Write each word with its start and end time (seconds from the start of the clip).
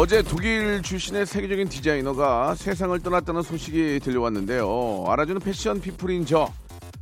어제 0.00 0.22
독일 0.22 0.80
출신의 0.80 1.26
세계적인 1.26 1.68
디자이너가 1.68 2.54
세상을 2.54 2.98
떠났다는 3.00 3.42
소식이 3.42 4.00
들려왔는데요. 4.02 5.04
알아주는 5.06 5.42
패션 5.42 5.78
피플인 5.78 6.24
저 6.24 6.50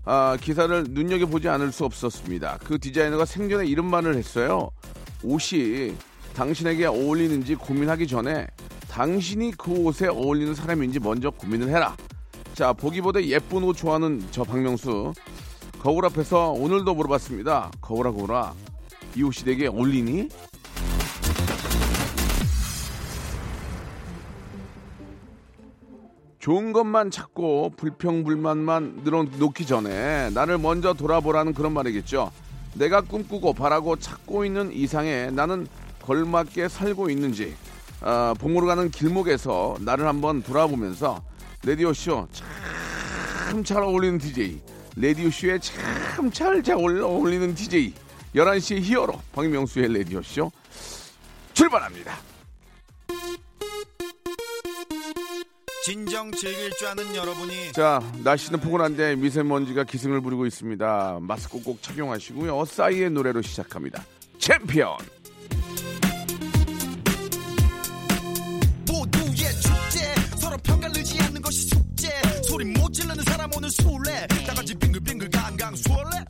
아, 0.04 0.36
기사를 0.40 0.82
눈여겨보지 0.88 1.48
않을 1.48 1.70
수 1.70 1.84
없었습니다. 1.84 2.58
그 2.64 2.76
디자이너가 2.76 3.24
생전에 3.24 3.66
이런 3.66 3.88
말을 3.88 4.16
했어요. 4.16 4.72
옷이 5.22 5.94
당신에게 6.34 6.86
어울리는지 6.86 7.54
고민하기 7.54 8.08
전에 8.08 8.48
당신이 8.90 9.52
그 9.56 9.70
옷에 9.70 10.08
어울리는 10.08 10.52
사람인지 10.56 10.98
먼저 10.98 11.30
고민을 11.30 11.68
해라. 11.68 11.96
자, 12.54 12.72
보기보다 12.72 13.22
예쁜 13.22 13.62
옷 13.62 13.76
좋아하는 13.76 14.26
저 14.32 14.42
박명수. 14.42 15.12
거울 15.78 16.04
앞에서 16.04 16.50
오늘도 16.50 16.96
물어봤습니다. 16.96 17.70
거울아, 17.80 18.10
거울아. 18.10 18.54
이 19.14 19.22
옷이 19.22 19.44
내게 19.44 19.68
어울리니? 19.68 20.30
좋은 26.38 26.72
것만 26.72 27.10
찾고 27.10 27.72
불평불만만 27.76 29.00
늘어놓기 29.04 29.66
전에 29.66 30.30
나를 30.30 30.58
먼저 30.58 30.94
돌아보라는 30.94 31.52
그런 31.52 31.72
말이겠죠. 31.72 32.30
내가 32.74 33.00
꿈꾸고 33.00 33.54
바라고 33.54 33.96
찾고 33.96 34.44
있는 34.44 34.72
이상에 34.72 35.30
나는 35.30 35.66
걸맞게 36.02 36.68
살고 36.68 37.10
있는지 37.10 37.56
아, 38.00 38.34
봄으로 38.38 38.66
가는 38.66 38.90
길목에서 38.90 39.76
나를 39.80 40.06
한번 40.06 40.42
돌아보면서 40.42 41.22
레디오쇼 41.64 42.28
참 42.32 43.64
잘 43.64 43.82
어울리는 43.82 44.18
DJ 44.18 44.60
레디오쇼에 44.96 45.58
참 45.58 46.30
잘 46.30 46.62
잘 46.62 46.76
어울리는 46.76 47.54
DJ 47.54 47.92
11시의 48.36 48.80
히어로 48.82 49.20
박명수의 49.32 49.92
레디오쇼 49.92 50.52
출발합니다. 51.54 52.16
진정 55.88 56.30
즐길 56.32 56.70
줄 56.72 56.86
아는 56.86 57.16
여러분이 57.16 57.72
자, 57.72 58.02
날씨는 58.22 58.60
포근한데 58.60 59.16
미세먼지가 59.16 59.84
기승을 59.84 60.20
부리고 60.20 60.44
있습니다. 60.44 61.20
마스크 61.22 61.62
꼭 61.62 61.82
착용하시고요. 61.82 62.62
싸이의 62.66 63.08
노래로 63.08 63.40
시작합니다. 63.40 64.04
챔피언! 64.38 64.98
모두의 68.86 69.50
축제 69.62 70.14
서로 70.36 70.58
편가르지 70.58 71.22
않는 71.22 71.40
것이 71.40 71.62
숙제 71.68 72.10
소리 72.46 72.66
못 72.66 72.92
지르는 72.92 73.24
사람 73.24 73.50
오늘 73.56 73.70
술래 73.70 74.26
다 74.46 74.52
같이 74.52 74.74
빙글빙글 74.74 75.30
강강 75.30 75.74
수월래 75.74 76.22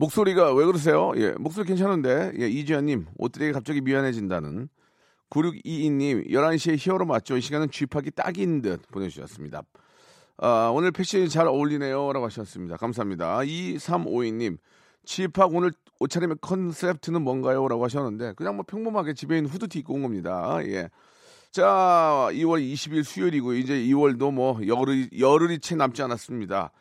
목소리가 0.00 0.54
왜 0.54 0.64
그러세요? 0.64 1.12
예, 1.16 1.32
목소리 1.32 1.66
괜찮은데. 1.66 2.32
예, 2.40 2.48
이지현님, 2.48 3.08
옷들이 3.18 3.52
갑자기 3.52 3.82
미안해진다는. 3.82 4.70
9622님, 5.28 6.30
11시에 6.30 6.76
히어로 6.78 7.04
맞죠? 7.04 7.36
이 7.36 7.42
시간은 7.42 7.70
쥐파기 7.70 8.12
딱인 8.12 8.62
듯 8.62 8.80
보내주셨습니다. 8.90 9.62
아, 10.38 10.72
오늘 10.74 10.90
패션이 10.90 11.28
잘 11.28 11.46
어울리네요. 11.46 12.14
라고 12.14 12.24
하셨습니다. 12.24 12.78
감사합니다. 12.78 13.40
2352님, 13.40 14.56
쥐팍 15.04 15.54
오늘 15.54 15.70
옷차림의 15.98 16.38
컨셉트는 16.40 17.20
뭔가요? 17.20 17.68
라고 17.68 17.84
하셨는데, 17.84 18.32
그냥 18.36 18.56
뭐 18.56 18.64
평범하게 18.66 19.12
집에 19.12 19.36
있는 19.36 19.50
후드티 19.50 19.80
입고 19.80 19.92
온 19.92 20.02
겁니다. 20.02 20.60
예. 20.62 20.88
자, 21.50 22.30
2월 22.32 22.62
20일 22.72 23.04
수요일이고, 23.04 23.52
이제 23.52 23.74
2월도 23.74 24.32
뭐 24.32 24.66
열흘이, 24.66 25.10
열흘이 25.18 25.58
채 25.58 25.76
남지 25.76 26.00
않았습니다. 26.00 26.72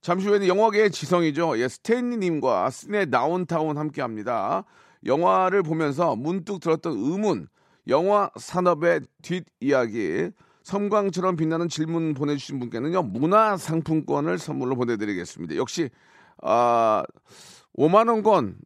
잠시 0.00 0.28
후에는 0.28 0.46
영화계의 0.46 0.90
지성이죠. 0.90 1.58
예, 1.58 1.68
스탠리님과 1.68 2.70
스네 2.70 3.06
다운타운 3.06 3.76
함께 3.78 4.00
합니다. 4.00 4.64
영화를 5.04 5.62
보면서 5.62 6.16
문득 6.16 6.60
들었던 6.60 6.92
의문, 6.96 7.48
영화 7.88 8.30
산업의 8.36 9.00
뒷이야기, 9.22 10.30
섬광처럼 10.62 11.36
빛나는 11.36 11.68
질문 11.68 12.14
보내주신 12.14 12.58
분께는요, 12.58 13.02
문화상품권을 13.02 14.38
선물로 14.38 14.76
보내드리겠습니다. 14.76 15.56
역시, 15.56 15.88
아, 16.42 17.02
5만원권, 17.76 18.56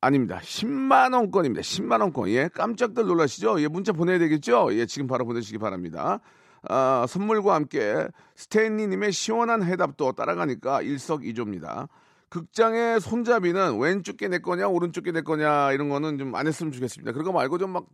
아닙니다. 0.00 0.38
10만원권입니다. 0.42 1.60
10만원권. 1.60 2.28
예, 2.28 2.48
깜짝들 2.48 3.06
놀라시죠? 3.06 3.60
예, 3.62 3.68
문자 3.68 3.92
보내야 3.92 4.18
되겠죠? 4.18 4.68
예, 4.72 4.86
지금 4.86 5.08
바로 5.08 5.24
보내시기 5.24 5.58
바랍니다. 5.58 6.20
아, 6.68 7.06
선물과 7.08 7.54
함께 7.54 8.08
스탠리님의 8.36 9.12
시원한 9.12 9.62
해답도 9.62 10.12
따라가니까 10.12 10.82
일석이조입니다. 10.82 11.88
극장의 12.30 13.00
손잡이는 13.00 13.78
왼쪽 13.78 14.16
게 14.18 14.28
내 14.28 14.38
거냐 14.38 14.68
오른쪽 14.68 15.04
게 15.04 15.12
내 15.12 15.22
거냐 15.22 15.72
이런 15.72 15.88
거는 15.88 16.18
좀 16.18 16.34
안 16.34 16.46
했으면 16.46 16.72
좋겠습니다. 16.72 17.12
그런 17.12 17.24
거 17.24 17.32
말고 17.32 17.58
좀 17.58 17.72
막 17.72 17.86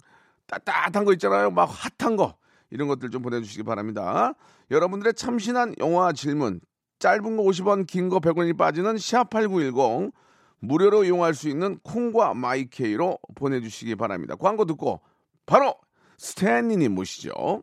따뜻한 0.47 1.05
거 1.05 1.13
있잖아요. 1.15 1.51
막 1.51 1.65
핫한 1.99 2.17
거 2.17 2.35
이런 2.71 2.89
것들 2.89 3.11
좀 3.11 3.23
보내주시기 3.23 3.63
바랍니다. 3.63 4.35
여러분들의 4.71 5.15
참신한 5.15 5.75
영화 5.79 6.13
질문 6.13 6.61
짧은 6.99 7.37
거 7.37 7.43
50원 7.43 7.87
긴 7.87 8.09
거 8.09 8.19
100원이 8.19 8.57
빠지는 8.57 8.97
샵8910 8.97 10.13
무료로 10.61 11.05
이용할 11.05 11.35
수 11.35 11.49
있는 11.49 11.79
콩과 11.83 12.35
마이케이로 12.35 13.19
보내주시기 13.35 13.95
바랍니다. 13.97 14.35
광고 14.37 14.65
듣고 14.65 15.01
바로 15.47 15.75
스탠리님 16.19 16.95
모시죠. 16.95 17.63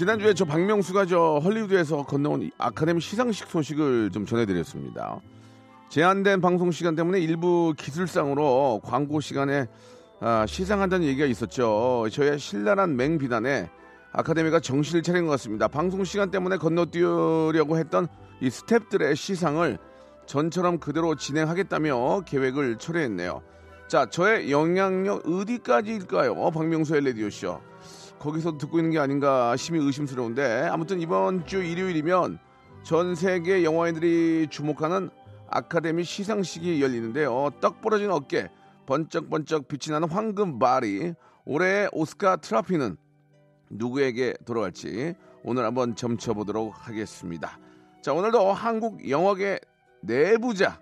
지난주에 0.00 0.32
저 0.32 0.46
박명수가 0.46 1.04
저 1.04 1.42
헐리우드에서 1.44 2.04
건너온 2.04 2.40
이 2.40 2.50
아카데미 2.56 3.02
시상식 3.02 3.48
소식을 3.48 4.08
좀 4.10 4.24
전해드렸습니다. 4.24 5.20
제한된 5.90 6.40
방송 6.40 6.70
시간 6.70 6.96
때문에 6.96 7.20
일부 7.20 7.74
기술상으로 7.76 8.80
광고 8.82 9.20
시간에 9.20 9.66
아, 10.20 10.46
시상한다는 10.46 11.06
얘기가 11.06 11.26
있었죠. 11.26 12.06
저의 12.10 12.38
신랄한 12.38 12.96
맹비난에 12.96 13.68
아카데미가 14.12 14.60
정신을 14.60 15.02
차린 15.02 15.26
것 15.26 15.32
같습니다. 15.32 15.68
방송 15.68 16.02
시간 16.04 16.30
때문에 16.30 16.56
건너뛰려고 16.56 17.76
했던 17.76 18.08
이 18.40 18.48
스탭들의 18.48 19.14
시상을 19.14 19.76
전처럼 20.24 20.78
그대로 20.78 21.14
진행하겠다며 21.14 22.22
계획을 22.24 22.78
철회했네요. 22.78 23.42
자, 23.86 24.06
저의 24.06 24.50
영향력 24.50 25.28
어디까지일까요? 25.28 26.52
박명수의 26.52 27.02
레디오쇼. 27.02 27.68
거기서 28.20 28.58
듣고 28.58 28.78
있는 28.78 28.92
게 28.92 28.98
아닌가 28.98 29.56
심히 29.56 29.80
의심스러운데 29.84 30.68
아무튼 30.70 31.00
이번 31.00 31.46
주 31.46 31.62
일요일이면 31.62 32.38
전 32.82 33.14
세계 33.14 33.64
영화인들이 33.64 34.48
주목하는 34.50 35.10
아카데미 35.48 36.04
시상식이 36.04 36.80
열리는데요. 36.80 37.50
떡 37.60 37.80
부러진 37.80 38.10
어깨, 38.10 38.48
번쩍번쩍 38.86 39.68
빛이 39.68 39.92
나는 39.92 40.08
황금 40.08 40.58
발이 40.58 41.14
올해의 41.46 41.88
오스카 41.92 42.36
트로피는 42.36 42.96
누구에게 43.70 44.34
돌아갈지 44.44 45.14
오늘 45.42 45.64
한번 45.64 45.96
점쳐보도록 45.96 46.86
하겠습니다. 46.86 47.58
자 48.02 48.12
오늘도 48.12 48.52
한국 48.52 49.08
영화계 49.08 49.58
내부자 50.02 50.78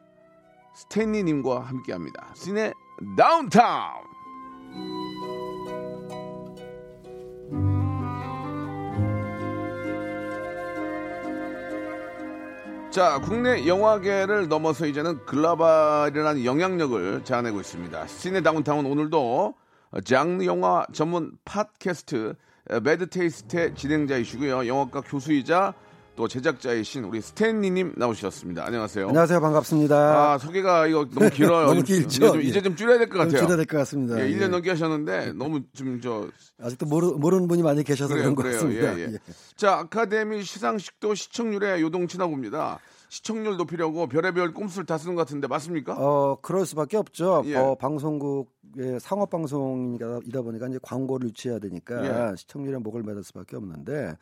스탠리님과 0.74 1.60
함께합니다. 1.60 2.34
시네 2.34 2.72
다운타운. 3.16 4.08
자, 12.90 13.20
국내 13.20 13.66
영화계를 13.66 14.48
넘어서 14.48 14.86
이제는 14.86 15.24
글로벌이라는 15.26 16.46
영향력을 16.46 17.22
자아내고 17.22 17.60
있습니다. 17.60 18.06
시네 18.06 18.40
다운타운 18.40 18.86
오늘도 18.86 19.54
장르 20.04 20.44
영화 20.46 20.86
전문 20.94 21.32
팟캐스트 21.44 22.34
매드 22.82 23.10
테이스트의 23.10 23.74
진행자이시고요. 23.74 24.66
영화과 24.66 25.02
교수이자 25.02 25.74
또 26.18 26.26
제작자이신 26.26 27.04
우리 27.04 27.20
스탠리님 27.20 27.92
나오셨습니다. 27.96 28.66
안녕하세요. 28.66 29.06
안녕하세요. 29.06 29.40
반갑습니다. 29.40 30.32
아, 30.32 30.38
소개가 30.38 30.88
이거 30.88 31.06
너무 31.14 31.30
길어요. 31.30 31.66
너무 31.70 31.78
이제 31.78 31.94
길죠? 31.94 32.32
좀, 32.32 32.42
이제 32.42 32.60
좀 32.60 32.74
줄여야 32.74 32.98
될 32.98 33.08
것 33.08 33.18
같아요. 33.18 33.38
줄여야 33.38 33.56
될 33.56 33.66
것 33.66 33.76
같습니다. 33.78 34.18
예, 34.20 34.28
1년 34.28 34.42
예. 34.42 34.48
넘게 34.48 34.70
하셨는데 34.70 35.34
너무 35.34 35.60
좀 35.74 36.00
저 36.02 36.26
아직도 36.60 36.86
모르, 36.86 37.06
모르는 37.12 37.46
분이 37.46 37.62
많이 37.62 37.84
계셔서 37.84 38.08
그래요, 38.14 38.22
그런 38.24 38.34
것 38.34 38.42
그래요. 38.42 38.54
같습니다. 38.56 38.98
예, 38.98 39.02
예. 39.04 39.12
예. 39.12 39.18
자, 39.54 39.74
아카데미 39.74 40.42
시상식도 40.42 41.14
시청률에 41.14 41.80
요동치나 41.82 42.26
봅니다. 42.26 42.80
시청률 43.10 43.56
높이려고 43.56 44.08
별의별 44.08 44.54
꼼수를 44.54 44.86
다 44.86 44.98
쓰는 44.98 45.14
것 45.14 45.20
같은데 45.22 45.46
맞습니까? 45.46 45.94
어, 45.98 46.36
그럴 46.42 46.66
수밖에 46.66 46.96
없죠. 46.96 47.42
예. 47.46 47.54
어, 47.54 47.76
방송국의 47.76 48.98
상업 48.98 49.30
방송이다 49.30 50.42
보니까 50.42 50.66
이제 50.66 50.80
광고를 50.82 51.28
유치해야 51.28 51.60
되니까 51.60 52.30
예. 52.32 52.34
시청률에 52.36 52.78
목을 52.78 53.04
매달 53.04 53.22
수밖에 53.22 53.54
없는데 53.56 54.16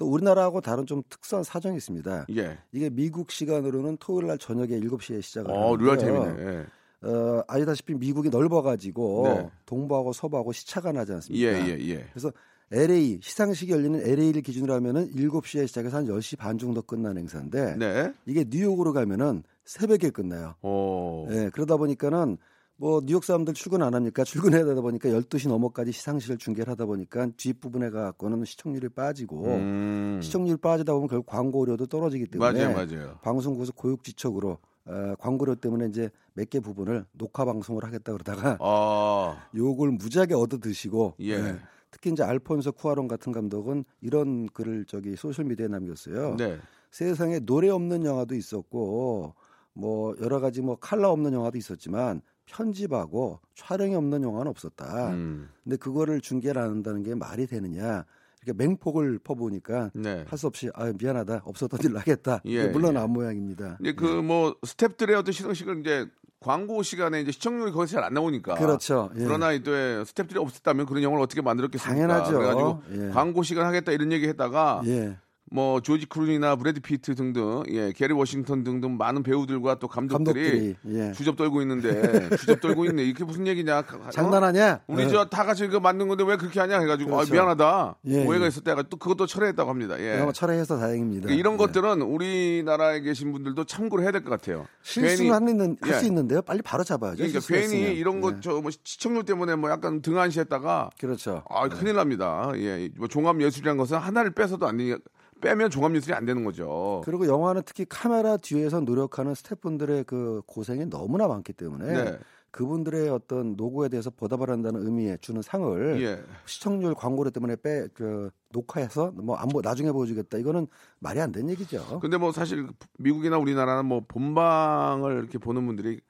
또 0.00 0.06
우리나라하고 0.06 0.62
다른 0.62 0.86
좀 0.86 1.02
특수한 1.10 1.44
사정이 1.44 1.76
있습니다. 1.76 2.24
예. 2.36 2.56
이게 2.72 2.88
미국 2.88 3.30
시간으로는 3.30 3.98
토요일 4.00 4.28
날 4.28 4.38
저녁에 4.38 4.80
7시에 4.80 5.20
시작을 5.20 5.50
어, 5.50 5.74
하는데요. 5.74 5.94
리얼타임이네. 5.94 6.66
예. 7.02 7.06
어, 7.06 7.44
아시다시피 7.46 7.92
미국이 7.92 8.30
넓어가지고 8.30 9.22
네. 9.28 9.50
동부하고 9.66 10.14
서부하고 10.14 10.52
시차가 10.52 10.92
나지 10.92 11.12
예, 11.12 11.14
않습니까? 11.16 11.68
예, 11.68 11.78
예. 11.90 12.06
그래서 12.12 12.32
LA 12.72 13.20
시상식이 13.22 13.72
열리는 13.72 14.00
LA를 14.00 14.40
기준으로 14.40 14.72
하면은 14.72 15.10
7시에 15.10 15.66
시작해서 15.66 15.98
한 15.98 16.06
10시 16.06 16.38
반 16.38 16.56
정도 16.56 16.80
끝난 16.80 17.18
행사인데 17.18 17.76
네. 17.76 18.14
이게 18.24 18.46
뉴욕으로 18.48 18.94
가면은 18.94 19.42
새벽에 19.66 20.08
끝나요. 20.08 20.54
오. 20.62 21.26
예, 21.30 21.50
그러다 21.52 21.76
보니까는 21.76 22.38
뭐 22.80 23.02
뉴욕 23.04 23.22
사람들 23.22 23.52
출근 23.52 23.82
안 23.82 23.92
합니까? 23.94 24.24
출근해야 24.24 24.64
되다 24.64 24.80
보니까 24.80 25.10
12시 25.10 25.50
넘어까지 25.50 25.92
시상식을 25.92 26.38
중계를 26.38 26.70
하다 26.70 26.86
보니까 26.86 27.28
뒷부분에 27.36 27.90
갖고는 27.90 28.46
시청률이 28.46 28.88
빠지고 28.88 29.44
음. 29.48 30.18
시청률 30.22 30.56
빠지다 30.56 30.94
보면 30.94 31.06
결국 31.08 31.26
광고료도 31.26 31.86
떨어지기 31.88 32.28
때문에 32.28 32.64
맞아요, 32.64 32.74
맞아요. 32.74 33.18
방송국에서 33.20 33.72
고육지책으로 33.72 34.56
어, 34.86 35.14
광고료 35.18 35.56
때문에 35.56 35.88
이제 35.88 36.08
몇 36.32 36.48
개 36.48 36.58
부분을 36.58 37.04
녹화 37.12 37.44
방송을 37.44 37.84
하겠다 37.84 38.12
그러다가 38.12 38.56
아, 38.60 39.36
욕을 39.54 39.90
무지하게 39.90 40.32
얻어 40.34 40.56
드시고 40.58 41.16
예. 41.20 41.58
특히 41.90 42.10
이제 42.10 42.22
알폰소 42.22 42.72
쿠아론 42.72 43.08
같은 43.08 43.30
감독은 43.30 43.84
이런 44.00 44.46
글을 44.46 44.86
저기 44.86 45.16
소셜 45.16 45.44
미디어에 45.44 45.68
남겼어요. 45.68 46.36
네. 46.38 46.56
세상에 46.90 47.40
노래 47.40 47.68
없는 47.68 48.06
영화도 48.06 48.34
있었고 48.34 49.34
뭐 49.74 50.14
여러 50.22 50.40
가지 50.40 50.62
뭐 50.62 50.76
칼라 50.76 51.10
없는 51.10 51.34
영화도 51.34 51.58
있었지만 51.58 52.22
편집하고 52.50 53.40
촬영이 53.54 53.94
없는 53.94 54.22
영화는 54.22 54.48
없었다. 54.50 55.10
음. 55.10 55.48
근데 55.64 55.76
그거를 55.76 56.20
중계를 56.20 56.60
안 56.60 56.70
한다는 56.70 57.02
게 57.02 57.14
말이 57.14 57.46
되느냐? 57.46 58.04
이렇게 58.42 58.56
맹폭을 58.56 59.18
퍼보니까 59.18 59.90
네. 59.94 60.24
할수 60.26 60.46
없이 60.46 60.70
아 60.74 60.90
미안하다 60.98 61.42
없었던 61.44 61.80
일을 61.84 61.98
하겠다. 61.98 62.40
예, 62.46 62.68
물론 62.68 62.94
예. 62.94 62.98
안 62.98 63.10
모양입니다. 63.10 63.76
이제 63.80 63.92
그뭐 63.92 64.56
스탭들의 64.62 65.14
어떤 65.18 65.32
시상식을 65.32 65.80
이제 65.80 66.06
광고 66.40 66.82
시간에 66.82 67.20
이제 67.20 67.32
시청률이 67.32 67.70
거기서 67.70 67.96
잘 67.96 68.04
안 68.04 68.14
나오니까. 68.14 68.54
그렇죠. 68.54 69.10
예. 69.16 69.24
그러나 69.24 69.50
또 69.58 69.72
스탭들이 69.72 70.38
없었다면 70.38 70.86
그런 70.86 71.02
영화를 71.02 71.22
어떻게 71.22 71.42
만들었겠습니까? 71.42 71.92
당연하죠. 72.06 72.32
그래가지고 72.32 72.82
예. 72.92 73.10
광고 73.10 73.42
시간 73.42 73.66
하겠다 73.66 73.92
이런 73.92 74.10
얘기 74.10 74.26
했다가 74.26 74.80
예. 74.86 75.18
뭐 75.52 75.80
조지 75.80 76.06
크루니나 76.06 76.54
브래드 76.54 76.80
피트 76.80 77.16
등등, 77.16 77.64
예, 77.70 77.90
케리 77.92 78.14
워싱턴 78.14 78.62
등등 78.62 78.96
많은 78.96 79.24
배우들과 79.24 79.80
또 79.80 79.88
감독들이, 79.88 80.74
감독들이 80.84 80.96
예. 80.96 81.12
주접 81.12 81.34
떨고 81.36 81.60
있는데 81.62 82.28
주접 82.38 82.60
떨고 82.60 82.84
있네. 82.84 83.02
이게 83.02 83.24
무슨 83.24 83.48
얘기냐? 83.48 83.78
어? 83.80 84.10
장난하냐? 84.12 84.82
우리 84.86 85.04
어. 85.06 85.08
저다 85.08 85.44
같이 85.44 85.64
이거 85.64 85.80
만든 85.80 86.06
건데 86.06 86.22
왜 86.24 86.36
그렇게 86.36 86.60
하냐 86.60 86.78
해가지고 86.78 87.10
그렇죠. 87.10 87.30
아, 87.30 87.34
미안하다 87.34 87.96
예, 88.06 88.24
오해가 88.24 88.44
예. 88.44 88.48
있었다 88.48 88.70
해가지고 88.70 88.90
또 88.90 88.96
그것도 88.98 89.26
철회했다고 89.26 89.68
합니다. 89.68 89.98
예. 89.98 90.24
철회해서 90.32 90.78
다행입니다. 90.78 91.22
그러니까 91.24 91.40
이런 91.40 91.54
예. 91.54 91.58
것들은 91.58 92.02
우리나라에 92.02 93.00
계신 93.00 93.32
분들도 93.32 93.64
참고를 93.64 94.04
해야 94.04 94.12
될 94.12 94.20
것 94.22 94.30
같아요. 94.30 94.66
실수는 94.82 95.32
하는 95.32 95.76
할수 95.80 96.04
예. 96.04 96.06
있는데요. 96.08 96.42
빨리 96.42 96.62
바로 96.62 96.84
잡아야죠. 96.84 97.16
그러니까. 97.16 97.40
괜히 97.40 97.94
이런 97.96 98.18
예. 98.18 98.20
것저뭐 98.20 98.70
시청률 98.84 99.24
때문에 99.24 99.56
뭐 99.56 99.70
약간 99.70 100.00
등한시했다가 100.00 100.90
그렇죠. 101.00 101.42
아 101.50 101.68
큰일 101.68 101.94
납니다. 101.96 102.52
예, 102.56 102.88
뭐 102.96 103.08
종합 103.08 103.40
예술이라는 103.40 103.76
것은 103.78 103.98
하나를 103.98 104.30
빼서도 104.32 104.66
안 104.68 104.76
되니 104.76 104.94
빼면 105.40 105.70
종합 105.70 105.94
예술이 105.94 106.14
안 106.14 106.24
되는 106.26 106.44
거죠. 106.44 107.02
그리고 107.04 107.26
영화는 107.26 107.62
특히 107.64 107.84
카메라 107.88 108.36
뒤에서 108.36 108.80
노력하는 108.80 109.34
스태프분들의 109.34 110.04
그 110.04 110.42
고생이 110.46 110.86
너무나 110.86 111.26
많기 111.28 111.52
때문에 111.52 112.04
네. 112.04 112.18
그분들의 112.52 113.08
어떤 113.10 113.54
노고에 113.56 113.88
대해서 113.88 114.10
보답을 114.10 114.50
한다는 114.50 114.84
의미에 114.84 115.16
주는 115.20 115.40
상을 115.40 116.02
예. 116.02 116.20
시청률 116.46 116.94
광고료 116.94 117.30
때문에 117.30 117.54
빼 117.56 117.86
그 117.94 118.30
녹화해서 118.52 119.12
뭐 119.12 119.36
안 119.36 119.48
보 119.48 119.60
나중에 119.60 119.92
보여주겠다 119.92 120.36
이거는 120.38 120.66
말이 120.98 121.20
안 121.20 121.30
되는 121.30 121.48
얘기죠. 121.50 122.00
근데 122.00 122.16
뭐 122.16 122.32
사실 122.32 122.66
미국이나 122.98 123.38
우리나라는 123.38 123.84
뭐 123.86 124.02
본방을 124.08 125.18
이렇게 125.20 125.38
보는 125.38 125.64
분들이 125.66 126.00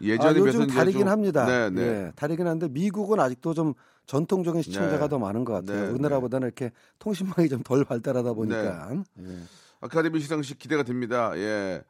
예전에 0.00 0.34
비해서 0.34 0.58
요즘 0.60 0.66
다르긴 0.66 1.00
좀- 1.00 1.08
합니다. 1.08 1.44
네, 1.46 1.70
네. 1.70 1.82
예, 1.82 2.12
다르긴 2.16 2.46
한데 2.46 2.68
미국은 2.68 3.18
아직도 3.20 3.54
좀 3.54 3.74
전통적인 4.06 4.62
시청자가 4.62 5.04
네. 5.04 5.08
더 5.08 5.18
많은 5.18 5.44
것 5.44 5.52
같아요. 5.54 5.84
네, 5.86 5.90
우리나라보다는 5.90 6.46
이렇게 6.46 6.72
통신망이 6.98 7.48
좀 7.48 7.62
덜 7.62 7.84
발달하다 7.84 8.32
보니까 8.32 8.92
예. 9.20 9.38
아카데미 9.80 10.20
시상식 10.20 10.58
기대가 10.58 10.82
됩니다. 10.82 11.32
예. 11.36 11.82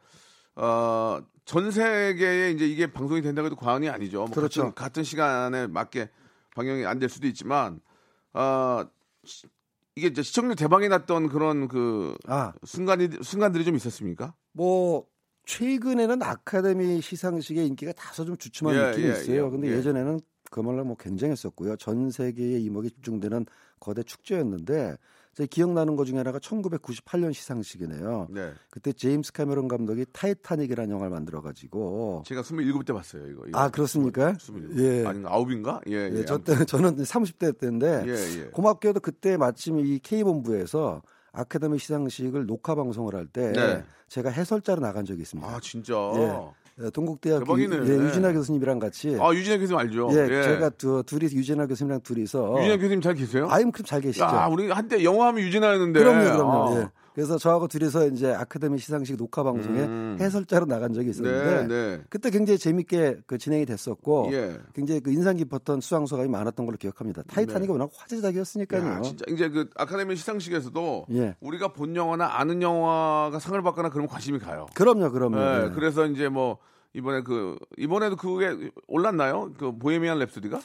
어, 0.56 1.20
전 1.44 1.70
세계에 1.70 2.50
이제 2.50 2.66
이게 2.66 2.90
방송이 2.93 3.22
된다고 3.22 3.46
해도 3.46 3.56
과언이 3.56 3.88
아니죠. 3.88 4.19
뭐 4.25 4.31
그렇죠. 4.31 4.62
같은, 4.62 4.75
같은 4.75 5.04
시간에 5.04 5.66
맞게 5.69 6.11
방영이 6.56 6.84
안 6.84 6.99
될 6.99 7.08
수도 7.08 7.26
있지만, 7.28 7.81
어, 8.34 8.82
시- 9.25 9.46
이게 9.94 10.08
이제 10.08 10.22
시청률 10.22 10.56
대박이 10.56 10.88
났던 10.88 11.28
그런 11.28 11.68
그 11.68 12.16
아, 12.26 12.52
순간이, 12.64 13.09
순간들이 13.23 13.64
좀 13.64 13.76
있었습니까? 13.76 14.35
뭐 14.52 15.06
최근에는 15.49 16.23
아카데미 16.23 17.00
시상식의 17.00 17.67
인기가 17.69 17.90
다소 17.93 18.26
좀 18.26 18.37
주춤한 18.37 18.76
예, 18.76 18.90
느낌이 18.90 19.07
예, 19.07 19.12
있어요. 19.12 19.47
예, 19.47 19.50
근데 19.50 19.69
예. 19.69 19.78
예. 19.78 19.83
전에는 19.83 20.21
그말로 20.50 20.85
뭐 20.85 20.95
굉장했었고요. 20.97 21.76
전 21.76 22.11
세계의 22.11 22.62
이목이 22.64 22.90
집중되는 22.90 23.47
거대 23.81 24.02
축제였는데 24.02 24.99
제 25.33 25.47
기억나는 25.47 25.97
것 25.97 26.05
중에 26.05 26.19
하나가 26.19 26.38
1998년 26.38 27.33
시상식이네요. 27.33 28.28
네. 28.31 28.52
그때 28.71 28.93
제임스 28.93 29.33
카메론 29.33 29.69
감독이 29.69 30.05
타이타닉이라는 30.12 30.90
영화를 30.90 31.11
만들어 31.11 31.40
가지고 31.40 32.25
제가 32.26 32.43
27때 32.43 32.93
봤어요, 32.93 33.26
이거. 33.28 33.47
이거. 33.47 33.59
아 33.59 33.71
그렇습니까? 33.71 34.33
27. 34.33 34.73
예. 34.76 35.07
아닌가? 35.07 35.33
아홉인가? 35.33 35.81
예, 35.88 36.11
예, 36.11 36.11
예. 36.12 36.25
저 36.26 36.37
때는 36.37 36.67
저는 36.69 36.97
30대 36.97 37.59
때인데 37.59 38.05
예, 38.07 38.40
예. 38.40 38.45
고맙게도 38.50 39.00
그때 39.00 39.38
마침 39.38 39.78
이 39.78 39.99
K본부에서 39.99 41.00
아카데미 41.32 41.78
시상식을 41.78 42.47
녹화 42.47 42.75
방송을 42.75 43.14
할때 43.14 43.52
네. 43.52 43.85
제가 44.08 44.30
해설자로 44.30 44.80
나간 44.80 45.04
적이 45.04 45.23
있습니다. 45.23 45.49
아, 45.49 45.61
진짜. 45.61 45.94
예. 46.16 46.20
예. 46.20 46.90
유, 47.58 47.92
예, 48.02 48.06
유지나 48.06 48.32
교수님이랑 48.32 48.78
같이 48.78 49.16
아, 49.20 49.32
유지나 49.32 49.58
교수님 49.58 49.76
알죠? 49.78 50.11
예, 50.12 50.42
제가 50.42 50.70
두, 50.70 51.02
둘이 51.04 51.25
유지나 51.25 51.66
교수님이랑 51.66 52.02
둘이서 52.02 52.61
유지나 52.61 52.76
교수님 52.76 53.00
잘 53.00 53.14
계세요? 53.14 53.49
아이 53.50 53.73
그럼 53.73 53.85
잘 53.85 54.00
계시죠? 54.00 54.25
야, 54.25 54.49
우리 54.50 54.70
한때 54.70 55.02
영화하면 55.02 55.42
유지나였는데. 55.42 55.99
그럼요, 55.99 56.25
그럼요. 56.32 56.76
아. 56.76 56.80
예. 56.80 56.88
그래서 57.18 57.37
저하고 57.37 57.66
둘이서 57.66 58.06
이제 58.10 58.32
아카데미 58.32 58.78
시상식 58.78 59.16
녹화 59.16 59.42
방송에 59.42 59.80
음. 59.80 60.16
해설자로 60.20 60.66
나간 60.66 60.92
적이 60.92 61.10
있었는데 61.10 61.66
네, 61.66 61.66
네. 61.66 62.02
그때 62.08 62.30
굉장히 62.30 62.60
재밌게 62.60 63.22
그 63.26 63.38
진행이 63.38 63.66
됐었고 63.66 64.28
예. 64.30 64.56
굉장히 64.72 65.00
그 65.00 65.10
인상 65.10 65.37
깊었던 65.37 65.80
수상 65.80 66.06
소감이 66.06 66.28
많았던 66.28 66.64
걸로 66.64 66.78
기억합니다. 66.78 67.22
타이타닉이 67.22 67.72
워낙 67.72 67.90
화제작이었으니까요. 67.92 68.84
네. 68.84 68.88
야, 68.88 69.00
진짜 69.00 69.25
이제 69.30 69.48
그 69.48 69.68
아카데미 69.75 70.14
시상식에서도 70.14 71.06
예. 71.14 71.34
우리가 71.40 71.72
본 71.72 71.96
영화나 71.96 72.38
아는 72.38 72.62
영화가 72.62 73.40
상을 73.40 73.60
받거나 73.62 73.88
그러면 73.88 74.08
관심이 74.08 74.38
가요. 74.38 74.66
그럼요, 74.76 75.10
그럼요. 75.10 75.40
예, 75.40 75.64
예. 75.64 75.70
그래서 75.70 76.06
이제 76.06 76.28
뭐 76.28 76.58
이번에 76.94 77.22
그 77.22 77.58
이번에도 77.76 78.14
그게 78.14 78.70
올랐나요? 78.87 79.52
그 79.58 79.76
보헤미안 79.76 80.20
랩소디가 80.20 80.60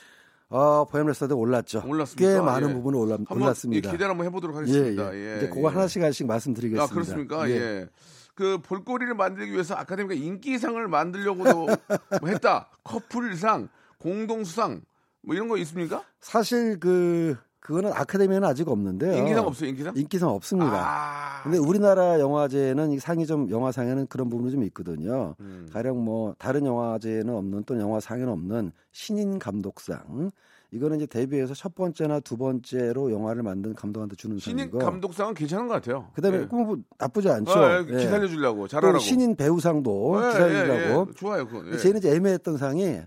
어, 0.54 0.86
보헤미안 0.86 1.14
랩소디 1.14 1.36
올랐죠. 1.36 1.84
올랐습니까? 1.88 2.32
꽤 2.32 2.40
많은 2.40 2.70
예. 2.70 2.74
부분이 2.74 2.96
올랐, 2.96 3.18
한번 3.18 3.42
올랐습니다. 3.42 3.90
예, 3.90 3.92
기대를 3.92 4.12
한번 4.12 4.28
해보도록 4.28 4.56
예, 4.56 4.60
하겠습니다. 4.60 5.16
예. 5.16 5.18
예, 5.34 5.38
이제 5.38 5.50
그거 5.50 5.70
예. 5.70 5.74
하나씩 5.74 6.02
하나씩 6.04 6.28
말씀드리겠습니다. 6.28 6.84
아 6.84 6.94
그렇습니까? 6.94 7.50
예. 7.50 7.88
그 8.36 8.60
볼거리를 8.60 9.16
만들기 9.16 9.52
위해서 9.52 9.74
아카데미가 9.74 10.14
인기상을 10.14 10.88
만들려고도 10.88 11.66
뭐 12.22 12.30
했다. 12.30 12.70
커플상, 12.84 13.70
공동수상 13.98 14.82
뭐 15.24 15.34
이런 15.36 15.48
거 15.48 15.58
있습니까? 15.58 16.04
사실 16.20 16.80
그 16.80 17.36
그거는 17.64 17.94
아카데미에는 17.94 18.46
아직 18.46 18.68
없는데요. 18.68 19.18
인기상 19.18 19.46
없어요, 19.48 19.70
인기상? 19.70 19.94
인기상 19.96 20.30
없습니다. 20.30 20.74
아, 20.74 21.44
근데 21.44 21.58
우리나라 21.58 22.20
영화제는 22.20 22.92
이 22.92 23.00
상이 23.00 23.26
좀 23.26 23.50
영화상에는 23.50 24.08
그런 24.08 24.30
부분이 24.30 24.52
좀 24.52 24.64
있거든요. 24.66 25.36
음. 25.40 25.70
가령 25.72 26.04
뭐 26.04 26.36
다른 26.38 26.66
영화제에는 26.66 27.34
없는 27.34 27.64
또 27.66 27.80
영화상에는 27.80 28.28
없는 28.34 28.74
신인 28.92 29.40
감독상 29.40 30.32
이거는 30.72 30.98
이제 30.98 31.06
데뷔해서 31.06 31.54
첫 31.54 31.74
번째나 31.74 32.20
두 32.20 32.36
번째로 32.36 33.12
영화를 33.12 33.44
만든 33.44 33.74
감독한테 33.76 34.18
주는 34.18 34.38
신인 34.40 34.58
상이고. 34.58 34.80
감독상은 34.80 35.34
괜찮은 35.34 35.68
것 35.68 35.76
같아요. 35.76 36.10
그다음에 36.16 36.40
예. 36.40 36.46
뭐 36.46 36.78
나쁘지 36.98 37.30
않죠. 37.30 37.52
아, 37.52 37.80
예, 37.80 37.86
예. 37.94 37.98
기살려주려고 37.98 38.62
또 38.64 38.68
잘하라고. 38.68 39.00
신인 39.00 39.36
배우상도 39.38 40.20
예, 40.22 40.28
기살리라고. 40.32 40.74
예, 40.74 41.06
예. 41.08 41.14
좋아요, 41.16 41.48
그건. 41.48 41.72
예. 41.72 41.78
쟤는 41.78 42.00
이제 42.00 42.14
애매했던 42.14 42.58
상이 42.58 43.00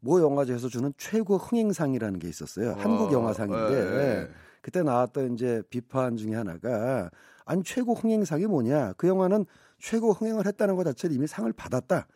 모 0.00 0.20
영화제에서 0.20 0.68
주는 0.68 0.92
최고 0.96 1.36
흥행상이라는 1.36 2.18
게 2.18 2.28
있었어요. 2.28 2.74
한국 2.78 3.12
영화상인데 3.12 3.74
예, 3.74 4.20
예. 4.22 4.28
그때 4.62 4.82
나왔던 4.82 5.34
이제 5.34 5.62
비판 5.70 6.16
중에 6.16 6.34
하나가 6.34 7.10
아니 7.44 7.62
최고 7.64 7.94
흥행상이 7.94 8.46
뭐냐? 8.46 8.92
그 8.96 9.08
영화는 9.08 9.46
최고 9.78 10.12
흥행을 10.12 10.46
했다는 10.46 10.76
것 10.76 10.84
자체를 10.84 11.16
이미 11.16 11.26
상을 11.26 11.50
받았다. 11.52 12.06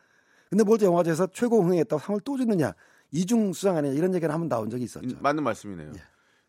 근데 0.50 0.64
뭘 0.64 0.80
영화제에서 0.80 1.28
최고 1.32 1.62
흥행했다고 1.62 2.00
상을 2.00 2.20
또 2.24 2.36
주느냐? 2.36 2.72
이중 3.10 3.52
수상 3.52 3.76
아니냐 3.76 3.94
이런 3.94 4.14
얘기를 4.14 4.32
한번 4.32 4.48
나온 4.48 4.70
적이 4.70 4.84
있었죠. 4.84 5.06
음, 5.08 5.18
맞는 5.20 5.42
말씀이네요. 5.42 5.92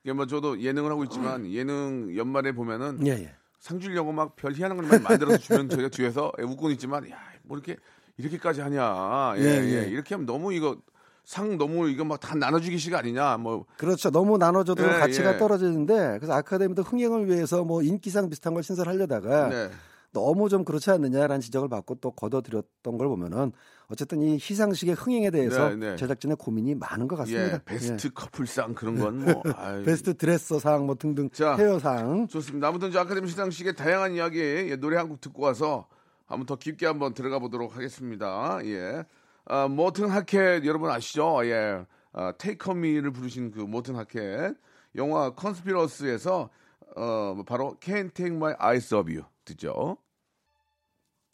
이게 0.04 0.14
뭐 0.14 0.28
저도 0.28 0.62
예능을 0.62 0.92
하고 0.92 1.04
있지만 1.06 1.46
예능 1.52 2.16
연말에 2.16 2.52
보면은 2.52 3.06
예, 3.08 3.12
예. 3.12 3.36
상 3.60 3.80
주려고 3.80 4.12
막 4.12 4.36
별 4.36 4.52
희한한 4.54 4.78
걸 4.78 4.88
많이 4.88 5.02
만들어서 5.04 5.38
주면 5.38 5.70
저희가 5.70 5.88
뒤에서 5.90 6.32
웃고는 6.38 6.74
있지만 6.74 7.10
야 7.10 7.18
뭐 7.46 7.58
이렇게 7.58 7.76
이렇게까지 8.18 8.62
하냐 8.62 9.34
예, 9.38 9.42
예, 9.42 9.46
예. 9.46 9.74
예. 9.84 9.88
이렇게 9.90 10.16
하면 10.16 10.26
너무 10.26 10.54
이거 10.54 10.78
상 11.24 11.58
너무 11.58 11.88
이거 11.90 12.04
막 12.04 12.20
다 12.20 12.36
나눠주기식 12.36 12.94
아니냐 12.94 13.38
뭐 13.38 13.66
그렇죠. 13.78 14.12
너무 14.12 14.38
나눠줘도 14.38 14.84
예, 14.84 14.88
가치가 15.00 15.34
예. 15.36 15.38
떨어지는데 15.38 16.18
그래서 16.20 16.34
아카데미도 16.34 16.82
흥행을 16.84 17.28
위해서 17.28 17.64
뭐 17.64 17.82
인기상 17.82 18.30
비슷한 18.30 18.54
걸 18.54 18.64
신설하려다가 18.64 19.50
네. 19.50 19.70
너무 20.12 20.48
좀 20.48 20.64
그렇지 20.64 20.92
않느냐라는 20.92 21.42
지적을 21.42 21.70
받고 21.70 21.96
또 21.96 22.12
걷어들였던 22.12 22.98
걸 22.98 23.08
보면은 23.08 23.52
어쨌든 23.88 24.22
이 24.22 24.38
시상식의 24.38 24.94
흥행에 24.96 25.32
대해서 25.32 25.70
네, 25.70 25.76
네. 25.76 25.96
제작진의 25.96 26.36
고민이 26.38 26.76
많은 26.76 27.08
것 27.08 27.16
같습니다. 27.16 27.56
예, 27.56 27.60
베스트 27.66 28.08
예. 28.08 28.12
커플상 28.14 28.74
그런 28.76 29.00
건 29.00 29.24
뭐 29.26 29.42
베스트 29.84 30.16
드레서상 30.16 30.86
뭐 30.86 30.96
등등 30.96 31.30
자. 31.32 31.56
헤어상 31.56 32.28
좋습니다. 32.28 32.68
아무튼 32.68 32.92
저 32.92 33.00
아카데미 33.00 33.28
시상식의 33.30 33.76
다양한 33.76 34.14
이야기 34.14 34.40
예, 34.40 34.76
노래 34.76 34.98
한 34.98 35.08
곡 35.10 35.20
듣고 35.22 35.42
와서 35.44 35.88
한번 36.28 36.46
더 36.46 36.58
깊게 36.58 36.86
한번 36.86 37.14
들어가 37.14 37.40
보도록 37.40 37.76
하겠습니다. 37.76 38.60
예. 38.66 39.04
아, 39.46 39.68
모튼 39.68 40.10
하켓 40.10 40.66
여러분 40.66 40.90
아시죠? 40.90 41.46
예. 41.46 41.86
아, 42.14 42.34
테이크 42.38 42.72
미를 42.72 43.12
부르신 43.12 43.52
그 43.52 43.60
모튼 43.60 43.96
하켓 43.96 44.56
영화 44.96 45.32
컨스피러스에서 45.32 46.50
어 46.96 47.44
바로 47.48 47.76
Can't 47.82 48.14
Take 48.14 48.36
My 48.36 48.54
Eyes 48.62 48.94
Off 48.94 49.12
You 49.12 49.26
듣죠. 49.46 49.98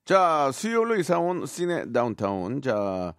자, 0.05 0.49
수요일로 0.51 0.95
이사 0.95 1.19
온 1.19 1.45
시네 1.45 1.91
다운타운. 1.91 2.61
자, 2.61 3.13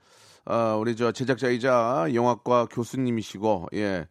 아, 0.45 0.75
우리 0.75 0.97
저 0.97 1.13
제작자이자 1.13 2.09
영화과 2.15 2.67
교수님이시고, 2.67 3.69
예, 3.75 4.09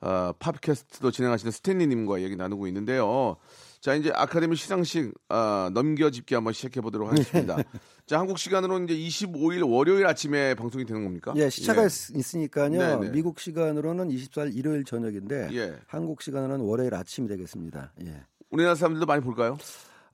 아, 0.00 0.32
팝캐스트도 0.38 1.10
진행하시는 1.10 1.50
스탠리님과 1.50 2.20
얘기 2.20 2.36
나누고 2.36 2.68
있는데요. 2.68 3.38
자, 3.82 3.96
이제 3.96 4.12
아카데미 4.14 4.54
시상식 4.54 5.12
아, 5.28 5.68
넘겨짚기 5.74 6.36
한번 6.36 6.52
시작해 6.52 6.80
보도록 6.80 7.10
하겠습니다. 7.10 7.56
자, 8.06 8.20
한국 8.20 8.38
시간으로는 8.38 8.88
이제 8.88 9.26
25일 9.26 9.68
월요일 9.68 10.06
아침에 10.06 10.54
방송이 10.54 10.84
되는 10.84 11.02
겁니까? 11.02 11.32
예, 11.34 11.50
시차가 11.50 11.82
예. 11.82 11.86
있, 11.86 12.10
있으니까요. 12.16 12.70
네, 12.70 12.96
네. 12.96 13.10
미국 13.10 13.40
시간으로는 13.40 14.08
24일 14.10 14.54
일요일 14.54 14.84
저녁인데 14.84 15.48
예. 15.54 15.74
한국 15.88 16.22
시간으로는 16.22 16.64
월요일 16.64 16.94
아침이 16.94 17.26
되겠습니다. 17.26 17.92
예. 18.06 18.22
우리나라 18.50 18.76
사람들도 18.76 19.04
많이 19.04 19.20
볼까요? 19.20 19.58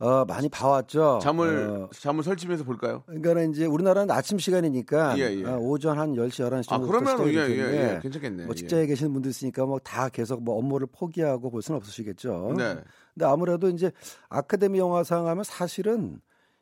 어, 0.00 0.24
많이 0.24 0.48
봐왔죠. 0.48 1.18
잠을 1.20 1.68
어, 1.68 1.90
잠을 1.92 2.22
설치면서 2.22 2.62
볼까요? 2.64 3.02
그러니까는 3.06 3.50
이제 3.50 3.66
우리나라는 3.66 4.10
아침 4.14 4.38
시간이니까 4.38 5.18
예, 5.18 5.40
예. 5.40 5.44
아, 5.44 5.56
오전 5.56 5.98
한 5.98 6.14
10시, 6.14 6.48
11시 6.48 6.58
아, 6.72 6.78
정도 6.78 6.86
그러면 6.86 7.28
예, 7.28 7.34
예, 7.34 7.94
예, 7.96 7.98
괜찮겠네. 8.00 8.44
뭐 8.44 8.52
예. 8.52 8.56
직장에 8.56 8.86
계시는 8.86 9.12
분들 9.12 9.30
있으니까 9.30 9.66
뭐 9.66 9.78
다 9.80 10.08
계속 10.08 10.42
뭐 10.42 10.56
업무를 10.56 10.86
포기하고 10.90 11.50
볼 11.50 11.62
수는 11.62 11.76
없으시겠죠. 11.78 12.54
네. 12.56 12.76
근데 13.18 13.24
아무래도 13.26 13.68
이제 13.68 13.90
아카데미 14.28 14.78
영화상 14.78 15.26
하면 15.26 15.42
사실은 15.42 16.20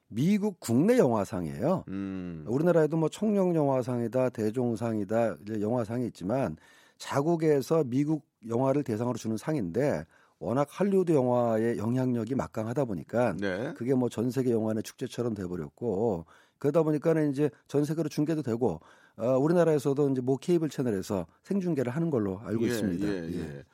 미국 0.09 0.59
국내 0.59 0.97
영화상이에요. 0.97 1.85
음. 1.89 2.45
우리나라에도 2.49 2.97
뭐 2.97 3.11
청룡 3.11 3.55
영화상이다, 3.55 4.31
대종상이다, 4.31 5.37
이제 5.43 5.61
영화상이 5.61 6.07
있지만 6.07 6.57
자국에서 6.97 7.85
미국 7.85 8.25
영화를 8.49 8.85
대상으로 8.85 9.19
주는 9.19 9.37
상인데 9.37 10.07
워낙 10.39 10.67
할리우드 10.71 11.13
영화의 11.13 11.77
영향력이 11.77 12.35
막강하다 12.35 12.87
보니까 12.87 13.35
네. 13.39 13.75
그게 13.77 13.93
뭐 13.95 14.09
전 14.09 14.31
세계 14.31 14.51
영화의 14.53 14.83
축제처럼 14.83 15.35
돼버렸고 15.35 16.25
그러다 16.59 16.83
보니까는 16.85 17.33
이제 17.33 17.51
전 17.69 17.85
세계로 17.85 18.09
중계도 18.09 18.41
되고 18.43 18.81
어, 19.19 19.37
우리나라에서도 19.39 20.11
이제 20.11 20.21
모 20.23 20.39
케이블 20.39 20.71
채널에서 20.71 21.27
생중계를 21.43 21.93
하는 21.93 22.09
걸로 22.09 22.39
알고 22.45 22.65
예, 22.65 22.69
있습니다. 22.69 23.07
예, 23.07 23.41
예. 23.41 23.65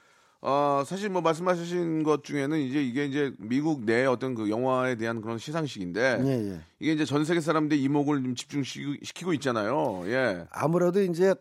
어, 0.44 0.82
사실 0.84 1.08
뭐 1.08 1.22
말씀하신 1.22 2.02
것 2.02 2.24
중에는 2.24 2.58
이제 2.58 2.82
이게 2.82 3.04
이제 3.04 3.32
미국 3.38 3.84
내 3.84 4.04
어떤 4.04 4.34
그 4.34 4.50
영화에 4.50 4.96
대한 4.96 5.20
그런 5.20 5.38
시상식인데 5.38 6.18
예, 6.24 6.50
예. 6.50 6.60
이게 6.80 6.92
이제 6.92 7.04
전 7.04 7.24
세계 7.24 7.40
사람들 7.40 7.78
이목을 7.78 8.24
좀 8.24 8.34
집중시키고 8.34 9.34
있잖아요. 9.34 10.02
예. 10.06 10.44
아무래도 10.50 11.00
이제 11.00 11.32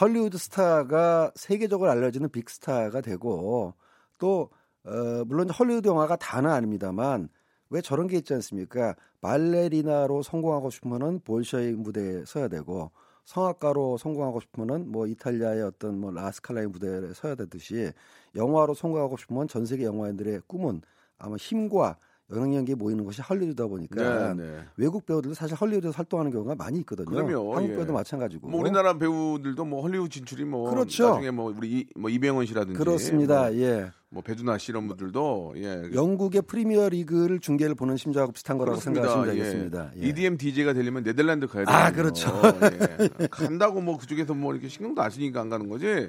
헐리우드 0.00 0.38
스타가 0.38 1.32
세계적으로 1.34 1.90
알려지는 1.90 2.30
빅스타가 2.30 3.02
되고 3.02 3.74
또 4.16 4.48
어, 4.84 5.24
물론 5.26 5.50
헐리우드 5.50 5.86
영화가 5.86 6.16
다는 6.16 6.50
아닙니다만 6.50 7.28
왜 7.68 7.82
저런 7.82 8.06
게 8.06 8.16
있지 8.16 8.32
않습니까? 8.32 8.94
발레리나로 9.20 10.22
성공하고 10.22 10.70
싶으면은 10.70 11.20
볼셔이 11.20 11.72
무대에 11.72 12.24
서야 12.24 12.48
되고 12.48 12.90
성악가로 13.26 13.98
성공하고 13.98 14.40
싶으면은 14.40 14.90
뭐 14.90 15.06
이탈리아의 15.06 15.62
어떤 15.62 16.00
뭐 16.00 16.10
라스칼라의 16.12 16.68
무대에 16.68 17.12
서야 17.12 17.34
되듯이 17.34 17.92
영화로 18.34 18.74
성공하고 18.74 19.16
싶으면 19.16 19.48
전 19.48 19.66
세계 19.66 19.84
영화인들의 19.84 20.42
꿈은 20.46 20.80
아마 21.18 21.36
힘과 21.36 21.96
영향력이 22.30 22.74
모이는 22.74 23.04
것이 23.04 23.22
헐리우드다 23.22 23.68
보니까 23.68 24.34
네, 24.34 24.42
네. 24.42 24.64
외국 24.76 25.06
배우들도 25.06 25.34
사실 25.34 25.56
헐리우드에서 25.56 25.96
활동하는 25.96 26.32
경우가 26.32 26.56
많이 26.56 26.80
있거든요. 26.80 27.08
그럼요, 27.08 27.54
한국 27.54 27.70
예. 27.70 27.76
배우도 27.76 27.92
마찬가지고. 27.92 28.48
뭐 28.48 28.60
우리나라 28.60 28.98
배우들도 28.98 29.64
뭐 29.64 29.82
헐리우드 29.82 30.08
진출이 30.08 30.44
뭐 30.44 30.68
그렇죠. 30.70 31.10
나중에 31.10 31.30
뭐 31.30 31.52
우리 31.56 31.70
이, 31.70 31.86
뭐 31.96 32.10
이병헌 32.10 32.46
씨라든지 32.46 32.78
그렇습니다. 32.78 33.42
뭐, 33.42 33.54
예. 33.54 33.92
뭐 34.08 34.22
배두나 34.22 34.56
씨 34.58 34.70
이런 34.70 34.86
분들도 34.86 35.54
예. 35.56 35.90
영국의 35.92 36.42
프리미어 36.42 36.88
리그를 36.88 37.40
중계를 37.40 37.74
보는 37.74 37.96
심정하고 37.96 38.32
비슷한 38.32 38.56
거라고 38.56 38.78
생각하시면 38.78 39.26
되겠습니다. 39.26 39.90
예. 39.96 40.02
예. 40.02 40.08
EDM 40.08 40.38
DJ가 40.38 40.72
되려면 40.72 41.02
네덜란드 41.02 41.46
가야 41.46 41.64
돼요. 41.64 41.76
아, 41.76 41.90
그렇죠. 41.90 42.30
예. 42.62 43.26
간다고 43.28 43.80
뭐 43.80 43.98
그쪽에서 43.98 44.34
뭐 44.34 44.52
이렇게 44.52 44.68
신경도 44.68 45.02
안 45.02 45.10
쓰니까 45.10 45.40
안 45.40 45.50
가는 45.50 45.68
거지. 45.68 46.08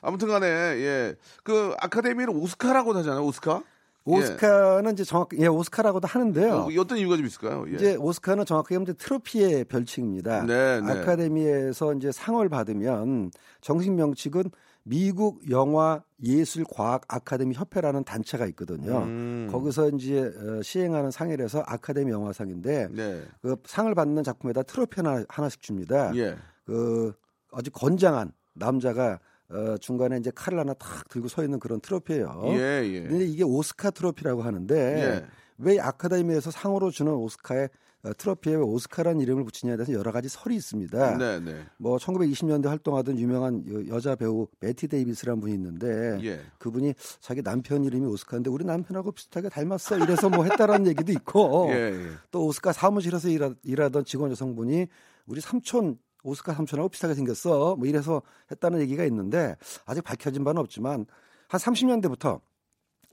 아무튼간에 0.00 0.46
예. 0.46 1.14
그 1.42 1.74
아카데미를 1.80 2.30
오스카라고 2.30 2.94
하잖아요. 2.94 3.24
오스카. 3.24 3.62
오스카는 4.06 4.92
이제 4.92 5.02
정확 5.04 5.30
예 5.38 5.46
오스카라고도 5.46 6.06
하는데요. 6.06 6.68
예. 6.70 6.78
어떤 6.78 6.98
이유가 6.98 7.16
좀 7.16 7.26
있을까요? 7.26 7.64
예. 7.70 7.74
이제 7.74 7.96
오스카는 7.96 8.44
정확하게 8.44 8.82
이제 8.82 8.92
트로피의 8.94 9.64
별칭입니다. 9.64 10.44
네, 10.44 10.80
네. 10.80 10.92
아카데미에서 10.92 11.94
이제 11.94 12.12
상을 12.12 12.46
받으면 12.48 13.30
정식 13.62 13.92
명칭은 13.92 14.50
미국 14.84 15.50
영화 15.50 16.02
예술 16.22 16.64
과학 16.70 17.02
아카데미 17.08 17.54
협회라는 17.54 18.04
단체가 18.04 18.46
있거든요. 18.48 18.98
음. 18.98 19.48
거기서 19.50 19.90
이제 19.90 20.20
어, 20.20 20.62
시행하는 20.62 21.10
상이라서 21.10 21.64
아카데미 21.66 22.12
영화상인데 22.12 22.88
네. 22.92 23.22
그 23.40 23.56
상을 23.64 23.92
받는 23.94 24.22
작품에다 24.22 24.62
트로피 24.62 25.00
하나 25.00 25.24
하나씩 25.28 25.62
줍니다. 25.62 26.14
예. 26.16 26.36
그 26.64 27.12
아주 27.50 27.70
건장한 27.70 28.32
남자가 28.52 29.20
어, 29.48 29.76
중간에 29.78 30.18
이제 30.18 30.30
칼을 30.34 30.58
하나 30.58 30.74
탁 30.74 31.08
들고 31.08 31.28
서 31.28 31.42
있는 31.42 31.58
그런 31.58 31.80
트로피예요. 31.80 32.42
예, 32.48 32.82
예. 32.84 33.02
근데 33.02 33.24
이게 33.24 33.42
오스카 33.42 33.90
트로피라고 33.90 34.42
하는데 34.42 34.74
예. 34.76 35.26
왜 35.58 35.80
아카데미에서 35.80 36.50
상으로 36.50 36.90
주는 36.90 37.12
오스카에 37.12 37.64
어, 37.64 37.68
트로피에 38.12 38.54
왜 38.56 38.60
오스카라는 38.60 39.20
이름을 39.22 39.44
붙이냐에 39.44 39.76
대해서 39.76 39.92
여러 39.94 40.12
가지 40.12 40.28
설이 40.28 40.54
있습니다. 40.56 41.16
네, 41.16 41.40
네. 41.40 41.64
뭐 41.78 41.96
1920년대 41.96 42.66
활동하던 42.66 43.18
유명한 43.18 43.64
여- 43.68 43.94
여자 43.94 44.14
배우 44.14 44.46
베티 44.60 44.88
데이비스라는 44.88 45.40
분이 45.40 45.54
있는데 45.54 46.18
예. 46.22 46.40
그분이 46.58 46.94
자기 47.20 47.42
남편 47.42 47.84
이름이 47.84 48.04
오스카인데 48.06 48.50
우리 48.50 48.64
남편하고 48.64 49.12
비슷하게 49.12 49.48
닮았어 49.48 49.96
이래서 49.98 50.28
뭐 50.28 50.44
했다라는 50.44 50.86
얘기도 50.88 51.12
있고 51.12 51.68
예, 51.70 51.76
예. 51.92 52.10
또 52.30 52.44
오스카 52.46 52.72
사무실에서 52.72 53.28
일하, 53.28 53.54
일하던 53.62 54.04
직원 54.04 54.30
여성분이 54.30 54.86
우리 55.26 55.40
삼촌 55.40 55.96
오스카 56.22 56.52
삼촌하고 56.54 56.88
비슷하게 56.90 57.14
생겼어 57.14 57.76
뭐 57.76 57.86
이래서 57.86 58.20
했다는 58.50 58.80
얘기가 58.80 59.04
있는데 59.06 59.56
아직 59.86 60.02
밝혀진 60.02 60.44
바는 60.44 60.60
없지만 60.60 61.06
한 61.48 61.60
30년대부터 61.60 62.40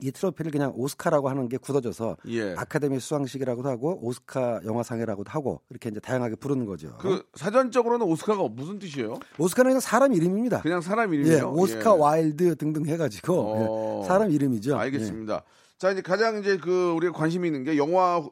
이 0.02 0.10
트로피를 0.10 0.50
그냥 0.50 0.72
오스카라고 0.74 1.28
하는 1.28 1.48
게 1.48 1.56
굳어져서 1.56 2.16
예. 2.28 2.54
아카데미 2.56 2.98
수상식이라고도 2.98 3.68
하고 3.68 3.98
오스카 4.02 4.60
영화상이라고도 4.64 5.30
하고 5.30 5.60
이렇게 5.70 5.90
이제 5.90 6.00
다양하게 6.00 6.36
부르는 6.36 6.66
거죠. 6.66 6.96
그 6.98 7.22
사전적으로는 7.34 8.04
오스카가 8.06 8.48
무슨 8.48 8.78
뜻이에요? 8.78 9.14
오스카는 9.38 9.70
그냥 9.70 9.80
사람 9.80 10.12
이름입니다. 10.12 10.62
그냥 10.62 10.80
사람 10.80 11.14
이름이요? 11.14 11.34
예, 11.34 11.40
오스카 11.40 11.94
와일드 11.94 12.56
등등 12.56 12.86
해가지고 12.86 13.34
어. 13.34 14.00
예, 14.02 14.08
사람 14.08 14.30
이름이죠. 14.30 14.76
알겠습니다. 14.76 15.44
자 15.78 15.90
이제 15.92 16.02
가장 16.02 16.38
이제 16.38 16.58
그 16.58 16.92
우리가 16.92 17.12
관심 17.12 17.44
있는 17.44 17.62
게 17.62 17.76
영화 17.76 18.22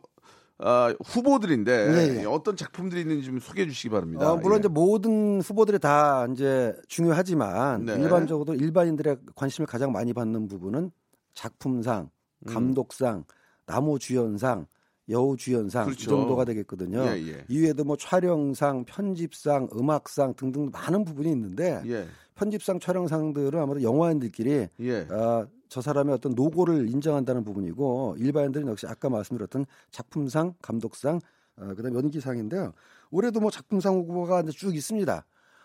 아, 0.62 0.94
후보들인데 1.04 1.72
예, 1.72 2.20
예. 2.20 2.24
어떤 2.26 2.54
작품들이 2.54 3.00
있는지 3.00 3.24
좀 3.24 3.38
소개해 3.38 3.66
주시기 3.66 3.88
바랍니다. 3.88 4.30
어, 4.30 4.36
물론 4.36 4.56
예. 4.56 4.58
이제 4.58 4.68
모든 4.68 5.40
후보들이 5.40 5.78
다 5.78 6.26
이제 6.32 6.74
중요하지만 6.88 7.86
네. 7.86 7.94
일반적으로 7.94 8.54
일반인들의 8.54 9.16
관심을 9.36 9.66
가장 9.66 9.90
많이 9.90 10.12
받는 10.12 10.48
부분은 10.48 10.90
작품상, 11.34 12.10
음. 12.46 12.52
감독상, 12.52 13.24
남우 13.66 13.98
주연상, 13.98 14.66
여우 15.08 15.36
주연상 15.36 15.84
이 15.84 15.86
그렇죠. 15.86 16.10
정도가 16.10 16.44
되겠거든요. 16.44 17.04
예, 17.04 17.28
예. 17.28 17.44
이외에도 17.48 17.84
뭐 17.84 17.96
촬영상, 17.96 18.84
편집상, 18.84 19.68
음악상 19.76 20.34
등등 20.34 20.70
많은 20.72 21.04
부분이 21.04 21.30
있는데 21.32 21.82
예. 21.86 22.06
편집상, 22.36 22.80
촬영상들은 22.80 23.60
아무래도 23.60 23.82
영화인들끼리 23.84 24.68
예. 24.80 25.06
아, 25.10 25.46
저 25.68 25.80
사람의 25.80 26.14
어떤 26.14 26.32
노고를 26.34 26.88
인정한다는 26.88 27.44
부분이고 27.44 28.16
일반인들은 28.18 28.68
역시 28.68 28.86
아까 28.86 29.08
말씀드렸던 29.10 29.66
작품상, 29.90 30.54
감독상, 30.62 31.20
어, 31.56 31.74
그다음 31.74 31.94
에 31.94 31.98
연기상인데요. 31.98 32.72
올해도 33.10 33.40
뭐 33.40 33.50
작품상 33.50 33.94
후보가 33.96 34.40
이제 34.42 34.52
쭉 34.52 34.74
있습니다. 34.74 35.24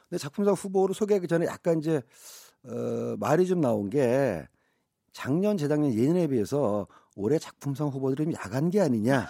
근데 0.10 0.20
작품상 0.20 0.54
후보를 0.54 0.94
소개하기 0.94 1.28
전에 1.28 1.46
약간 1.46 1.80
이제 1.80 2.02
어, 2.64 3.16
말이 3.20 3.46
좀 3.46 3.62
나온 3.62 3.90
게 3.90 4.48
작년, 5.16 5.56
재작년, 5.56 5.94
예년에 5.94 6.28
비해서 6.28 6.88
올해 7.16 7.40
작품상 7.40 7.88
후보들이 7.88 8.26
좀 8.26 8.34
야간 8.34 8.70
게 8.70 8.82
아니냐. 8.82 9.30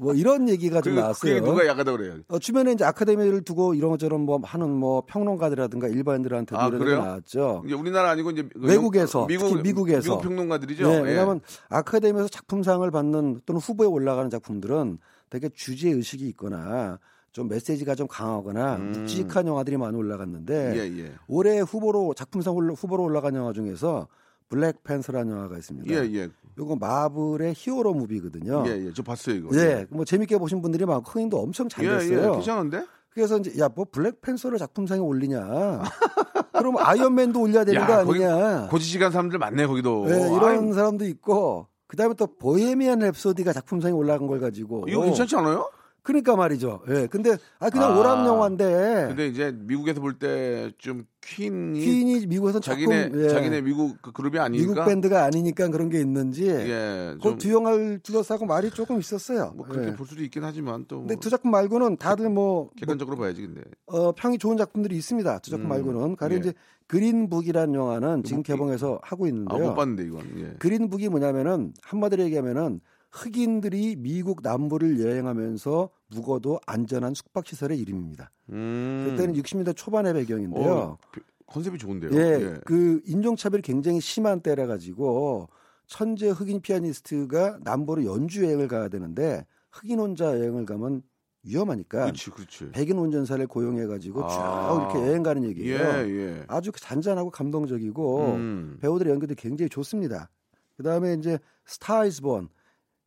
뭐 0.00 0.14
이런 0.14 0.48
얘기가 0.48 0.80
좀 0.80 0.94
그, 0.94 1.00
나왔어요. 1.00 1.34
그게 1.34 1.44
누가 1.44 1.66
약하다 1.66 1.92
그래요? 1.92 2.14
어, 2.28 2.38
주변에 2.38 2.72
이제 2.72 2.84
아카데미를 2.84 3.42
두고 3.42 3.74
이런저런 3.74 4.22
뭐 4.22 4.40
하는 4.42 4.70
뭐 4.70 5.02
평론가들이라든가 5.06 5.88
일반인들한테도 5.88 6.58
아, 6.58 6.68
이런 6.68 6.80
얘기 6.80 6.84
그래요? 6.84 7.04
나왔죠. 7.04 7.64
이제 7.66 7.74
우리나라 7.74 8.10
아니고 8.10 8.30
이제 8.30 8.48
그 8.50 8.60
외국에서, 8.60 9.26
미국 9.26 9.48
특히 9.48 9.62
미국에서. 9.62 10.00
미국 10.00 10.22
평론가들이죠. 10.22 10.88
네, 10.88 10.94
예. 10.94 11.00
왜냐하면 11.00 11.40
아카데미에서 11.68 12.28
작품상을 12.28 12.90
받는 12.90 13.42
또는 13.44 13.60
후보에 13.60 13.86
올라가는 13.86 14.30
작품들은 14.30 14.98
되게 15.28 15.50
주제 15.50 15.90
의식이 15.90 16.26
있거나 16.28 16.98
좀 17.32 17.48
메시지가 17.48 17.94
좀 17.94 18.06
강하거나 18.08 18.76
음. 18.76 18.92
묵직한 18.92 19.46
영화들이 19.46 19.76
많이 19.76 19.98
올라갔는데 19.98 20.72
예, 20.76 21.04
예. 21.04 21.12
올해 21.26 21.60
후보로 21.60 22.14
작품상 22.14 22.54
후보로 22.54 23.02
올라간 23.02 23.34
영화 23.34 23.52
중에서 23.52 24.08
블랙팬서라는 24.48 25.32
영화가 25.32 25.56
있습니다. 25.58 25.92
예, 25.94 26.08
예. 26.14 26.28
요거 26.58 26.76
마블의 26.76 27.54
히어로 27.56 27.94
무비거든요. 27.94 28.64
예, 28.66 28.86
예. 28.86 28.92
저 28.94 29.02
봤어요, 29.02 29.36
이거. 29.36 29.56
예, 29.56 29.86
뭐 29.90 30.04
재밌게 30.04 30.38
보신 30.38 30.60
분들이 30.60 30.84
많고 30.84 31.10
흥행도 31.10 31.38
엄청 31.40 31.68
잘 31.68 31.84
예, 31.84 31.90
됐어요. 31.90 32.28
예. 32.28 32.32
괜찮은데? 32.32 32.84
그래서 33.10 33.38
이제 33.38 33.52
야 33.60 33.68
뭐 33.74 33.86
블랙팬서를 33.90 34.58
작품상에 34.58 35.00
올리냐? 35.00 35.82
그럼 36.52 36.76
아이언맨도 36.78 37.40
올려야 37.40 37.64
되는 37.64 37.86
거 37.86 38.04
거기 38.04 38.24
아니냐? 38.24 38.68
고지식한 38.68 39.12
사람들 39.12 39.38
많네, 39.38 39.66
거기도. 39.66 40.04
네, 40.06 40.16
이런 40.34 40.68
아이, 40.68 40.72
사람도 40.72 41.04
있고 41.06 41.66
그다음에 41.86 42.14
또 42.14 42.26
보헤미안 42.26 42.98
랩소디가 42.98 43.54
작품상에 43.54 43.92
올라간 43.92 44.26
걸 44.26 44.40
가지고 44.40 44.86
이거 44.88 45.02
괜찮지 45.02 45.36
않아요? 45.36 45.70
그러니까 46.08 46.36
말이죠. 46.36 46.80
예. 46.88 47.06
근데 47.06 47.36
아 47.58 47.68
그냥 47.68 47.92
아, 47.92 47.98
오락 47.98 48.26
영화인데 48.26 49.04
근데 49.08 49.26
이제 49.26 49.52
미국에서 49.54 50.00
볼 50.00 50.18
때 50.18 50.72
좀 50.78 51.04
퀸이 51.20 51.78
퀸이 51.78 52.26
미국에서 52.28 52.58
자기네 52.60 53.02
작품 53.02 53.20
예, 53.22 53.28
자기네 53.28 53.60
미국 53.60 54.00
그 54.00 54.12
그룹이 54.12 54.38
아니니까 54.38 54.72
미국 54.72 54.84
밴드가 54.86 55.24
아니니까 55.24 55.68
그런 55.68 55.90
게 55.90 56.00
있는지 56.00 56.48
예, 56.48 57.12
그좀두 57.16 57.52
영화를 57.52 57.98
둘러싸고 57.98 58.46
말이 58.46 58.70
조금 58.70 58.98
있었어요. 58.98 59.52
뭐 59.54 59.66
그렇게 59.66 59.88
예. 59.88 59.94
볼 59.94 60.06
수도 60.06 60.22
있긴 60.22 60.44
하지만 60.44 60.86
또 60.88 61.00
근데 61.00 61.14
뭐두 61.16 61.28
작품 61.28 61.50
말고는 61.50 61.98
다들 61.98 62.30
뭐, 62.30 62.70
객관적으로 62.78 63.18
봐야지 63.18 63.42
근데. 63.42 63.60
어, 63.86 64.12
평이 64.12 64.38
좋은 64.38 64.56
작품들이 64.56 64.96
있습니다. 64.96 65.40
두 65.40 65.50
작품 65.50 65.66
음, 65.66 65.68
말고는 65.68 66.16
가령 66.16 66.36
예. 66.36 66.40
이제 66.40 66.52
그린북이라는 66.86 67.74
영화는 67.74 68.22
지금 68.24 68.38
못- 68.38 68.42
개봉해서 68.44 68.98
하고 69.02 69.26
아, 69.26 69.28
있는데요. 69.28 69.68
못 69.68 69.74
봤는데 69.74 70.04
이건. 70.04 70.22
예. 70.38 70.54
그린북이 70.58 71.10
뭐냐면은 71.10 71.74
한마디로 71.82 72.22
얘기하면은 72.24 72.80
흑인들이 73.10 73.96
미국 73.98 74.40
남부를 74.42 75.00
여행하면서 75.00 75.90
묵어도 76.10 76.60
안전한 76.66 77.14
숙박시설의 77.14 77.78
이름입니다. 77.78 78.30
음. 78.50 79.06
그때는 79.10 79.34
60년대 79.34 79.76
초반의 79.76 80.14
배경인데요. 80.14 80.72
어, 80.72 80.98
비- 81.12 81.20
컨셉이 81.46 81.78
좋은데요. 81.78 82.10
예, 82.12 82.60
그 82.66 83.00
인종차별이 83.06 83.62
굉장히 83.62 84.00
심한 84.00 84.40
때라 84.40 84.66
가지고 84.66 85.48
천재 85.86 86.28
흑인 86.28 86.60
피아니스트가 86.60 87.60
남부로 87.62 88.04
연주 88.04 88.44
여행을 88.44 88.68
가야 88.68 88.88
되는데 88.88 89.46
흑인 89.72 89.98
혼자 89.98 90.26
여행을 90.26 90.66
가면 90.66 91.02
위험하니까 91.44 92.04
그렇지, 92.06 92.30
그렇지. 92.30 92.70
백인 92.72 92.98
운전사를 92.98 93.46
고용해 93.46 93.86
가지고 93.86 94.24
아. 94.24 94.28
쭉 94.74 94.98
이렇게 94.98 95.08
여행 95.10 95.22
가는 95.22 95.42
얘기예요. 95.44 95.78
예, 95.78 96.08
예. 96.10 96.44
아주 96.48 96.70
잔잔하고 96.74 97.30
감동적이고 97.30 98.26
음. 98.34 98.78
배우들의 98.82 99.10
연기도 99.12 99.34
굉장히 99.34 99.70
좋습니다. 99.70 100.28
그다음에 100.76 101.14
이제 101.14 101.38
Star 101.64 102.04
Is 102.04 102.20
Born 102.20 102.48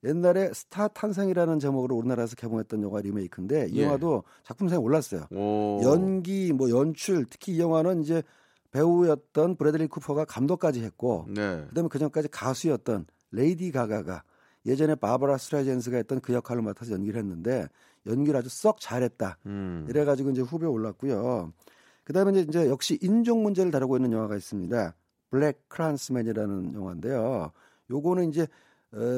옛날에 0.03 0.51
스타 0.53 0.87
탄생이라는 0.87 1.59
제목으로 1.59 1.95
우리나라에서 1.95 2.35
개봉했던 2.35 2.81
영화 2.81 3.01
리메이크인데 3.01 3.67
이 3.69 3.77
예. 3.77 3.83
영화도 3.83 4.23
작품상에 4.43 4.81
올랐어요. 4.81 5.27
오. 5.31 5.81
연기 5.83 6.53
뭐 6.53 6.69
연출 6.69 7.25
특히 7.29 7.53
이 7.53 7.59
영화는 7.59 8.01
이제 8.01 8.23
배우였던 8.71 9.57
브래들리 9.57 9.87
쿠퍼가 9.87 10.25
감독까지 10.25 10.83
했고 10.83 11.25
네. 11.27 11.65
그다음에 11.69 11.89
그 11.89 11.99
전까지 11.99 12.29
가수였던 12.29 13.05
레이디 13.31 13.71
가가가 13.71 14.23
예전에 14.65 14.95
바브라 14.95 15.37
스트라이샌드가 15.37 15.97
했던 15.97 16.19
그 16.21 16.33
역할을 16.33 16.61
맡아서 16.61 16.93
연기를 16.93 17.19
했는데 17.19 17.67
연기를 18.05 18.39
아주 18.39 18.49
썩 18.49 18.79
잘했다. 18.79 19.37
음. 19.45 19.85
이래가지고 19.89 20.31
이제 20.31 20.41
후보에 20.41 20.67
올랐고요. 20.67 21.51
그다음에 22.03 22.39
이제, 22.39 22.67
역시 22.67 22.97
인종 23.01 23.43
문제를 23.43 23.71
다루고 23.71 23.97
있는 23.97 24.11
영화가 24.11 24.35
있습니다. 24.35 24.95
BlacKkKlansman이라는 25.29 26.73
영화인데요. 26.73 27.51
요거는 27.89 28.29
이제 28.29 28.43
어, 28.43 28.47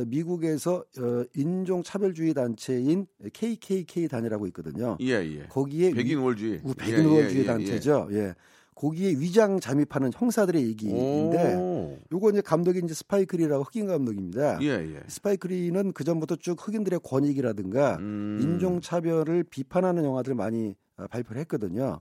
미국에서 0.06 0.84
어, 1.00 1.24
인종 1.36 1.82
차별주의 1.84 2.34
단체인 2.34 3.08
KKK 3.34 4.08
단이라고 4.08 4.48
있거든요. 4.48 4.98
예, 5.02 5.14
예. 5.14 5.46
거기에 5.50 5.92
백인 5.92 6.20
우월주의. 6.20 6.62
우- 6.64 6.74
백인 6.74 7.06
우월주의 7.06 7.36
예, 7.36 7.40
예, 7.40 7.42
예, 7.42 7.46
단체죠. 7.46 8.08
예. 8.12 8.36
거기에 8.76 9.12
위장 9.12 9.60
잠입하는 9.60 10.12
형사들의 10.14 10.62
예. 10.62 10.68
얘기인데 10.68 11.56
오. 11.56 11.98
요거 12.12 12.32
이제 12.32 12.42
감독이 12.42 12.82
이제 12.84 12.94
스파이크리라고 12.94 13.64
흑인 13.64 13.88
감독입니다. 13.88 14.60
예, 14.62 14.68
예. 14.68 15.00
스파이크리는 15.08 15.94
그 15.94 16.04
전부터 16.04 16.36
쭉 16.38 16.56
흑인들의 16.60 17.00
권익이라든가 17.04 17.98
음. 18.00 18.40
인종 18.42 18.82
차별을 18.82 19.44
비판하는 19.44 20.04
영화들을 20.04 20.36
많이 20.36 20.76
어, 20.98 21.08
발표를 21.08 21.40
했거든요. 21.42 22.00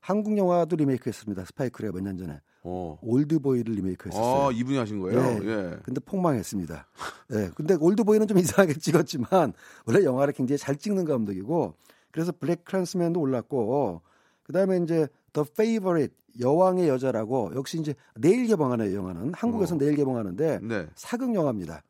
한국 0.00 0.36
영화도 0.36 0.74
리메이크했습니다. 0.76 1.44
스파이크리가 1.44 1.92
몇 1.92 2.02
년 2.02 2.16
전에 2.16 2.40
어. 2.64 2.98
올드보이를 3.02 3.74
리메이크했었어요. 3.74 4.48
아, 4.48 4.52
이분이 4.52 4.78
하신 4.78 5.00
거예요? 5.00 5.20
네. 5.20 5.40
예. 5.44 5.76
근데 5.82 6.00
폭망했습니다. 6.00 6.86
예. 7.32 7.50
근데 7.54 7.74
올드보이는 7.74 8.26
좀 8.28 8.38
이상하게 8.38 8.74
찍었지만 8.78 9.52
원래 9.86 10.04
영화를 10.04 10.32
굉장히 10.32 10.58
잘 10.58 10.76
찍는 10.76 11.04
감독이고 11.04 11.74
그래서 12.10 12.32
BlacKkKlansman도 12.32 13.20
올랐고 13.20 14.02
그다음에 14.44 14.78
이제 14.78 15.08
The 15.32 15.44
Favourite 15.44 16.12
여왕의 16.40 16.88
여자라고 16.88 17.52
역시 17.54 17.78
이제 17.78 17.94
내일 18.16 18.46
개봉하는 18.46 18.90
이 18.90 18.94
영화는 18.94 19.34
한국에서 19.34 19.74
어. 19.74 19.78
내일 19.78 19.96
개봉하는데 19.96 20.60
네. 20.62 20.86
사극 20.94 21.34
영화입니다. 21.34 21.82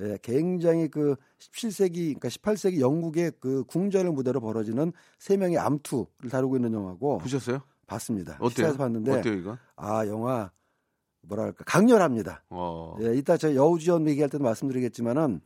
예, 0.00 0.16
굉장히 0.22 0.88
그 0.88 1.16
17세기, 1.38 2.18
그러니까 2.18 2.28
18세기 2.28 2.80
영국의 2.80 3.32
그 3.38 3.64
궁전을 3.64 4.12
무대로 4.12 4.40
벌어지는 4.40 4.92
세 5.18 5.36
명의 5.36 5.58
암투를 5.58 6.30
다루고 6.30 6.56
있는 6.56 6.72
영화고 6.72 7.18
보셨어요? 7.18 7.60
봤습니다. 7.90 8.34
어때요? 8.34 8.50
시사에서 8.50 8.78
봤는데 8.78 9.18
어때요, 9.18 9.34
이거? 9.34 9.58
아 9.76 10.06
영화 10.06 10.50
뭐랄까 11.22 11.64
강렬합니다. 11.64 12.44
어. 12.48 12.96
예, 13.02 13.14
이따 13.14 13.36
저 13.36 13.54
여우주연 13.54 14.08
얘기할 14.08 14.30
때도 14.30 14.44
말씀드리겠지만은 14.44 15.40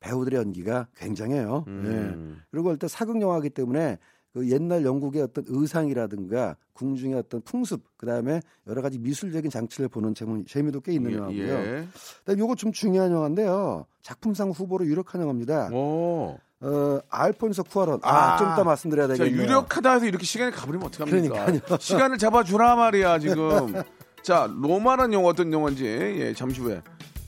배우들의 0.00 0.38
연기가 0.38 0.88
굉장해요. 0.96 1.64
음. 1.66 2.36
예. 2.36 2.44
그리고 2.50 2.70
일단 2.70 2.88
사극 2.88 3.20
영화이기 3.20 3.50
때문에 3.50 3.98
그 4.32 4.50
옛날 4.50 4.84
영국의 4.84 5.22
어떤 5.22 5.44
의상이라든가 5.48 6.56
궁중의 6.74 7.16
어떤 7.16 7.40
풍습, 7.40 7.82
그 7.96 8.04
다음에 8.04 8.42
여러 8.66 8.82
가지 8.82 8.98
미술적인 8.98 9.50
장치를 9.50 9.88
보는 9.88 10.14
재미, 10.14 10.44
재미도 10.44 10.82
꽤 10.82 10.92
있는 10.92 11.12
영화고요. 11.14 11.54
예. 11.54 11.88
그다음에 12.18 12.38
요거 12.38 12.56
좀 12.56 12.70
중요한 12.70 13.10
영화인데요. 13.10 13.86
작품상 14.02 14.50
후보로 14.50 14.84
유력한 14.86 15.22
영화입니다. 15.22 15.70
오. 15.72 16.38
어, 16.60 16.98
알폰소 17.10 17.64
쿠아론. 17.64 18.00
아, 18.02 18.34
아, 18.34 18.36
좀 18.38 18.52
이따 18.52 18.64
말씀드려야 18.64 19.08
자, 19.08 19.14
되겠네요. 19.14 19.42
유력하다 19.42 19.92
해서 19.92 20.06
이렇게 20.06 20.24
시간이 20.24 20.52
가버리면 20.52 20.86
어떡합니까? 20.88 21.44
그러니까요. 21.46 21.76
시간을 21.80 22.18
잡아주라 22.18 22.76
말이야, 22.76 23.18
지금. 23.18 23.82
자, 24.22 24.48
로마란 24.60 25.12
영화 25.12 25.28
어떤 25.28 25.52
영화인지, 25.52 25.84
예, 25.84 26.34
잠시 26.34 26.60
후에 26.60 26.80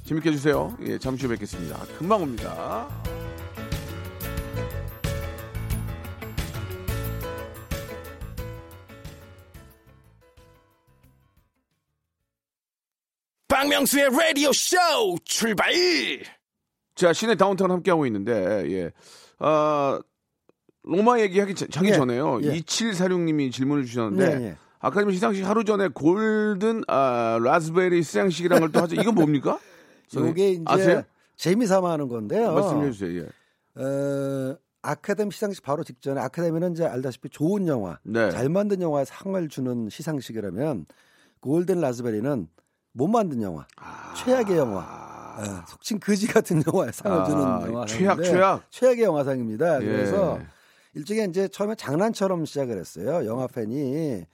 재밌게 0.04 0.30
해주세요. 0.30 0.76
예, 0.86 0.98
잠시 0.98 1.26
후에 1.26 1.34
뵙겠습니다. 1.34 1.78
금방 1.98 2.22
옵니다. 2.22 2.88
박명수의 13.48 14.10
라디오 14.10 14.52
쇼 14.52 14.76
출발! 15.24 15.72
자, 16.98 17.12
시내 17.12 17.37
다운타운 17.37 17.70
함께하고 17.70 18.06
있는데, 18.06 18.32
예. 18.72 18.90
아, 19.38 20.00
로마 20.82 21.20
얘기하기 21.20 21.54
자- 21.54 21.66
자기 21.70 21.90
예, 21.90 21.92
전에요. 21.92 22.40
예. 22.42 22.58
2746님이 22.58 23.52
질문을 23.52 23.84
주셨는데, 23.84 24.38
네, 24.38 24.44
예. 24.46 24.56
아카데미 24.80 25.12
시상식 25.14 25.46
하루 25.46 25.62
전에 25.64 25.88
골든 25.88 26.82
아, 26.88 27.38
라즈베리 27.42 28.02
시상식이라는 28.02 28.61
걸 28.61 28.72
또 28.72 28.80
하죠. 28.82 29.00
이건 29.00 29.14
뭡니까? 29.14 29.61
요게 30.14 30.50
이제 30.50 30.62
아세요? 30.66 31.02
재미삼아 31.37 31.88
하는 31.92 32.08
건데요. 32.08 32.52
말씀해 32.52 32.90
주세요. 32.90 33.22
예. 33.22 33.80
어, 33.80 34.56
아카데미 34.82 35.30
시상식 35.30 35.62
바로 35.62 35.84
직전에 35.84 36.20
아카데미는 36.20 36.72
이제 36.72 36.84
알다시피 36.84 37.28
좋은 37.28 37.68
영화, 37.68 37.98
네. 38.02 38.30
잘 38.32 38.48
만든 38.48 38.80
영화에 38.82 39.04
상을 39.04 39.48
주는 39.48 39.88
시상식이라면 39.88 40.87
골든 41.40 41.80
라즈베리는 41.80 42.48
못 42.92 43.06
만든 43.06 43.40
영화, 43.42 43.66
최악의 44.16 44.56
영화, 44.56 45.07
어, 45.38 45.64
속칭 45.68 46.01
거지 46.01 46.27
같은 46.27 46.62
영화에 46.66 46.90
상을 46.92 47.20
아, 47.20 47.24
주는 47.24 47.72
영화 47.72 47.87
최악, 47.87 48.22
최악? 48.22 48.70
최악의 48.70 49.05
영화상입니다. 49.05 49.83
예. 49.83 49.87
그래서 49.87 50.40
일종의 50.94 51.29
이제 51.29 51.46
처음에 51.48 51.77
장난처럼 51.77 52.44
시작을 52.44 52.77
했어요. 52.77 53.24
영화 53.24 53.46
팬이 53.46 54.27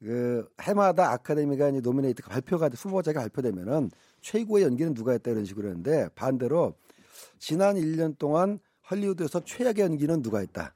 그 0.00 0.48
해마다 0.62 1.12
아카데미가 1.12 1.70
이제 1.70 1.80
노미네이트 1.80 2.22
발표가 2.22 2.68
후보자가 2.68 3.20
발표되면은 3.20 3.90
최고의 4.20 4.64
연기는 4.64 4.92
누가 4.94 5.12
했다 5.12 5.30
이런 5.30 5.44
식으로 5.44 5.68
했는데 5.68 6.08
반대로 6.14 6.74
지난 7.38 7.76
1년 7.76 8.18
동안 8.18 8.58
헐리우드에서 8.90 9.40
최악의 9.44 9.84
연기는 9.84 10.22
누가 10.22 10.40
했다. 10.40 10.74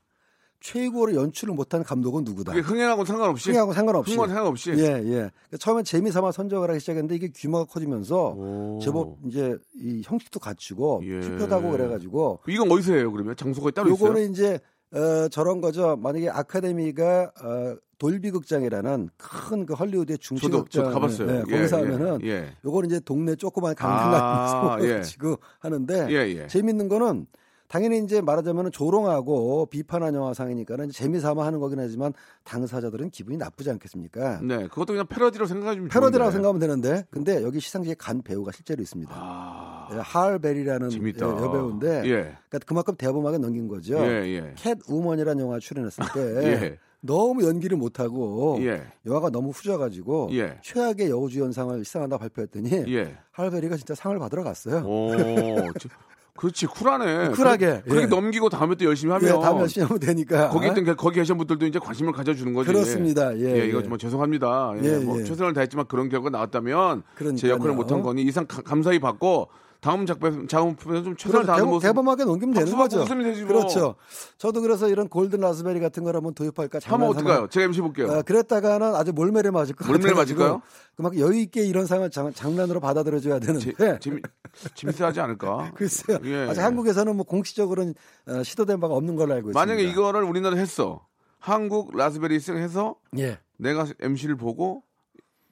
최고로 0.64 1.14
연출을 1.14 1.52
못한 1.54 1.82
감독은 1.84 2.24
누구다. 2.24 2.52
그게 2.52 2.62
흥행하고 2.66 3.04
상관없이 3.04 3.50
흥하고 3.50 3.74
상관없이. 3.74 4.12
흥하고 4.14 4.32
상관없이 4.32 4.70
예, 4.70 4.82
예. 4.82 5.02
그러니까 5.02 5.56
처음엔 5.60 5.84
재미 5.84 6.10
삼아 6.10 6.32
선정을 6.32 6.70
하기 6.70 6.80
시작했는데 6.80 7.14
이게 7.16 7.28
규모가 7.36 7.66
커지면서 7.66 8.30
오. 8.30 8.78
제법 8.82 9.18
이제 9.26 9.58
이 9.74 10.00
형식도 10.02 10.40
갖추고 10.40 11.02
예. 11.04 11.20
투표도 11.20 11.54
하고 11.54 11.70
그래가지고 11.70 12.40
이건 12.48 12.72
어디서 12.72 12.94
해요 12.94 13.12
그러면 13.12 13.36
장소가 13.36 13.72
따로 13.72 13.90
있어요? 13.90 14.08
요거는 14.08 14.30
이제 14.32 14.58
어, 14.94 15.28
저런 15.28 15.60
거죠. 15.60 15.96
만약에 15.96 16.30
아카데미가 16.30 17.32
어, 17.42 17.76
돌비 17.98 18.30
극장이라는 18.30 19.10
큰 19.18 19.66
그 19.66 19.74
헐리우드의 19.74 20.16
중심 20.18 20.50
저도 20.50 20.64
저 20.70 20.82
극장 20.84 20.92
가봤어요. 20.94 21.26
네, 21.30 21.42
예, 21.46 21.56
거기서 21.56 21.78
예, 21.78 21.82
하면은 21.82 22.18
예. 22.24 22.52
요거는 22.64 22.88
이제 22.88 23.00
동네 23.00 23.36
조그만 23.36 23.74
강당 23.74 24.14
아, 24.14 24.60
같은 24.78 24.88
예. 24.88 24.96
거 24.96 25.02
지고 25.04 25.36
하는데 25.58 26.06
예, 26.08 26.40
예. 26.40 26.46
재밌는 26.46 26.88
거는 26.88 27.26
당연히 27.74 27.98
이제 27.98 28.20
말하자면 28.20 28.70
조롱하고 28.70 29.66
비판한 29.66 30.14
영화상이니까는 30.14 30.90
재미삼아 30.90 31.44
하는 31.44 31.58
거긴 31.58 31.80
하지만 31.80 32.12
당사자들은 32.44 33.10
기분이 33.10 33.36
나쁘지 33.36 33.68
않겠습니까? 33.68 34.38
네, 34.42 34.68
그것도 34.68 34.92
그냥 34.92 35.08
패러디로 35.08 35.46
생각하시면 35.46 35.88
패러디라고. 35.88 36.30
생각하면 36.30 36.60
되는데 36.60 37.04
근데 37.10 37.42
여기 37.42 37.58
시상식에 37.58 37.96
간 37.98 38.22
배우가 38.22 38.52
실제로 38.52 38.80
있습니다. 38.80 39.12
아, 39.12 39.88
예, 39.92 39.96
하얼베리라는 39.98 40.88
재밌다. 40.88 41.26
예, 41.26 41.30
여배우인데 41.30 41.88
예, 42.04 42.12
그러니까 42.48 42.58
그만큼 42.64 42.94
대범하게 42.94 43.38
넘긴 43.38 43.66
거죠. 43.66 43.96
예, 43.98 44.22
예. 44.36 44.52
캣 44.56 44.78
우먼이라는 44.88 45.42
영화 45.42 45.58
출연했을 45.58 46.04
때 46.14 46.20
예. 46.46 46.78
너무 47.00 47.44
연기를 47.44 47.76
못하고 47.76 48.56
예. 48.60 48.84
영화가 49.04 49.30
너무 49.30 49.50
후져가지고 49.50 50.28
예. 50.34 50.58
최악의 50.62 51.10
여우주연상을 51.10 51.84
시상한다 51.84 52.18
발표했더니 52.18 52.70
예. 52.94 53.16
하얼베리가 53.32 53.76
진짜 53.78 53.96
상을 53.96 54.16
받으러 54.20 54.44
갔어요. 54.44 54.84
오, 54.86 55.10
저- 55.80 55.88
그렇지 56.36 56.66
쿨하네. 56.66 57.28
쿨하게, 57.28 57.82
그렇게, 57.86 58.02
예. 58.02 58.06
넘기고 58.06 58.48
다음에 58.48 58.74
또 58.74 58.84
열심히 58.86 59.12
하면 59.12 59.28
예, 59.28 59.40
다음 59.40 59.60
열심히 59.60 59.86
하면 59.86 60.00
되니까. 60.00 60.48
거기 60.48 60.66
있던 60.66 60.82
게- 60.84 60.94
거기 60.94 61.16
계신 61.20 61.38
분들도 61.38 61.64
이제 61.64 61.78
관심을 61.78 62.12
가져주는 62.12 62.52
거지. 62.52 62.72
그렇습니다. 62.72 63.32
예, 63.38 63.68
이거 63.68 63.78
예. 63.78 63.82
정말 63.82 63.98
죄송합니다. 64.00 64.72
예, 64.82 64.94
예, 64.94 64.98
뭐 64.98 65.20
예. 65.20 65.24
최선을 65.24 65.52
다했지만 65.52 65.86
그런 65.86 66.08
결과가 66.08 66.30
나왔다면 66.30 67.02
제 67.06 67.14
그러니까요. 67.14 67.52
역할을 67.52 67.74
못한 67.76 68.02
거니 68.02 68.22
이상 68.22 68.46
가- 68.48 68.62
감사히 68.62 68.98
받고 68.98 69.48
다음 69.84 70.06
작품 70.06 70.48
작품에서 70.48 71.04
좀 71.04 71.14
최선을 71.14 71.44
다하는 71.44 71.68
모습. 71.68 71.86
대범하게 71.86 72.24
넘기면 72.24 72.54
되는 72.54 72.74
거죠. 72.74 73.04
되지 73.04 73.42
뭐. 73.44 73.48
그렇죠. 73.48 73.96
저도 74.38 74.62
그래서 74.62 74.88
이런 74.88 75.10
골든 75.10 75.40
라즈베리 75.40 75.78
같은 75.78 76.04
걸 76.04 76.16
한번 76.16 76.32
도입할까 76.32 76.80
하면 76.82 77.08
어떨까요? 77.10 77.48
제가 77.48 77.66
MC 77.66 77.82
볼게요. 77.82 78.06
어, 78.08 78.22
그랬다가는 78.22 78.94
아주 78.94 79.12
몰매를 79.12 79.52
맞을 79.52 79.74
것 79.74 79.86
몰매를 79.86 80.14
맞을까요? 80.14 80.62
그만큼 80.96 81.20
여유 81.20 81.38
있게 81.40 81.66
이런 81.66 81.84
상을 81.84 82.08
장, 82.10 82.32
장난으로 82.32 82.80
받아들여줘야 82.80 83.40
재, 83.40 83.46
되는데 83.46 83.98
재미 84.00 84.22
재밌어 84.74 85.04
하지 85.04 85.20
않을까? 85.20 85.72
글쎄요. 85.76 86.18
예. 86.24 86.46
아직 86.48 86.62
한국에서는 86.62 87.14
뭐 87.14 87.26
공식적으로는 87.26 87.94
어, 88.28 88.42
시도된 88.42 88.80
바가 88.80 88.94
없는 88.94 89.16
걸로 89.16 89.34
알고 89.34 89.50
있습니다. 89.50 89.60
만약에 89.60 89.82
이거를 89.82 90.22
우리나라 90.22 90.56
했어. 90.56 91.06
한국 91.38 91.94
Raspberries 91.94 92.52
해서 92.52 92.96
예. 93.18 93.38
내가 93.58 93.86
MC를 94.00 94.36
보고 94.36 94.82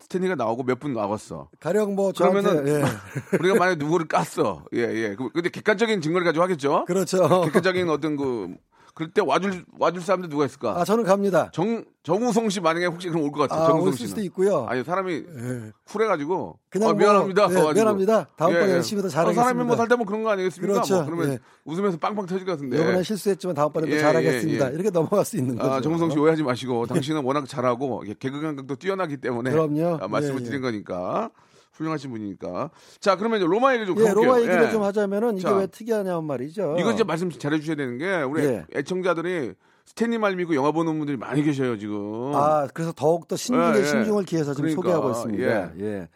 스탠리가 0.02 0.34
나오고 0.34 0.64
몇 0.64 0.78
분 0.78 0.92
나왔어. 0.94 1.48
가령 1.60 1.94
뭐 1.94 2.12
그러면은 2.12 2.50
저한테 2.64 2.72
예. 2.80 2.82
우리가 3.40 3.54
만약 3.58 3.78
누구를 3.78 4.06
깠어. 4.08 4.64
예, 4.74 4.80
예. 4.80 5.14
그- 5.16 5.30
근데 5.30 5.48
객관적인 5.48 6.00
증거를 6.00 6.24
가지고 6.24 6.42
하겠죠. 6.44 6.84
그렇죠. 6.86 7.42
객관적인 7.44 7.88
어떤 7.88 8.16
그 8.16 8.54
그럴 8.94 9.10
때 9.10 9.22
와줄 9.24 9.64
와줄 9.78 10.02
사람들 10.02 10.28
누가 10.28 10.44
있을까? 10.44 10.78
아 10.78 10.84
저는 10.84 11.04
갑니다. 11.04 11.50
정 11.54 11.82
정우성 12.02 12.50
씨 12.50 12.60
만약에 12.60 12.84
혹시 12.86 13.08
그럼 13.08 13.22
올 13.24 13.30
것 13.32 13.48
같아. 13.48 13.62
아, 13.62 13.66
정우성 13.68 13.86
올 13.88 13.92
씨는. 13.94 14.08
수도 14.10 14.20
있고요. 14.22 14.66
아니 14.68 14.84
사람이 14.84 15.12
예. 15.14 15.72
쿨해가지고 15.84 16.58
그냥 16.68 16.90
아, 16.90 16.92
뭐, 16.92 17.00
미안합니다. 17.00 17.42
예, 17.42 17.46
와가지고. 17.46 17.72
미안합니다. 17.72 18.26
다음번에 18.36 18.72
열심히 18.72 19.00
더 19.00 19.08
잘하겠습니다. 19.08 19.40
아, 19.40 19.44
사람이 19.44 19.64
뭐 19.66 19.76
살다 19.76 19.96
보면 19.96 20.06
그런 20.06 20.22
거 20.22 20.30
아니겠습니까? 20.30 20.72
그렇죠. 20.74 20.96
뭐 20.96 21.04
그러면 21.06 21.30
예. 21.32 21.38
웃으면서 21.64 21.96
빵빵 21.98 22.26
터질 22.26 22.44
것 22.44 22.52
같은데. 22.52 22.76
이번에 22.78 23.02
실수했지만 23.02 23.54
다음번에 23.54 23.88
더 23.88 23.96
예, 23.96 23.98
잘하겠습니다. 24.00 24.66
예, 24.66 24.70
예. 24.70 24.74
이렇게 24.74 24.90
넘어갈 24.90 25.24
수 25.24 25.38
있는 25.38 25.56
거죠. 25.56 25.70
아, 25.72 25.80
정우성 25.80 26.10
씨 26.10 26.18
오해하지 26.18 26.42
마시고 26.42 26.86
당신은 26.86 27.24
워낙 27.24 27.48
잘하고 27.48 28.00
개그 28.20 28.42
감각도 28.42 28.76
뛰어나기 28.76 29.16
때문에 29.16 29.50
그럼요. 29.52 29.98
아, 30.02 30.08
말씀을 30.08 30.40
예, 30.40 30.44
예. 30.44 30.48
드린 30.48 30.60
거니까 30.60 31.30
훌륭하신 31.72 32.10
분이니까. 32.10 32.70
자, 33.00 33.16
그러면 33.16 33.38
이제 33.38 33.46
로마 33.46 33.74
얘기 33.74 33.86
좀 33.86 33.98
예, 33.98 34.04
가볼게요. 34.04 34.24
로마 34.24 34.40
얘기를 34.40 34.66
예. 34.66 34.70
좀 34.70 34.82
하자면은 34.82 35.38
이게 35.38 35.42
자. 35.42 35.56
왜 35.56 35.66
특이하냐면 35.66 36.24
말이죠. 36.24 36.76
이거 36.78 36.92
이제 36.92 37.04
말씀 37.04 37.30
잘해 37.30 37.60
주셔야 37.60 37.76
되는 37.76 37.98
게 37.98 38.22
우리 38.22 38.44
예. 38.44 38.66
애청자들이 38.74 39.54
스탠리 39.84 40.18
말 40.18 40.36
믿고 40.36 40.54
영화 40.54 40.70
보는 40.70 40.96
분들이 40.98 41.16
많이 41.16 41.42
계셔요, 41.42 41.78
지금. 41.78 42.32
아, 42.34 42.68
그래서 42.72 42.92
더욱 42.94 43.26
더 43.26 43.36
신중에 43.36 43.76
예, 43.76 43.80
예. 43.80 43.84
신중을 43.84 44.24
기해서 44.24 44.54
지금 44.54 44.70
그러니까, 44.74 44.82
소개하고 44.82 45.10
있습니다. 45.10 45.72
예. 45.80 46.08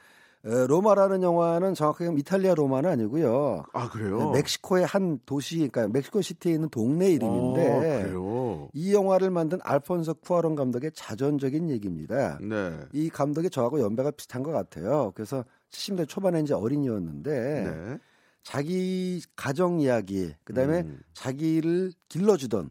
에, 0.46 0.66
로마라는 0.68 1.22
영화는 1.22 1.74
정확하게 1.74 2.14
이탈리아 2.18 2.54
로마는 2.54 2.88
아니고요. 2.90 3.64
아, 3.72 3.88
그래요? 3.88 4.30
멕시코의 4.30 4.86
한 4.86 5.18
도시, 5.26 5.56
그러니까 5.56 5.88
멕시코 5.88 6.20
시티에 6.22 6.52
있는 6.52 6.68
동네 6.68 7.10
이름인데 7.10 7.72
아, 7.72 8.02
그래요. 8.02 8.68
이 8.72 8.94
영화를 8.94 9.30
만든 9.30 9.58
알폰소 9.62 10.14
쿠아론 10.14 10.54
감독의 10.54 10.92
자전적인 10.94 11.68
얘기입니다. 11.70 12.38
네. 12.40 12.78
이 12.92 13.10
감독이 13.10 13.50
저하고 13.50 13.80
연배가 13.80 14.12
비슷한 14.12 14.44
것 14.44 14.52
같아요. 14.52 15.12
그래서 15.16 15.44
70대 15.70 16.08
초반에 16.08 16.40
이제 16.40 16.54
어린이였는데 16.54 17.30
네. 17.64 17.98
자기 18.44 19.20
가정 19.34 19.80
이야기, 19.80 20.32
그다음에 20.44 20.82
음. 20.82 21.00
자기를 21.14 21.92
길러주던 22.08 22.70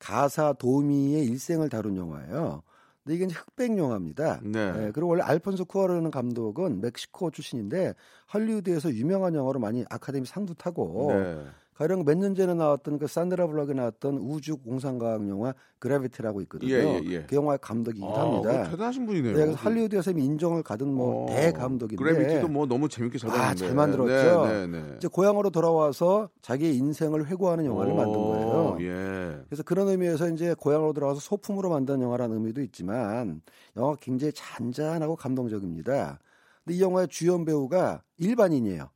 가사 0.00 0.52
도우미의 0.54 1.24
일생을 1.26 1.68
다룬 1.68 1.96
영화예요. 1.96 2.64
근데 3.04 3.16
이게 3.16 3.26
흑백 3.34 3.76
영화입니다. 3.76 4.40
네. 4.44 4.72
예, 4.76 4.90
그리고 4.92 5.08
원래 5.08 5.22
알폰소 5.22 5.64
쿠아로는 5.64 6.10
감독은 6.10 6.80
멕시코 6.80 7.30
출신인데 7.30 7.94
헐리우드에서 8.32 8.92
유명한 8.92 9.34
영화로 9.34 9.58
많이 9.58 9.84
아카데미 9.90 10.26
상도 10.26 10.54
타고 10.54 11.08
네. 11.12 11.44
가령 11.74 12.04
몇 12.04 12.14
년 12.18 12.34
전에 12.34 12.54
나왔던 12.54 12.98
그 12.98 13.06
산드라 13.06 13.46
블럭에 13.46 13.72
나왔던 13.72 14.18
우주 14.18 14.56
공상과학 14.58 15.26
영화 15.28 15.54
그래비티라고 15.78 16.40
있거든요. 16.42 16.72
예, 16.72 16.82
예, 16.84 17.02
예. 17.06 17.22
그 17.26 17.34
영화의 17.34 17.58
감독이기도 17.62 18.14
아, 18.16 18.22
합니다. 18.22 18.70
대단하신 18.70 19.06
분이네요. 19.06 19.36
네, 19.36 19.52
할리우드에서 19.54 20.10
이미 20.12 20.24
인정을 20.26 20.62
받은 20.62 20.86
뭐 20.86 21.24
어, 21.24 21.26
대감독인데 21.34 22.02
그래비티도 22.02 22.48
뭐 22.48 22.66
너무 22.66 22.88
재밌게 22.88 23.18
잘 23.18 23.30
아. 23.30 23.54
잘 23.54 23.74
만들었죠. 23.74 24.46
네, 24.46 24.66
네, 24.66 24.82
네. 24.82 24.94
이제 24.96 25.08
고향으로 25.08 25.50
돌아와서 25.50 26.28
자기의 26.42 26.76
인생을 26.76 27.26
회고하는 27.26 27.64
영화를 27.64 27.92
오, 27.92 27.96
만든 27.96 28.12
거예요. 28.20 28.76
예. 28.80 29.40
그래서 29.48 29.62
그런 29.62 29.88
의미에서 29.88 30.28
이제 30.28 30.54
고향으로 30.58 30.92
돌아와서 30.92 31.20
소품으로 31.20 31.70
만든 31.70 32.00
영화라는 32.02 32.36
의미도 32.36 32.60
있지만 32.62 33.40
영화가 33.76 33.96
굉장히 34.00 34.32
잔잔하고 34.34 35.16
감동적입니다. 35.16 36.18
근데 36.64 36.76
이 36.76 36.80
영화의 36.82 37.08
주연 37.08 37.44
배우가 37.44 38.02
일반인이에요. 38.18 38.88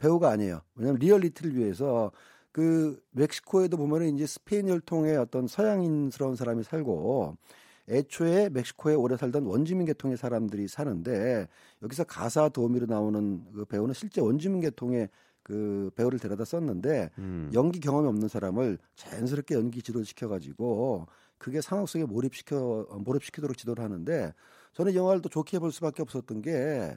배우가 0.00 0.30
아니에요. 0.30 0.62
왜냐하면 0.74 0.98
리얼리티를 0.98 1.56
위해서 1.56 2.10
그 2.52 3.00
멕시코에도 3.12 3.76
보면은 3.76 4.14
이제 4.14 4.26
스페인 4.26 4.68
혈통의 4.68 5.16
어떤 5.16 5.46
서양인스러운 5.46 6.34
사람이 6.34 6.64
살고 6.64 7.36
애초에 7.88 8.48
멕시코에 8.48 8.94
오래 8.94 9.16
살던 9.16 9.44
원주민 9.44 9.86
계통의 9.86 10.16
사람들이 10.16 10.68
사는데 10.68 11.48
여기서 11.82 12.04
가사 12.04 12.48
도우미로 12.48 12.86
나오는 12.86 13.44
그 13.52 13.64
배우는 13.64 13.94
실제 13.94 14.20
원주민 14.20 14.60
계통의 14.60 15.08
그 15.42 15.90
배우를 15.96 16.18
데려다 16.18 16.44
썼는데 16.44 17.10
음. 17.18 17.50
연기 17.54 17.80
경험이 17.80 18.08
없는 18.08 18.28
사람을 18.28 18.78
자연스럽게 18.94 19.54
연기 19.54 19.82
지도를 19.82 20.04
시켜가지고 20.04 21.06
그게 21.38 21.60
상황 21.60 21.86
속에 21.86 22.04
몰입시켜 22.04 22.86
어, 22.88 22.98
몰입시키도록 22.98 23.56
지도를 23.56 23.82
하는데 23.82 24.32
저는 24.72 24.92
이 24.92 24.96
영화를 24.96 25.22
또 25.22 25.28
좋게 25.28 25.58
볼 25.58 25.72
수밖에 25.72 26.02
없었던 26.02 26.42
게 26.42 26.96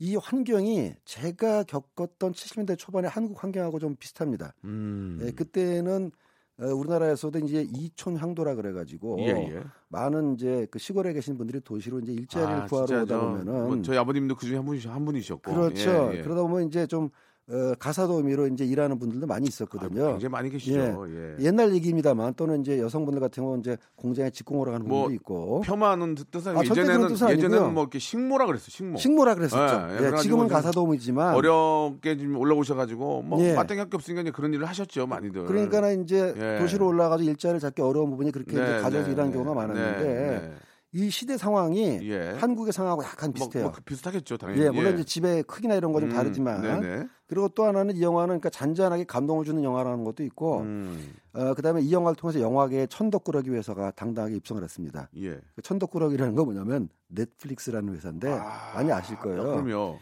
이 0.00 0.16
환경이 0.16 0.94
제가 1.04 1.64
겪었던 1.64 2.32
70년대 2.32 2.78
초반의 2.78 3.10
한국 3.10 3.42
환경하고 3.42 3.78
좀 3.78 3.96
비슷합니다. 3.96 4.54
음. 4.64 5.20
예, 5.22 5.30
그때는 5.30 6.10
어, 6.58 6.64
우리나라에서도 6.64 7.38
이제 7.40 7.66
이촌 7.70 8.16
향도라 8.16 8.54
그래가지고 8.54 9.18
예, 9.20 9.28
예. 9.28 9.62
많은 9.88 10.34
이제 10.34 10.66
그 10.70 10.78
시골에 10.78 11.12
계신 11.12 11.36
분들이 11.36 11.60
도시로 11.60 12.00
이제 12.00 12.12
일자리를 12.12 12.62
아, 12.62 12.66
구하러 12.66 13.02
오다 13.02 13.06
저, 13.06 13.20
보면은 13.20 13.66
뭐 13.66 13.82
저희 13.82 13.98
아버님도 13.98 14.36
그중에 14.36 14.56
한 14.56 14.64
분이 14.64 14.80
한 14.80 15.04
분이셨고. 15.04 15.52
그렇죠. 15.52 16.10
예, 16.14 16.18
예. 16.18 16.22
그러다 16.22 16.42
보면 16.42 16.66
이제 16.66 16.86
좀 16.86 17.10
어, 17.50 17.74
가사 17.80 18.06
도우미로 18.06 18.46
이제 18.46 18.64
일하는 18.64 18.98
분들도 18.98 19.26
많이 19.26 19.48
있었거든요. 19.48 20.06
아, 20.06 20.10
굉장히 20.12 20.30
많이 20.30 20.50
계시죠. 20.50 21.06
예. 21.08 21.44
옛날 21.44 21.74
얘기입니다만 21.74 22.34
또는 22.34 22.60
이제 22.60 22.78
여성분들 22.78 23.20
같은 23.20 23.42
경우는 23.42 23.60
이제 23.60 23.76
공장에 23.96 24.30
직공으로 24.30 24.70
가는 24.70 24.86
뭐 24.86 25.02
분들도 25.02 25.14
있고 25.16 25.60
폄하는 25.62 26.14
뜻은 26.30 26.56
아, 26.56 26.60
예전에는 26.62 26.96
그런 26.96 27.08
뜻은 27.08 27.26
아니고요. 27.26 27.44
예전에는 27.46 27.74
뭐 27.74 27.82
이렇게 27.82 27.98
식모라 27.98 28.46
그랬어. 28.46 28.70
식모. 28.70 28.96
식모라 28.98 29.34
그랬었죠. 29.34 29.88
예, 29.90 30.04
예, 30.06 30.12
예, 30.12 30.16
지금은 30.18 30.44
좀 30.44 30.48
가사 30.48 30.70
도우미지만 30.70 31.34
어렵게 31.34 32.16
좀 32.18 32.36
올라오셔 32.36 32.76
가지고 32.76 33.22
뭐 33.22 33.42
예. 33.44 33.54
마땅히 33.54 33.80
할게 33.80 33.96
없으니까 33.96 34.22
이제 34.22 34.30
그런 34.30 34.54
일을 34.54 34.66
하셨죠 34.66 35.08
많이들. 35.08 35.46
그러니까는 35.46 36.04
이제 36.04 36.32
예. 36.36 36.58
도시로 36.60 36.86
올라가서 36.86 37.24
일자리를 37.24 37.58
잡기 37.58 37.82
어려운 37.82 38.10
부분이 38.10 38.30
그렇게 38.30 38.52
이제 38.52 38.62
네, 38.62 38.80
가져서 38.80 39.06
네, 39.06 39.12
일하는 39.12 39.32
네. 39.32 39.36
경우가 39.36 39.54
많았는데 39.54 40.02
네, 40.04 40.40
네. 40.40 40.52
이 40.92 41.08
시대 41.08 41.36
상황이 41.36 42.00
예. 42.02 42.30
한국의 42.30 42.72
상황하고 42.72 43.04
약간 43.04 43.30
뭐, 43.30 43.34
비슷해요. 43.34 43.64
뭐 43.64 43.72
비슷하겠죠 43.84 44.36
당연히. 44.38 44.62
예, 44.62 44.70
물론 44.70 44.94
이제 44.94 45.04
집의 45.04 45.44
크기나 45.44 45.76
이런 45.76 45.92
거좀 45.92 46.10
음, 46.10 46.14
다르지만 46.14 46.62
네네. 46.62 47.06
그리고 47.28 47.48
또 47.48 47.64
하나는 47.64 47.96
이 47.96 48.02
영화는 48.02 48.40
그러니까 48.40 48.50
잔잔하게 48.50 49.04
감동을 49.04 49.44
주는 49.44 49.62
영화라는 49.62 50.02
것도 50.02 50.24
있고 50.24 50.62
음, 50.62 51.14
어, 51.32 51.54
그다음에 51.54 51.80
이 51.82 51.92
영화를 51.92 52.16
통해서 52.16 52.40
영화계의 52.40 52.88
천덕꾸러기 52.88 53.50
회사가 53.50 53.92
당당하게 53.92 54.34
입성을 54.36 54.60
했습니다. 54.62 55.08
예. 55.18 55.38
그 55.54 55.62
천덕꾸러기라는 55.62 56.34
건 56.34 56.46
뭐냐면 56.46 56.88
넷플릭스라는 57.06 57.94
회사인데 57.94 58.28
많이 58.74 58.90
아실 58.90 59.16
거예요. 59.16 59.42
그럼요. 59.42 59.98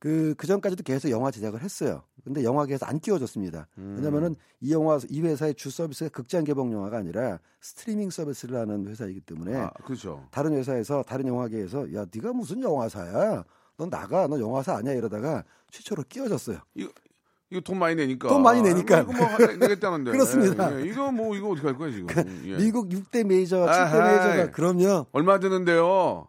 그, 0.00 0.34
그 0.38 0.46
전까지도 0.46 0.82
계속 0.82 1.10
영화 1.10 1.30
제작을 1.30 1.60
했어요. 1.62 2.02
근데 2.24 2.42
영화계에서 2.42 2.86
안 2.86 2.98
끼워줬습니다. 2.98 3.68
음. 3.76 3.96
왜냐면은 3.98 4.34
이 4.60 4.72
영화, 4.72 4.98
이 5.10 5.20
회사의 5.20 5.54
주 5.54 5.70
서비스가 5.70 6.08
극장 6.10 6.42
개봉 6.42 6.72
영화가 6.72 6.96
아니라 6.96 7.38
스트리밍 7.60 8.08
서비스를 8.08 8.58
하는 8.58 8.86
회사이기 8.88 9.20
때문에 9.20 9.56
아, 9.56 9.70
그렇죠. 9.84 10.26
다른 10.30 10.54
회사에서, 10.54 11.02
다른 11.02 11.26
영화계에서 11.28 11.94
야, 11.94 12.06
네가 12.12 12.32
무슨 12.32 12.62
영화사야? 12.62 13.44
넌 13.76 13.90
나가, 13.90 14.26
너 14.26 14.40
영화사 14.40 14.74
아니야? 14.74 14.94
이러다가 14.94 15.44
최초로 15.70 16.04
끼워줬어요. 16.08 16.60
이거 16.74 16.90
이거 17.50 17.60
돈 17.60 17.78
많이 17.78 17.94
내니까. 17.96 18.28
돈 18.28 18.42
많이 18.42 18.62
내니까. 18.62 19.02
뭐 19.02 19.12
이거 19.14 19.22
뭐 19.26 19.34
하- 19.34 19.38
내겠다는데. 19.56 20.12
그렇습니다. 20.12 20.72
예, 20.78 20.80
예. 20.82 20.86
이거 20.88 21.10
뭐 21.12 21.34
이거 21.36 21.50
어떻게 21.50 21.66
할 21.66 21.76
거야 21.76 21.90
지금? 21.90 22.06
예. 22.46 22.56
미국 22.56 22.88
6대 22.88 23.24
메이저, 23.24 23.66
7대 23.66 23.68
아하이. 23.68 24.32
메이저가 24.34 24.50
그럼요. 24.52 25.06
얼마 25.12 25.38
드는데요? 25.40 26.28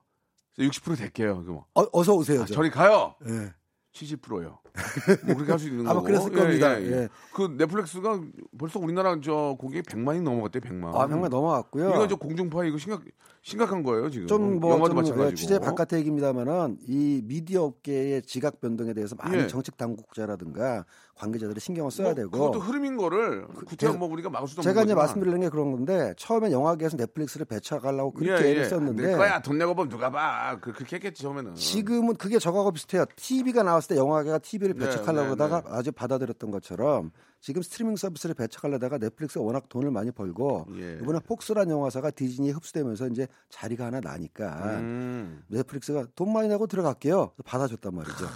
60% 0.58 0.98
될게요. 0.98 1.44
그럼. 1.46 1.62
어, 1.74 2.04
서 2.04 2.14
오세요. 2.14 2.42
아, 2.42 2.46
저. 2.46 2.56
저리 2.56 2.70
가요. 2.70 3.16
예. 3.28 3.54
70%요. 3.94 4.60
뭐 5.26 5.36
그렇게 5.36 5.52
할 5.52 5.60
수 5.60 5.68
있는 5.68 5.82
아마 5.86 5.96
거고. 5.96 6.06
그랬을 6.08 6.32
겁니다. 6.32 6.82
예. 6.82 7.10
그 7.34 7.56
넷플릭스가 7.58 8.22
벌써 8.58 8.80
우리나라 8.80 9.18
저 9.22 9.56
고객이 9.60 9.84
100만이 9.84 10.22
넘어갔대. 10.22 10.60
100만. 10.62 10.96
아, 10.96 11.08
정말 11.10 11.30
넘어갔고요. 11.30 11.90
이거 11.90 12.08
저 12.08 12.16
공중파 12.16 12.64
이거 12.66 12.78
심각 12.78 13.02
심각한 13.44 13.82
거예요 13.84 14.10
지금. 14.10 14.28
좀뭐 14.28 14.72
영화도 14.72 14.90
좀 14.90 14.96
마찬가지고. 14.98 15.36
취재 15.36 15.60
바깥의 15.60 16.00
얘기입니다만은 16.00 16.78
이 16.88 17.22
미디어 17.26 17.64
업계의 17.64 18.22
지각 18.22 18.62
변동에 18.62 18.94
대해서 18.94 19.16
많은 19.16 19.40
예. 19.40 19.48
정책 19.48 19.76
당국자라든가 19.78 20.86
관계자들이 21.16 21.60
신경을 21.60 21.92
써야 21.92 22.08
뭐 22.10 22.16
되고 22.16 22.30
그것도 22.32 22.60
흐름인 22.60 22.98
거를 22.98 23.46
구태여 23.66 23.92
제가- 23.94 23.98
뭐 23.98 24.08
우리가 24.10 24.30
막을 24.30 24.48
수도 24.48 24.62
제가 24.62 24.82
없는 24.82 24.84
이제 24.86 24.94
거지만. 24.96 25.06
말씀드리는 25.06 25.40
게 25.42 25.50
그런 25.50 25.72
건데 25.72 26.14
처음에 26.18 26.52
영화계에서 26.52 26.98
넷플릭스를 26.98 27.46
배척하려고 27.48 28.12
그렇게 28.14 28.46
예, 28.46 28.52
애를 28.52 28.64
예. 28.64 28.70
썼는데 28.70 29.08
내 29.08 29.18
거야 29.18 29.42
돈 29.42 29.58
내고 29.58 29.74
보면 29.76 29.90
누가 29.90 30.10
봐. 30.12 30.58
그, 30.62 30.72
그렇게 30.72 30.96
했겠지 30.98 31.24
처음에는. 31.24 31.56
지금은 31.56 32.16
그게 32.16 32.38
저거하고 32.40 32.72
비슷해요. 32.72 33.06
TV가 33.16 33.64
나 33.64 33.76
왔을 33.82 33.96
때 33.96 34.00
영화계가 34.00 34.40
TV를 34.40 34.76
네, 34.76 34.86
배척하려고 34.86 35.30
네, 35.30 35.36
그러다가 35.36 35.62
네. 35.62 35.76
아주 35.76 35.92
받아들였던 35.92 36.52
것처럼 36.52 37.12
지금 37.40 37.62
스트리밍 37.62 37.96
서비스를 37.96 38.36
배척하려다가 38.36 39.00
넷플릭스가 39.00 39.44
워낙 39.44 39.68
돈을 39.68 39.92
많이 39.92 40.12
벌고 40.12 40.68
예. 40.78 41.00
이번에 41.02 41.20
폭스란 41.20 41.70
영화사가 41.70 42.12
디즈니에 42.12 42.52
흡수되면서 42.52 43.08
이제 43.08 43.28
자리가 43.50 43.86
하나 43.86 44.00
나니까 44.00 44.80
음. 44.80 45.44
넷플릭스가 45.48 46.06
돈 46.16 46.32
많이 46.32 46.48
내고 46.48 46.68
들어갈게요. 46.68 47.32
받아줬단 47.44 47.94
말이죠. 47.94 48.28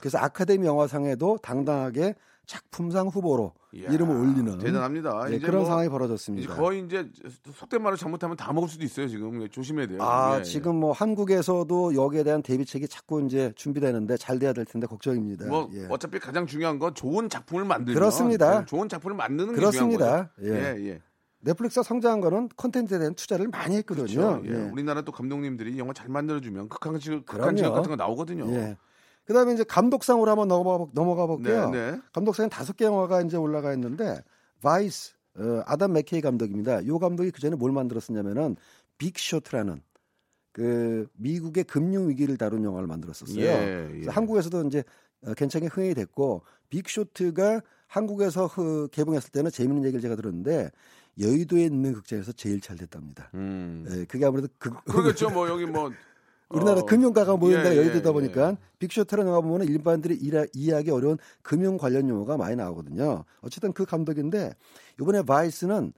그래서 0.00 0.18
아카데미 0.18 0.66
영화상에도 0.66 1.38
당당하게 1.42 2.14
작품상 2.48 3.08
후보로 3.08 3.52
이야, 3.72 3.90
이름을 3.90 4.16
올리는 4.16 4.58
대단합니다. 4.58 5.30
예, 5.30 5.36
이제 5.36 5.46
그런 5.46 5.60
뭐 5.60 5.66
상황이 5.66 5.86
이제 5.86 5.90
벌어졌습니다. 5.90 6.56
거의 6.56 6.82
이제 6.82 7.06
속된 7.52 7.82
말을 7.82 7.98
잘못하면 7.98 8.38
다 8.38 8.54
먹을 8.54 8.70
수도 8.70 8.84
있어요 8.86 9.06
지금 9.06 9.46
조심해야 9.50 9.86
돼요. 9.86 9.98
아 10.00 10.36
예, 10.36 10.38
예. 10.38 10.42
지금 10.42 10.76
뭐 10.76 10.92
한국에서도 10.92 11.94
여기에 11.94 12.24
대한 12.24 12.42
대비책이 12.42 12.88
자꾸 12.88 13.22
이제 13.22 13.52
준비되는데 13.54 14.16
잘 14.16 14.38
돼야 14.38 14.54
될 14.54 14.64
텐데 14.64 14.86
걱정입니다. 14.86 15.46
뭐 15.46 15.68
예. 15.74 15.86
어차피 15.90 16.18
가장 16.18 16.46
중요한 16.46 16.78
건 16.78 16.94
좋은 16.94 17.28
작품을 17.28 17.66
만들면 17.66 17.94
그렇습니다. 17.94 18.60
네, 18.60 18.64
좋은 18.64 18.88
작품을 18.88 19.14
만드는 19.14 19.52
그렇습니다. 19.52 20.30
게 20.38 20.42
중요한 20.42 20.64
예. 20.64 20.72
거죠. 20.72 20.80
예, 20.80 20.88
예. 20.88 21.02
넷플릭스가 21.40 21.82
성장한 21.82 22.22
거는 22.22 22.48
콘텐츠에 22.56 22.98
대한 22.98 23.14
투자를 23.14 23.48
많이 23.48 23.76
했거든요. 23.76 24.06
그렇죠. 24.06 24.42
예. 24.46 24.50
예. 24.52 24.70
우리나라 24.70 25.02
또 25.02 25.12
감독님들이 25.12 25.78
영화 25.78 25.92
잘 25.92 26.08
만들어주면 26.08 26.70
극한 26.70 26.98
지역 26.98 27.26
극한 27.26 27.40
그럼요. 27.40 27.56
지역 27.58 27.74
같은 27.74 27.90
거 27.90 27.96
나오거든요. 27.96 28.50
예. 28.54 28.76
그다음에 29.28 29.52
이제 29.52 29.62
감독상으로 29.62 30.30
한번 30.30 30.48
넘어가, 30.48 30.78
볼- 30.78 30.88
넘어가 30.94 31.26
볼게요. 31.26 31.68
네, 31.70 31.90
네. 31.92 32.00
감독상에 32.14 32.48
다섯 32.48 32.76
개 32.78 32.86
영화가 32.86 33.20
이제 33.22 33.36
올라가 33.36 33.74
있는데 33.74 34.22
Vice 34.62 35.12
어, 35.36 35.62
아담 35.66 35.92
맥케이 35.92 36.22
감독입니다. 36.22 36.80
이 36.80 36.88
감독이 36.98 37.30
그 37.30 37.40
전에 37.40 37.54
뭘 37.54 37.70
만들었었냐면은 37.70 38.56
Big 38.96 39.14
Short라는 39.14 39.82
그 40.52 41.06
미국의 41.18 41.64
금융 41.64 42.08
위기를 42.08 42.38
다룬 42.38 42.64
영화를 42.64 42.88
만들었었어요. 42.88 43.38
예, 43.38 44.02
예. 44.02 44.08
한국에서도 44.08 44.66
이제 44.66 44.82
어, 45.26 45.34
괜찮게 45.34 45.66
흥행이 45.66 45.94
됐고 45.94 46.42
Big 46.70 46.97
Short가 46.97 47.60
한국에서 47.86 48.48
그 48.48 48.88
개봉했을 48.92 49.30
때는 49.30 49.50
재밌는 49.50 49.84
얘기를 49.84 50.00
제가 50.00 50.16
들었는데 50.16 50.70
여의도에 51.20 51.64
있는 51.64 51.92
극장에서 51.92 52.32
제일 52.32 52.60
잘 52.62 52.76
됐답니다. 52.78 53.30
음. 53.34 53.84
예, 53.90 54.04
그게 54.06 54.24
아무래도 54.24 54.48
그, 54.58 54.70
그러겠죠. 54.84 55.28
뭐 55.30 55.48
여기 55.48 55.66
뭐 55.66 55.90
우리나라 56.50 56.80
어, 56.80 56.84
금융가가 56.84 57.36
모인 57.36 57.58
데가 57.58 57.72
예, 57.72 57.76
여의도다 57.76 58.08
예, 58.08 58.12
보니까 58.12 58.50
예. 58.52 58.56
Big 58.78 58.89
Short라는 58.89 59.30
영화 59.30 59.40
보면 59.40 59.66
일반인들이 59.66 60.16
이해, 60.16 60.46
이해하기 60.54 60.90
어려운 60.90 61.18
금융 61.42 61.76
관련 61.76 62.08
용어가 62.08 62.36
많이 62.36 62.56
나오거든요. 62.56 63.24
어쨌든 63.40 63.72
그 63.72 63.84
감독인데 63.84 64.54
이번에 65.00 65.22
Vice는 65.22 65.92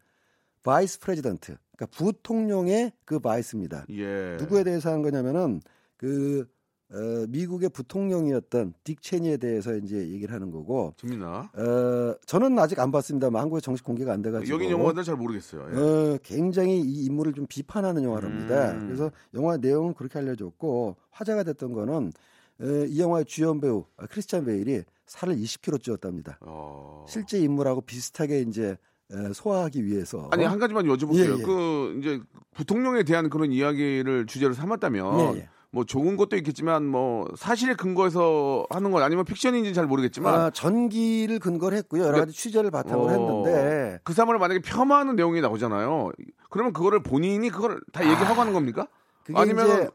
vice 0.63 1.01
president, 1.01 1.57
그러니까 1.77 1.87
부통령의 1.97 2.93
그 3.05 3.21
vice입니다. 3.21 3.87
예. 3.91 4.37
누구에 4.39 4.65
대해서 4.65 4.91
한 4.91 5.03
거냐면은 5.03 5.61
그 5.97 6.47
어, 6.93 7.27
미국의 7.29 7.69
부통령이었던 7.69 8.75
딕 8.85 9.01
체니에 9.01 9.37
대해서 9.37 9.77
이제 9.77 9.97
얘기를 10.09 10.35
하는 10.35 10.51
거고 10.51 10.95
재밌나? 10.97 11.51
어, 11.55 12.15
저는 12.27 12.59
아직 12.59 12.81
안 12.81 12.91
봤습니다만 12.91 13.43
한국에 13.43 13.61
정식 13.61 13.85
공개가 13.85 14.13
안 14.13 14.23
돼가지고 14.23 14.53
여기 14.55 14.71
영화들 14.71 15.05
잘 15.05 15.17
모르겠어요. 15.17 15.69
예. 15.73 15.79
어, 15.79 16.19
굉장히 16.23 16.81
이 16.81 17.05
인물을 17.05 17.33
좀 17.35 17.47
비판하는 17.49 18.03
영화랍니다. 18.03 18.73
음. 18.73 18.87
그래서 18.87 19.11
영화 19.35 19.57
내용은 19.57 19.95
그렇게 19.95 20.19
알려졌고 20.19 20.97
화제가 21.11 21.45
됐던 21.45 21.73
거는 21.73 22.13
어, 22.61 22.65
이 22.89 23.01
영화의 23.01 23.25
주연 23.27 23.61
배우 23.61 23.85
아, 23.97 24.07
크리스찬 24.07 24.45
베일이 24.45 24.83
살을 25.07 25.37
20kg 25.37 25.83
찌웠답니다. 25.83 26.39
어. 26.41 27.05
실제 27.09 27.39
인물하고 27.39 27.83
비슷하게 27.83 28.43
이제 28.43 28.77
에, 29.13 29.33
소화하기 29.33 29.85
위해서 29.85 30.29
아니 30.33 30.45
한 30.45 30.59
가지만 30.59 30.87
여쭤볼게요. 30.87 31.37
예, 31.37 31.39
예. 31.39 31.43
그 31.43 31.99
이제 32.01 32.21
부통령에 32.55 33.03
대한 33.05 33.31
그런 33.31 33.51
이야기를 33.53 34.27
주제로 34.27 34.53
삼았다면 34.55 35.37
예, 35.37 35.39
예. 35.41 35.49
뭐 35.73 35.85
좋은 35.85 36.17
것도 36.17 36.37
있겠지만 36.37 36.85
뭐 36.85 37.29
사실에 37.37 37.75
근거해서 37.75 38.67
하는 38.71 38.91
건 38.91 39.03
아니면 39.03 39.25
픽션인지는 39.25 39.73
잘 39.73 39.87
모르겠지만 39.87 40.41
아, 40.41 40.51
전기를 40.51 41.39
근거로 41.39 41.77
했고요. 41.77 42.05
여러 42.05 42.19
가지 42.19 42.33
취재를 42.33 42.71
바탕으로 42.71 43.05
어, 43.05 43.11
했는데 43.11 44.01
그 44.03 44.13
사람을 44.13 44.39
만약에 44.39 44.61
폄하하는 44.61 45.15
내용이 45.15 45.41
나오잖아요. 45.41 46.11
그러면 46.51 46.73
그거를 46.73 47.03
본인이 47.03 47.51
그걸 47.51 47.81
다 47.93 48.03
얘기하고 48.05 48.41
하는 48.41 48.53
겁니까? 48.53 48.89
아, 49.35 49.43
아니면 49.43 49.91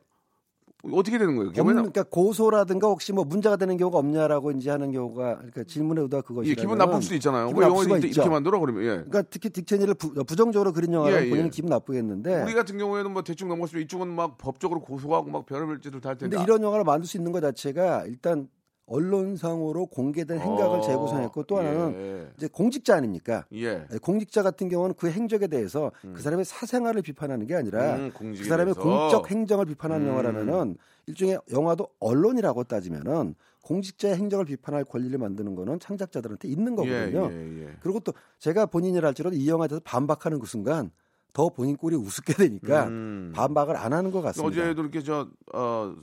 어떻게 0.92 1.18
되는 1.18 1.36
거예요? 1.36 1.52
왜냐- 1.56 1.64
그러니까 1.74 2.04
고소라든가 2.04 2.88
혹시 2.88 3.12
뭐 3.14 3.24
문제가 3.24 3.56
되는 3.56 3.78
경우가 3.78 3.98
없냐라고 3.98 4.52
이제 4.52 4.70
하는 4.70 4.92
경우가 4.92 5.36
그러니까 5.38 5.64
질문의 5.64 6.04
의도가 6.04 6.22
그것이 6.22 6.50
예, 6.52 6.56
기분 6.56 6.78
나쁠 6.78 7.02
수도 7.02 7.16
있잖아요. 7.16 7.48
기분 7.48 7.64
왜 7.64 7.68
나쁠 7.70 7.84
수가 7.84 7.98
있죠. 7.98 8.08
이렇게 8.08 8.30
만들어 8.30 8.60
그러면 8.60 8.84
예. 8.84 8.88
그러니까 8.88 9.22
특히 9.24 9.50
딕체니를 9.50 9.98
부, 9.98 10.14
부정적으로 10.26 10.74
그린 10.74 10.94
영화라면 10.94 11.22
예, 11.24 11.26
예. 11.26 11.30
본인은 11.30 11.50
기분 11.52 11.70
나쁘겠는데 11.70 12.44
우리 12.44 12.54
같은 12.54 12.78
경우에는 12.78 13.12
뭐 13.12 13.24
대충 13.24 13.48
넘어갔으면 13.48 13.84
이쪽은 13.86 14.08
막 14.08 14.38
법적으로 14.38 14.82
고소하고 14.82 15.30
막 15.30 15.46
별의별 15.46 15.82
짓을 15.82 16.02
다 16.02 16.10
할 16.10 16.18
텐데 16.18 16.36
근데 16.38 16.44
이런 16.44 16.62
영화를 16.64 16.84
만들 16.86 17.08
수 17.08 17.18
있는 17.18 17.32
것 17.32 17.42
자체가 17.42 18.06
일단 18.06 18.48
언론상으로 18.88 19.88
공개된 19.88 20.40
행각을 20.40 20.80
어, 20.80 20.82
재구성했고 20.82 21.44
또 21.44 21.58
하나는 21.58 21.94
예. 21.96 22.32
이제 22.38 22.48
공직자 22.48 22.96
아닙니까? 22.96 23.46
예. 23.54 23.86
예, 23.92 23.98
공직자 24.02 24.44
같은 24.44 24.70
경우는 24.70 24.96
그 24.96 25.10
행적에 25.10 25.48
대해서 25.48 25.92
그 26.02 26.22
사람의 26.22 26.46
사생활을 26.46 27.02
비판하는 27.02 27.48
게 27.48 27.56
아니라 27.56 27.96
음, 27.96 28.12
그 28.16 28.36
사람의 28.44 28.76
대해서. 28.76 28.82
공적 28.82 29.32
행정을 29.32 29.66
비판하는 29.66 30.06
음. 30.06 30.12
영화라면은 30.12 30.78
일종의 31.08 31.40
영화도 31.52 31.88
언론이라고 32.00 32.64
따지면은 32.66 33.36
공직자의 33.64 34.16
행정을 34.18 34.46
비판할 34.46 34.84
권리를 34.86 35.18
만드는 35.18 35.56
거는 35.56 35.80
창작자들한테 35.80 36.48
있는 36.48 36.76
거거든요. 36.76 37.30
예, 37.32 37.36
예, 37.36 37.64
예. 37.64 37.76
그리고 37.80 38.00
또 38.00 38.14
제가 38.38 38.68
본인이라 38.68 39.08
할지라도 39.08 39.36
이 39.36 39.50
영화에 39.50 39.68
대해서 39.68 39.82
반박하는 39.84 40.40
그 40.40 40.46
순간 40.46 40.92
더 41.34 41.50
본인 41.50 41.76
꼴이 41.76 41.96
우습게 41.96 42.34
되니까 42.34 42.86
음. 42.88 43.34
반박을 43.36 43.76
안 43.76 43.94
하는 43.94 44.12
것 44.12 44.22
같습니다. 44.22 44.48
어제도 44.48 44.82
이렇게 44.84 45.02
저 45.02 45.28
어, 45.54 45.96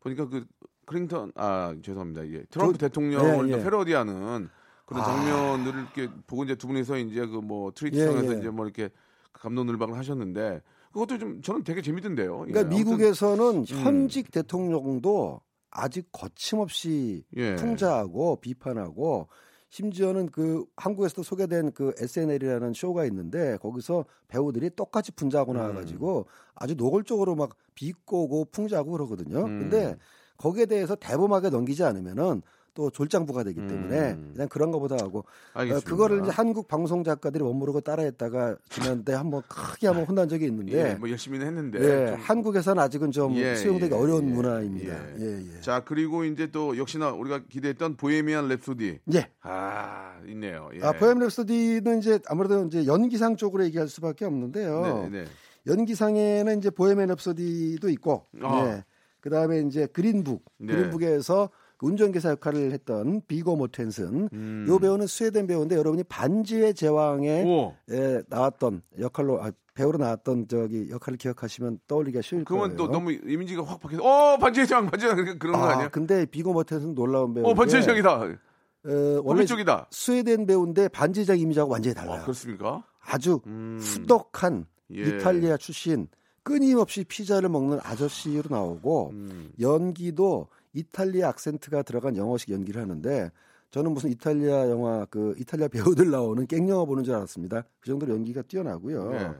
보니까 0.00 0.28
그 0.28 0.44
클린턴 0.86 1.32
아 1.34 1.74
죄송합니다. 1.82 2.26
예. 2.28 2.44
트럼프 2.50 2.78
저- 2.78 2.86
대통령을 2.88 3.48
예, 3.48 3.52
또 3.52 3.58
예. 3.58 3.62
패러디하는 3.64 4.48
그런 4.86 5.02
아. 5.02 5.04
장면들을 5.06 5.80
이렇게 5.80 6.08
보고 6.26 6.44
이제 6.44 6.54
두 6.54 6.66
분이서 6.66 6.98
이제 6.98 7.26
그 7.26 7.40
뭐 7.40 7.72
트위터상에서 7.74 8.32
예, 8.32 8.34
예. 8.36 8.38
이제 8.40 8.50
뭐 8.50 8.64
이렇게 8.66 8.90
감론을박을 9.32 9.96
하셨는데 9.96 10.62
그것도 10.92 11.18
좀 11.18 11.42
저는 11.42 11.64
되게 11.64 11.82
재밌던데요. 11.82 12.44
예, 12.48 12.52
그러니까 12.52 12.76
미국에서는 12.76 13.64
현직 13.66 14.30
대통령도 14.30 15.40
아직 15.70 16.06
거침없이 16.12 17.24
예. 17.36 17.56
풍자하고 17.56 18.36
비판하고 18.40 19.28
심지어는 19.70 20.28
그 20.30 20.64
한국에서도 20.76 21.24
소개된 21.24 21.72
그 21.72 21.92
SNL이라는 21.98 22.74
쇼가 22.74 23.06
있는데 23.06 23.56
거기서 23.56 24.04
배우들이 24.28 24.70
똑같이 24.76 25.10
분자하고 25.10 25.50
음. 25.52 25.56
나와가지고 25.56 26.26
아주 26.54 26.76
노골적으로 26.76 27.34
막 27.34 27.56
비꼬고 27.74 28.46
풍자하고 28.52 28.92
그러거든요. 28.92 29.40
음. 29.46 29.58
근데 29.58 29.96
거기에 30.38 30.66
대해서 30.66 30.94
대범하게 30.96 31.50
넘기지 31.50 31.84
않으면은 31.84 32.42
또 32.76 32.90
졸장부가 32.90 33.44
되기 33.44 33.60
때문에 33.64 34.14
음. 34.14 34.30
그냥 34.34 34.48
그런 34.48 34.72
거보다 34.72 34.96
하고 34.96 35.20
어, 35.20 35.60
알겠습니다. 35.60 35.88
그거를 35.88 36.22
이제 36.22 36.30
한국 36.32 36.66
방송 36.66 37.04
작가들이 37.04 37.44
원모르고 37.44 37.82
따라했다가 37.82 38.56
지난때 38.68 39.12
한번 39.12 39.42
크게 39.48 39.86
한번 39.86 40.06
혼난 40.06 40.28
적이 40.28 40.46
있는데 40.46 40.90
예, 40.90 40.94
뭐 40.96 41.08
열심히는 41.08 41.46
했는데. 41.46 41.78
예, 41.78 42.10
좀- 42.10 42.20
한국에서는 42.20 42.82
아직은 42.82 43.12
좀 43.12 43.36
예, 43.36 43.54
수용되기 43.54 43.94
예, 43.94 43.96
어려운 43.96 44.28
예, 44.28 44.32
문화입니다. 44.32 44.92
예. 44.92 45.20
예, 45.20 45.56
예. 45.56 45.60
자 45.60 45.84
그리고 45.84 46.24
이제 46.24 46.48
또 46.50 46.76
역시나 46.76 47.12
우리가 47.12 47.42
기대했던 47.48 47.94
보헤미안 47.96 48.48
랩소디. 48.48 48.98
예. 49.14 49.28
아 49.42 50.18
있네요. 50.26 50.68
예. 50.74 50.84
아, 50.84 50.90
포엠 50.94 51.20
랩소디는 51.20 52.00
이제 52.00 52.18
아무래도 52.26 52.64
이제 52.66 52.86
연기상 52.86 53.36
쪽으로 53.36 53.64
얘기할 53.66 53.86
수밖에 53.86 54.24
없는데요. 54.24 55.08
네, 55.12 55.20
네. 55.20 55.24
연기상에는 55.68 56.58
이제 56.58 56.70
보헤미안 56.70 57.08
랩소디도 57.10 57.88
있고, 57.92 58.26
아. 58.42 58.64
네. 58.64 58.84
그 59.24 59.30
다음에 59.30 59.60
이제 59.60 59.86
그린북, 59.86 60.44
네. 60.58 60.74
그린북에서 60.74 61.48
그 61.78 61.86
운전기사 61.86 62.28
역할을 62.32 62.72
했던 62.72 63.22
비고 63.26 63.56
모텐슨, 63.56 64.28
음. 64.30 64.66
요 64.68 64.78
배우는 64.78 65.06
스웨덴 65.06 65.46
배우인데 65.46 65.76
여러분이 65.76 66.04
반지의 66.04 66.74
제왕에 66.74 67.44
오. 67.44 67.74
에, 67.90 68.20
나왔던 68.28 68.82
역할로 69.00 69.42
아, 69.42 69.50
배우로 69.72 69.96
나왔던 69.96 70.48
저기 70.48 70.90
역할을 70.90 71.16
기억하시면 71.16 71.78
떠올리기가 71.88 72.20
쉬울 72.20 72.44
그러면 72.44 72.76
거예요. 72.76 72.76
또 72.76 72.92
너무 72.92 73.12
이미지가 73.12 73.64
확 73.64 73.80
바뀌어서 73.80 74.04
어 74.04 74.36
반지의 74.36 74.66
제왕 74.66 74.90
반지의 74.90 75.16
제왕 75.16 75.38
그런 75.38 75.58
거 75.58 75.66
아, 75.68 75.72
아니야? 75.72 75.88
근데 75.88 76.26
비고 76.26 76.52
모텐슨 76.52 76.94
놀라운 76.94 77.32
배우. 77.32 77.46
어 77.46 77.54
반지의 77.54 77.82
제왕이다. 77.82 78.10
어, 78.20 79.20
원래 79.24 79.46
쪽이다. 79.46 79.86
스웨덴 79.90 80.44
배우인데 80.44 80.88
반지의 80.88 81.24
제왕 81.24 81.38
이미지하고 81.38 81.72
완전히 81.72 81.94
달라요. 81.94 82.20
아, 82.20 82.22
그렇습니까? 82.24 82.84
아주 83.00 83.40
음. 83.46 83.78
후덕한 83.80 84.66
예. 84.94 85.00
이탈리아 85.00 85.56
출신 85.56 86.08
끊임없이 86.44 87.02
피자를 87.04 87.48
먹는 87.48 87.80
아저씨로 87.82 88.44
나오고 88.50 89.10
음. 89.10 89.50
연기도 89.60 90.46
이탈리아 90.74 91.30
악센트가 91.30 91.82
들어간 91.82 92.16
영어식 92.16 92.50
연기를 92.50 92.80
하는데 92.80 93.32
저는 93.70 93.92
무슨 93.92 94.10
이탈리아 94.10 94.70
영화 94.70 95.04
그 95.06 95.34
이탈리아 95.38 95.66
배우들 95.66 96.10
나오는 96.10 96.46
갱 96.46 96.68
영화 96.68 96.84
보는 96.84 97.02
줄 97.02 97.14
알았습니다. 97.14 97.64
그 97.80 97.86
정도로 97.88 98.12
연기가 98.12 98.42
뛰어나고요. 98.42 99.10
네. 99.10 99.30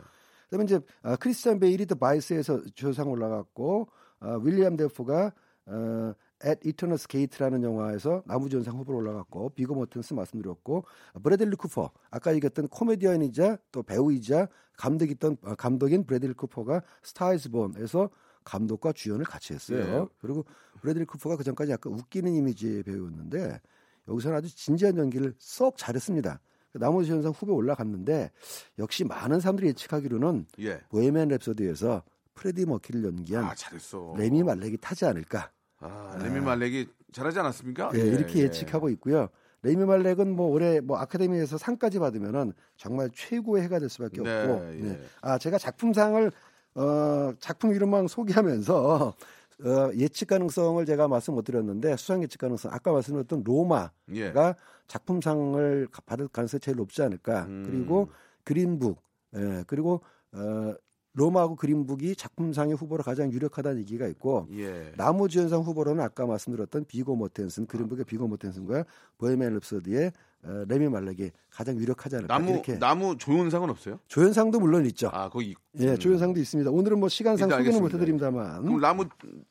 그다음에 0.45 0.64
이제 0.64 0.81
아, 1.03 1.14
크리스찬 1.17 1.61
베일이 1.61 1.87
The 1.87 1.94
Vice에서 1.94 2.62
주연상 2.74 3.11
올라갔고 3.11 3.88
아, 4.21 4.40
윌렘 4.42 4.77
데포가 4.77 5.33
어, 5.67 6.14
At 6.44 6.68
Eternity's 6.68 6.98
Gate라는 6.98 7.62
영화에서 7.62 8.22
남우주연상 8.27 8.77
후보로 8.78 8.98
올라갔고 8.98 9.50
비고 9.50 9.74
모텐슨 9.74 10.14
말씀드렸고 10.14 10.85
아, 11.14 11.18
브래들리 11.18 11.57
쿠퍼 11.57 11.90
아까 12.11 12.35
얘기했던 12.35 12.68
코미디언이자 12.68 13.59
또 13.72 13.83
배우이자 13.83 14.48
감독이던 14.76 15.38
아, 15.42 15.54
감독인 15.54 16.04
브래들리 16.04 16.35
쿠퍼가 16.35 16.83
Star 17.03 17.35
Is 17.35 17.50
Born에서 17.50 18.11
감독과 18.44 18.92
주연을 18.92 19.24
같이 19.24 19.54
했어요. 19.54 20.00
네. 20.02 20.07
그리고 20.20 20.44
브래들리 20.80 21.07
쿠퍼가 21.07 21.37
그 21.37 21.44
전까지 21.44 21.72
약간 21.72 21.94
웃기는 21.94 22.33
이미지의 22.35 22.83
배우였는데 22.83 23.61
여기서는 24.09 24.37
아주 24.37 24.54
진지한 24.54 24.98
연기를 24.98 25.35
썩 25.38 25.79
잘했습니다. 25.78 26.40
남우주연상 26.74 27.33
후보에 27.33 27.54
올라갔는데 27.54 28.30
역시 28.78 29.04
많은 29.04 29.40
사람들이 29.40 29.68
예측하기로는 29.68 30.46
예. 30.59 30.80
Bohemian 30.90 31.29
Rhapsody에서 31.29 32.03
프레디 32.35 32.66
머큐리를 32.66 33.05
연기한 33.04 33.44
아. 33.44 33.54
라미 34.16 34.42
말렉이 34.42 34.78
타지 34.78 35.04
않을까 35.07 35.50
아, 35.85 36.16
라미 36.22 36.40
말렉이 36.40 36.87
잘하지 37.12 37.38
않았습니까? 37.38 37.90
예, 37.94 38.01
이렇게 38.01 38.40
예측하고 38.40 38.88
있고요. 38.90 39.29
레미 39.62 39.85
말렉은 39.85 40.35
뭐 40.35 40.49
올해 40.49 40.81
뭐 40.81 40.99
아카데미에서 40.99 41.59
상까지 41.59 41.99
받으면은 41.99 42.53
정말 42.77 43.09
최고의 43.14 43.62
해가 43.64 43.79
될 43.79 43.88
수밖에 43.88 44.23
네, 44.23 44.42
없고. 44.42 44.66
예. 44.73 44.83
네. 44.83 45.01
아 45.23 45.38
제가 45.38 45.59
작품상을 45.59 46.31
어 46.75 47.33
작품 47.38 47.73
이름만 47.73 48.07
소개하면서 48.09 49.14
어, 49.64 49.90
예측 49.97 50.29
가능성을 50.29 50.85
제가 50.85 51.09
말씀 51.09 51.35
못 51.35 51.42
드렸는데 51.44 51.97
수상 51.97 52.23
예측 52.23 52.38
가능성 52.38 52.73
아까 52.73 52.92
말씀드렸던 52.92 53.44
로마가 53.44 53.92
예. 54.14 54.33
작품상을 54.88 55.88
받을 56.05 56.29
가능성이 56.29 56.61
제일 56.61 56.77
높지 56.77 57.03
않을까. 57.03 57.44
음. 57.44 57.64
그리고 57.66 58.11
그린북, 58.42 59.01
예, 59.37 59.64
그리고 59.66 60.03
어, 60.33 60.75
로마하고 61.14 61.55
그린북이 61.57 62.16
작품상의 62.16 62.74
후보로 62.74 63.05
가장 63.05 63.31
유력하다는 63.33 63.79
얘기가 63.81 64.07
있고 64.09 64.48
예. 64.53 64.92
나무주연상 64.96 65.61
후보로는 65.62 66.03
아까 66.03 66.27
말씀드렸던 66.27 66.87
비고 66.87 67.14
모텐슨, 67.14 67.66
그린북의 67.66 68.05
비고 68.05 68.27
모텐슨과 68.27 68.85
보헤미안 69.18 69.59
랩소디의 69.61 70.12
어, 70.46 70.64
레미 70.68 70.88
말렉이 70.88 71.31
가장 71.50 71.77
유력하지 71.79 72.16
않을까. 72.16 72.35
나무 72.37 72.50
이렇게 72.50 72.79
나무 72.79 73.16
조연상은 73.16 73.70
없어요? 73.70 73.98
조연상도 74.09 74.61
물론 74.61 74.85
있죠. 74.87 75.09
아 75.12 75.31
거기 75.31 75.55
예, 75.79 75.96
조연상도 75.96 76.38
있습니다. 76.38 76.70
오늘은 76.70 76.98
뭐 77.00 77.09
시간상 77.09 77.48
소개는. 77.48 77.81
못해드립니다만. 77.81 78.62
그럼 78.62 78.81
나무 78.81 79.07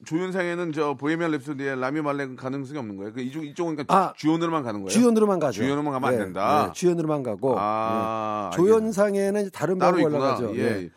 조연상에는 0.06 0.72
저 0.74 0.96
보헤미안 0.96 1.32
랩소디의 1.32 1.80
라미 1.80 2.02
말렉은 2.02 2.36
가능성이 2.36 2.78
없는 2.78 2.98
거예요? 2.98 3.14
그 3.14 3.22
이쪽 3.22 3.44
이쪽은 3.44 3.76
그러니까 3.76 3.96
아, 4.10 4.14
주연으로만 4.18 4.62
가는 4.64 4.82
거예요? 4.82 4.90
주연으로만 4.90 5.40
가죠. 5.40 5.54
주연으로만 5.64 5.94
가면 5.94 6.10
안 6.10 6.14
예, 6.14 6.18
된다? 6.20 6.66
예, 6.70 6.74
주연으로만 6.74 7.24
가고 7.24 7.56
아, 7.58 8.52
예. 8.54 8.56
조연상에는 8.58 9.50
다른 9.52 9.80
따로 9.80 9.98
배우가 9.98 10.10
있구나. 10.10 10.26
올라가죠. 10.26 10.56
예. 10.58 10.62
예. 10.84 10.90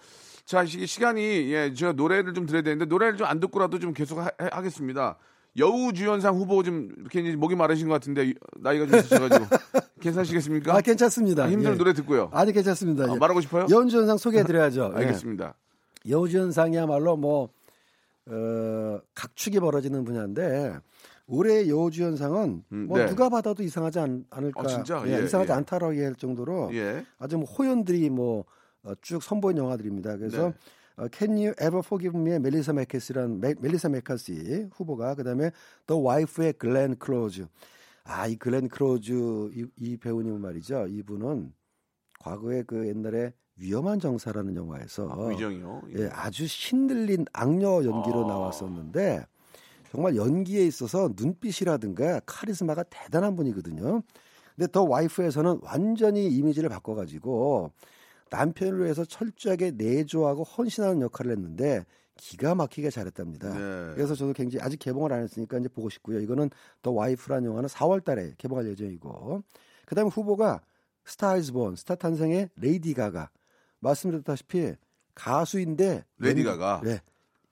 자, 0.47 0.65
시- 0.65 0.87
시간이 0.87 1.53
예, 1.53 1.73
제가 1.75 1.93
노래를 1.93 2.33
좀 2.33 2.47
들어야 2.47 2.63
되는데 2.63 2.85
노래를 2.87 3.17
좀 3.19 3.27
안 3.27 3.41
듣고라도 3.41 3.79
좀 3.81 3.93
계속 3.93 4.21
하, 4.21 4.31
겠습니다 4.63 5.19
여우 5.59 5.93
주연상 5.93 6.37
후보 6.37 6.63
좀 6.63 6.91
이렇게 7.01 7.35
목이 7.35 7.57
마르신 7.57 7.89
것 7.89 7.95
같은데 7.95 8.33
나이가 8.61 8.87
좀 8.87 8.97
있으셔가지고 8.99 9.45
괜찮으시겠습니까? 10.01 10.77
아 10.77 10.81
괜찮습니다. 10.81 11.45
아, 11.45 11.51
힘든 11.51 11.73
예. 11.73 11.77
노래 11.77 11.93
듣고요. 11.95 12.29
아니 12.33 12.53
괜찮습니다. 12.53 13.05
아, 13.05 13.15
예. 13.15 13.19
말하고 13.19 13.41
싶어요? 13.41 13.67
여운주연상 13.69 14.19
소개해드려야죠. 14.19 14.93
예. 14.97 14.99
알겠습니다. 15.01 15.55
여우주연상이야말로 16.09 17.17
뭐 17.17 17.49
어, 18.29 19.01
각축이 19.15 19.59
벌어지는 19.61 20.05
분야인데 20.05 20.77
올해 21.27 21.69
여우주연상은 21.69 22.63
음, 22.73 22.87
뭐 22.87 22.99
네. 22.99 23.07
누가 23.07 23.29
받아도 23.29 23.63
이상하지 23.65 23.99
않, 23.99 24.25
을까 24.37 24.61
아, 24.63 24.67
진짜? 24.67 25.03
예, 25.07 25.19
예, 25.21 25.25
이상하지 25.25 25.51
예. 25.51 25.55
않다라고 25.57 25.95
얘기할 25.95 26.15
정도로 26.15 26.71
예. 26.75 27.05
아주 27.19 27.37
뭐 27.39 27.47
호연들이 27.47 28.11
뭐 28.11 28.45
쭉 29.01 29.23
선보인 29.23 29.57
영화들입니다. 29.57 30.17
그래서 30.17 30.49
네. 30.49 30.55
어, 30.97 31.09
Can 31.13 31.33
You 31.33 31.51
Ever 31.61 31.81
Forgive 31.85 32.19
Me의 32.21 32.41
멜리사 32.41 32.73
메, 32.73 32.87
멜리사 33.61 33.89
맥카시 33.89 34.69
후보가 34.73 35.15
그다음에 35.15 35.51
The 35.87 36.03
Wife의 36.03 36.55
글렌 36.55 36.97
클로즈. 36.97 37.47
아, 38.05 38.27
이 38.27 38.37
글렌 38.37 38.69
클로즈 38.69 39.13
이, 39.55 39.67
이 39.77 39.97
배우님은 39.97 40.41
말이죠. 40.41 40.87
이분은 40.89 41.53
과거에 42.21 42.63
그 42.63 42.87
옛날에 42.89 43.33
위험한 43.57 44.01
정사라는 44.01 44.55
영화에서 44.57 45.29
위정이요. 45.29 45.83
예, 45.97 46.09
아주 46.13 46.47
신들린 46.47 47.25
악녀 47.33 47.85
연기로 47.85 48.25
아. 48.25 48.29
나왔었는데 48.29 49.25
정말 49.91 50.17
연기에 50.17 50.67
있어서 50.67 51.11
눈빛이라든가 51.17 52.21
카리스마가 52.27 52.83
대단한 52.85 53.35
분이거든요. 53.37 54.03
근데 54.55 54.71
The 54.71 54.85
Wife에서는 54.85 55.61
완전히 55.63 56.27
이미지를 56.29 56.69
바꿔가지고 56.69 57.73
남편을 58.31 58.85
위해서 58.85 59.05
철저하게 59.05 59.73
내조하고 59.73 60.43
헌신하는 60.43 61.01
역할을 61.03 61.33
했는데 61.33 61.85
기가 62.17 62.55
막히게 62.55 62.91
잘했답니다. 62.91 63.53
네. 63.53 63.95
그래서 63.95 64.15
저도 64.15 64.33
굉장히 64.33 64.65
아직 64.65 64.79
개봉을 64.79 65.13
안 65.13 65.23
했으니까 65.23 65.59
이제 65.59 65.69
보고 65.69 65.91
싶고요. 65.91 66.21
이거는 66.21 66.51
The 66.83 66.91
Wife라는 66.91 67.49
영화는 67.49 67.69
4월 67.69 68.03
달에 68.03 68.33
개봉할 68.39 68.67
예정이고, 68.69 69.43
그다음에 69.85 70.11
후보가 70.11 70.63
Star 71.05 71.37
Is 71.37 71.53
Born 71.53 71.77
스타 71.77 71.95
탄생의 71.95 72.51
레이디 72.57 72.95
가가 72.95 73.31
말씀드렸다시피 73.81 74.75
가수인데 75.15 76.05
레이디 76.19 76.43
가가. 76.43 76.81
네. 76.83 77.01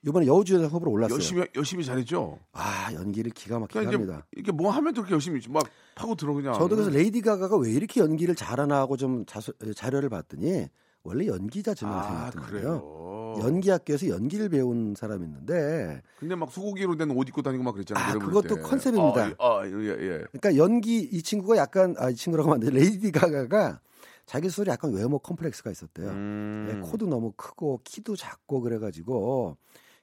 이번에 0.07 0.27
여우주연상 0.27 0.71
후보로 0.71 0.91
올랐어요. 0.93 1.15
열심히 1.15 1.45
열심히 1.57 1.85
잘했죠. 1.85 2.39
아 2.53 2.93
연기를 2.93 3.31
기가 3.31 3.59
막히게 3.59 3.81
그러니까 3.81 3.99
합니다. 4.15 4.27
이게 4.37 4.53
뭐 4.53 4.71
하면 4.71 4.93
그렇게 4.93 5.13
열심히 5.13 5.41
막 5.49 5.67
파고 5.95 6.15
들어 6.15 6.35
그냥. 6.35 6.53
저도 6.55 6.77
그래서 6.77 6.91
레이디 6.91 7.21
가가가 7.23 7.57
왜 7.57 7.71
이렇게 7.71 8.01
연기를 8.01 8.35
잘하나 8.35 8.79
하고 8.81 8.97
좀 8.97 9.25
자수, 9.27 9.53
자료를 9.75 10.11
봤더니 10.11 10.67
원래 11.05 11.27
연기자 11.27 11.73
아 11.73 11.75
전공생이었던 11.75 12.43
거예요. 12.43 12.51
그래요. 12.51 13.35
연기 13.43 13.71
학교에서 13.71 14.09
연기를 14.09 14.49
배운 14.49 14.95
사람이었는데 14.95 16.03
근데 16.19 16.35
막 16.37 16.53
소고기로 16.53 16.97
된 16.97 17.11
옷 17.11 17.29
입고 17.29 17.43
다니고 17.43 17.65
막 17.65 17.73
그랬잖아요. 17.73 18.17
아, 18.17 18.19
그것도 18.19 18.57
다. 18.57 18.61
컨셉입니다. 18.63 19.31
아, 19.39 19.61
아, 19.61 19.67
예, 19.67 19.71
예. 19.71 20.25
그러니까 20.33 20.57
연기 20.57 20.99
이 21.01 21.23
친구가 21.23 21.57
약간 21.57 21.95
아 21.99 22.11
이 22.11 22.15
친구라고 22.15 22.53
하면 22.53 22.67
안 22.69 22.73
돼. 22.73 22.79
레이디 22.79 23.11
가가가 23.11 23.81
자기 24.27 24.49
스스로 24.49 24.71
약간 24.73 24.93
외모 24.95 25.19
컴플렉스가 25.19 25.71
있었대요. 25.71 26.09
음. 26.09 26.69
예, 26.71 26.89
코도 26.89 27.07
너무 27.07 27.33
크고 27.37 27.81
키도 27.85 28.17
작고 28.17 28.61
그래가지고 28.63 29.57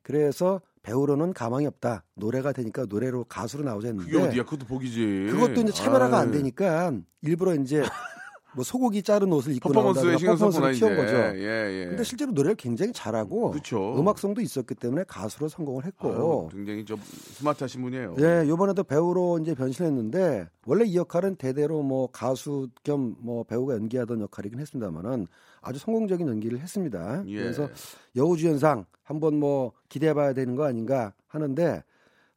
그래서 0.03 0.61
배우로는 0.83 1.33
가망이 1.33 1.65
없다. 1.67 2.03
노래가 2.15 2.53
되니까 2.53 2.85
노래로 2.89 3.25
가수로 3.25 3.63
나오자 3.63 3.91
그게 3.93 3.99
했는데 4.17 4.27
어디야? 4.29 4.43
그것도 4.45 4.65
복이지. 4.65 5.27
그것도 5.31 5.61
이제 5.61 5.71
차별화가 5.71 6.17
안 6.17 6.29
아유. 6.29 6.31
되니까 6.31 6.91
일부러 7.21 7.53
이제 7.55 7.83
뭐 8.53 8.63
소고기 8.63 9.01
자른 9.01 9.31
옷을 9.31 9.55
입고 9.55 9.69
퍼포먼스에 9.71 10.11
썼구나 10.17 10.33
퍼포먼스를. 10.35 10.71
키운 10.73 10.95
거죠. 10.97 11.15
예, 11.37 11.81
예. 11.81 11.85
근데 11.87 12.03
실제로 12.03 12.31
노래를 12.31 12.55
굉장히 12.55 12.91
잘하고 12.91 13.51
그쵸. 13.51 13.95
음악성도 13.97 14.41
있었기 14.41 14.75
때문에 14.75 15.05
가수로 15.07 15.47
성공을 15.47 15.85
했고 15.85 16.11
아유, 16.11 16.49
굉장히 16.51 16.83
좀 16.83 16.99
스마트하신 17.05 17.81
분이에요. 17.81 18.15
예, 18.19 18.47
요번에도 18.47 18.83
배우로 18.83 19.39
이제 19.41 19.55
변신했는데 19.55 20.49
원래 20.65 20.85
이 20.85 20.95
역할은 20.97 21.35
대대로 21.35 21.81
뭐 21.81 22.07
가수 22.11 22.67
겸 22.83 23.15
뭐 23.19 23.43
배우가 23.43 23.75
연기하던 23.75 24.21
역할이긴 24.21 24.59
했습니다만은 24.59 25.27
아주 25.61 25.79
성공적인 25.79 26.27
연기를 26.27 26.59
했습니다. 26.59 27.23
예. 27.27 27.35
그래서 27.37 27.69
여우주연상 28.15 28.85
한번 29.03 29.35
뭐 29.37 29.71
기대해봐야 29.89 30.33
되는 30.33 30.55
거 30.55 30.65
아닌가 30.65 31.13
하는데 31.27 31.83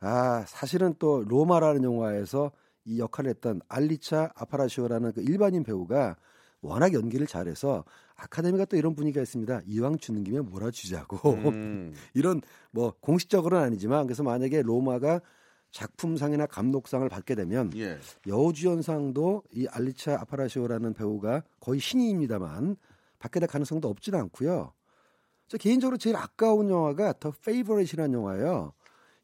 아 0.01 0.45
사실은 0.47 0.95
또 0.99 1.25
로마라는 1.27 1.83
영화에서 1.83 2.53
이 2.85 2.99
역할을 2.99 3.31
했던 3.31 3.61
알리차 3.69 4.33
아파라시오라는 4.35 5.13
그 5.13 5.23
일반인 5.23 5.63
배우가 5.63 6.17
워낙 6.61 6.95
연기를 6.95 7.27
잘해서 7.27 7.85
아카데미가 8.17 8.65
또 8.67 8.77
이런 8.77 8.95
분위기가 8.95 9.23
있습니다. 9.23 9.63
이왕 9.67 9.99
주는 9.99 10.25
김에 10.25 10.41
몰아주자고 10.41 11.31
음. 11.35 11.93
이런 12.15 12.41
뭐 12.71 12.95
공식적으로는 13.01 13.65
아니지만 13.65 14.07
그래서 14.07 14.23
만약에 14.23 14.63
로마가 14.63 15.21
작품상이나 15.71 16.47
감독상을 16.47 17.07
받게 17.09 17.35
되면 17.35 17.73
예. 17.77 17.99
여우주연상도 18.27 19.43
이 19.53 19.67
알리차 19.67 20.21
아파라시오라는 20.21 20.95
배우가 20.95 21.43
거의 21.61 21.81
신인입니다만 21.81 22.77
받게 23.19 23.41
될 23.41 23.49
가능성도 23.49 23.89
없지는 23.89 24.21
않고요. 24.21 24.73
저 25.49 25.59
개인적으로 25.59 25.97
제일 25.97 26.17
아까운 26.17 26.71
영화가 26.71 27.15
The 27.19 27.33
Favourite이라는 27.45 28.15
영화예요. 28.15 28.73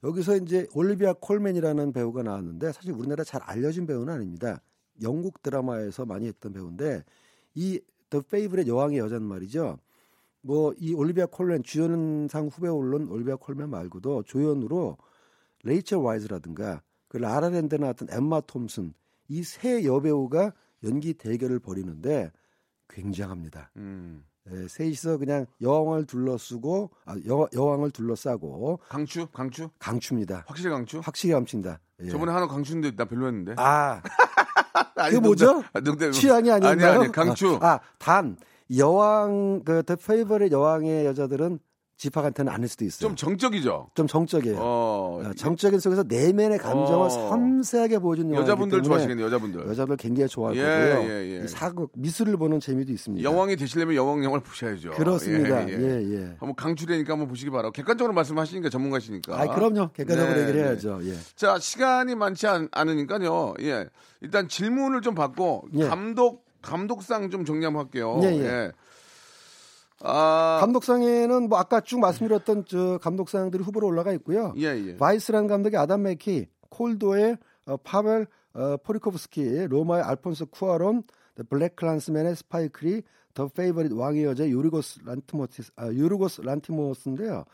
여기서 0.03 0.37
이제 0.39 0.67
올리비아 0.75 1.15
콜맨이라는 1.21 1.93
배우가 1.93 2.23
나왔는데 2.23 2.73
사실 2.73 2.93
우리나라 2.93 3.25
잘 3.25 3.43
알려진 3.43 3.87
배우는 3.87 4.13
아닙니다. 4.13 4.61
영국 5.03 5.43
드라마에서 5.43 6.07
많이 6.07 6.27
했던 6.27 6.53
배우인데 6.53 7.05
이 7.55 7.81
The 8.11 8.21
Favourite 8.21 8.67
여왕의 8.67 8.99
여자는 8.99 9.25
말이죠. 9.27 9.79
뭐 10.43 10.75
이 10.79 10.95
올리비아 10.95 11.27
콜맨 11.27 11.63
주연상 11.63 12.49
후보에 12.49 12.69
오른 12.69 13.09
올리비아 13.09 13.37
콜맨 13.37 13.71
말고도 13.71 14.25
조연으로 14.25 14.99
레이첼 15.63 15.99
와이즈라든가 15.99 16.83
그 17.09 17.19
라라랜드에 17.19 17.79
나왔던 17.79 18.09
엠마 18.11 18.41
톰슨 18.41 18.93
이 19.29 19.43
세 19.45 19.85
여배우가 19.85 20.53
연기 20.83 21.15
대결을 21.15 21.61
벌이는데 21.61 22.33
굉장합니다. 22.89 23.71
음. 23.77 24.25
예, 24.53 24.67
셋이서 24.69 25.19
그냥 25.19 25.47
여왕을 25.63 26.07
둘러쓰고 26.07 26.91
아, 27.05 27.15
여, 27.29 27.49
여왕을 27.55 27.91
둘러싸고 27.93 28.81
강추? 28.89 29.27
강추? 29.33 29.71
강추입니다. 29.79 30.45
확실히 30.47 30.71
강추? 30.71 31.01
확실히 31.03 31.35
감춘다. 31.35 31.81
예. 32.03 32.09
저번에 32.09 32.33
하나 32.33 32.47
강추인데 32.47 32.97
나 32.97 33.05
별로였는데. 33.05 33.55
아 33.59 34.03
아니, 34.97 35.15
그게 35.15 35.21
뭐죠? 35.21 35.63
농담- 35.85 36.09
아, 36.09 36.13
취향이 36.13 36.51
아닌가요? 36.51 36.91
아니 36.91 37.05
아니 37.05 37.13
강추. 37.13 37.59
아, 37.63 37.81
단 37.99 38.37
여왕 38.77 39.63
그더 39.65 39.97
페이버릿 39.97 40.53
여왕의 40.53 41.07
여자들은 41.07 41.59
집합한테는 42.01 42.51
아닐 42.51 42.67
수도 42.67 42.87
있어요. 42.87 43.09
좀 43.09 43.15
정적이죠. 43.15 43.91
좀 43.95 44.07
정적이에요. 44.07 44.57
어. 44.59 45.23
어, 45.23 45.33
정적인 45.37 45.79
속에서 45.81 46.03
내면의 46.03 46.59
감정을 46.59 47.07
어. 47.07 47.09
섬세하게 47.11 47.99
보여준 47.99 48.31
영화이기 48.31 48.43
여자분들 48.43 48.83
좋아하시겠네요. 48.83 49.27
여자분들. 49.27 49.69
여자들 49.69 49.97
굉장히 49.99 50.29
좋아할 50.29 50.57
예, 50.57 50.63
거고요. 50.63 51.11
예, 51.11 51.41
예. 51.41 51.45
이 51.45 51.49
사극 51.49 51.93
미술을 51.95 52.39
보는 52.39 52.59
재미도 52.59 52.91
있습니다. 52.91 53.23
영왕이 53.23 53.57
되시려면 53.57 53.97
영왕 53.97 54.25
영화를 54.25 54.43
보셔야죠. 54.43 54.93
그렇습니다. 54.93 55.69
예, 55.69 55.75
예, 55.75 55.79
예. 55.79 56.15
예. 56.15 56.25
한번 56.39 56.55
강추되니까 56.55 57.13
한번 57.13 57.29
보시기 57.29 57.51
바라고. 57.51 57.73
객관적으로 57.73 58.15
말씀하시니까 58.15 58.71
전문가시니까. 58.71 59.39
아, 59.39 59.55
그럼요. 59.55 59.91
객관적으로 59.93 60.37
네, 60.37 60.43
얘기를 60.43 60.63
네. 60.63 60.69
해야죠. 60.69 61.01
예. 61.03 61.15
자, 61.37 61.59
시간이 61.59 62.15
많지 62.15 62.47
않, 62.47 62.69
않으니까요. 62.73 63.55
예. 63.61 63.87
일단 64.23 64.49
질문을 64.49 65.03
좀 65.03 65.15
받고 65.15 65.69
예. 65.75 65.87
감독 65.87 66.47
감독상 66.63 67.31
좀 67.31 67.45
정리 67.45 67.65
한번 67.65 67.85
할게요. 67.85 68.21
예, 68.23 68.29
예. 68.29 68.73
아, 70.03 70.59
감독상에는 70.61 71.49
뭐 71.49 71.59
아까 71.59 71.81
쭉 71.81 72.01
말씀드렸던 72.01 72.65
저 72.67 72.99
감독상들이 72.99 73.63
후보로 73.63 73.87
올라가 73.87 74.13
있고요. 74.13 74.55
예, 74.57 74.67
예. 74.67 74.97
바이스라는 74.97 75.47
감독이 75.47 75.77
아담 75.77 76.03
메키, 76.03 76.47
콜도의 76.71 77.37
어, 77.67 77.77
파벨 77.79 78.27
어, 78.55 78.77
포리코프스키, 78.79 79.67
로마의 79.69 80.03
알폰소 80.03 80.47
쿠아론, 80.47 81.05
The 81.35 81.43
BlacKkKlansman의 81.49 81.77
스파이크 81.77 82.37
리, 82.37 83.03
The 83.35 83.49
Favourite 83.49 83.93
여왕의 83.93 84.25
여자 84.25 84.49
요르고스 84.49 85.01
란티모스, 85.05 85.73
아, 85.77 85.87
요르고스 85.87 86.41
란티모스인데요. 86.43 87.45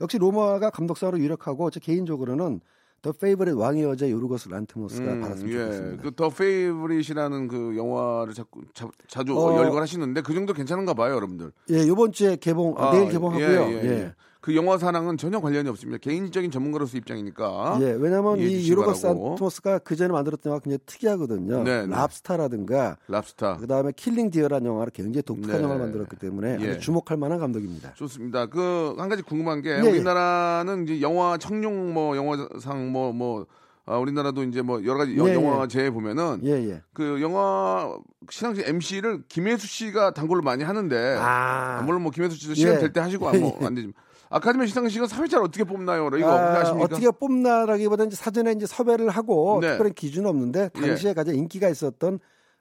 역시 0.00 0.18
로마가 0.18 0.70
감독상으로 0.70 1.18
유력하고 1.18 1.70
저 1.70 1.80
개인적으로는 1.80 2.60
The 3.06 3.12
Favourite 3.12 3.54
여왕의 3.54 3.84
여자 3.84 4.10
요르고스 4.10 4.48
란티모스가 4.48 5.12
음, 5.12 5.20
받았으면 5.20 5.52
예. 5.52 5.58
좋겠습니다. 5.58 6.02
그 6.02 6.15
The 6.15 6.28
Favourite이라는 6.30 7.46
그 7.46 7.76
영화를 7.76 8.34
자꾸 8.34 8.62
자, 8.74 8.88
자주 9.06 9.38
어. 9.38 9.56
열거를 9.56 9.80
하시는데 9.80 10.22
그 10.22 10.34
정도 10.34 10.52
괜찮은가 10.52 10.92
봐요, 10.92 11.14
여러분들. 11.14 11.52
예, 11.70 11.82
이번 11.82 12.10
주에 12.10 12.34
개봉, 12.34 12.74
아, 12.76 12.88
아, 12.88 12.92
내일 12.92 13.08
개봉하고요. 13.08 13.46
예, 13.46 13.70
예, 13.70 13.84
예. 13.84 14.14
그 14.46 14.54
영화사랑은 14.54 15.16
전혀 15.16 15.40
관련이 15.40 15.68
없습니다. 15.70 15.98
개인적인 15.98 16.52
전문가로서 16.52 16.96
입장이니까. 16.98 17.78
예, 17.80 17.96
왜냐하면 17.98 18.38
이 18.38 18.70
바라고. 18.76 18.94
란티모스가 18.94 19.80
그 19.80 19.96
전에 19.96 20.12
만들었던 20.12 20.50
영화가 20.52 20.62
굉장히 20.62 20.78
특이하거든요. 20.86 21.64
네, 21.64 21.84
네. 21.84 21.86
랍스터라든가 21.92 22.96
랍스터. 23.08 23.56
그 23.56 23.66
다음에 23.66 23.90
Killing 23.96 24.30
Deer라는 24.30 24.64
영화를 24.68 24.92
굉장히 24.92 25.22
독특한 25.22 25.56
네. 25.58 25.62
영화를 25.64 25.82
만들었기 25.82 26.14
때문에 26.14 26.58
예. 26.60 26.70
아주 26.70 26.78
주목할 26.80 27.16
만한 27.16 27.40
감독입니다. 27.40 27.94
좋습니다. 27.94 28.46
그 28.46 28.94
한 28.98 29.08
가지 29.08 29.22
궁금한 29.22 29.62
게 29.62 29.70
예, 29.70 29.80
우리나라는 29.80 30.84
이제 30.84 31.00
영화 31.00 31.36
청룡 31.38 31.92
뭐 31.92 32.16
영화상 32.16 32.92
뭐뭐 32.92 33.46
아, 33.84 33.98
우리나라도 33.98 34.44
이제 34.44 34.62
뭐 34.62 34.84
여러 34.84 34.98
가지 34.98 35.16
여- 35.16 35.28
예, 35.28 35.34
영화제 35.34 35.90
보면은 35.90 36.40
예, 36.44 36.50
예. 36.70 36.82
그 36.92 37.20
영화 37.20 37.96
시상식 38.30 38.68
MC를 38.68 39.24
김혜수 39.28 39.66
씨가 39.66 40.12
단골로 40.14 40.42
많이 40.42 40.62
하는데 40.62 41.16
아, 41.20 41.82
물론 41.84 42.02
뭐 42.02 42.12
김혜수 42.12 42.36
씨도 42.36 42.54
시간 42.54 42.74
예. 42.76 42.78
될때 42.78 43.00
하시고 43.00 43.28
안, 43.28 43.40
뭐, 43.40 43.58
안 43.66 43.74
되지만 43.74 43.92
아카데미 44.28 44.66
시상식은 44.66 45.06
사회자를 45.06 45.44
어떻게 45.44 45.64
뽑나요? 45.64 46.06
이거 46.08 46.16
어떻게 46.16 46.24
아, 46.24 46.60
아십니까? 46.60 46.84
어떻게 46.84 47.10
뽑나라기보다는 47.10 48.08
이제 48.08 48.16
사전에 48.16 48.52
이제 48.52 48.66
섭외를 48.66 49.08
하고 49.08 49.58
네. 49.60 49.68
특별한 49.68 49.94
기준은 49.94 50.28
없는데 50.28 50.70
당시에 50.70 51.14
가장 51.14 51.34
인기가 51.34 51.68
있었던 51.68 52.18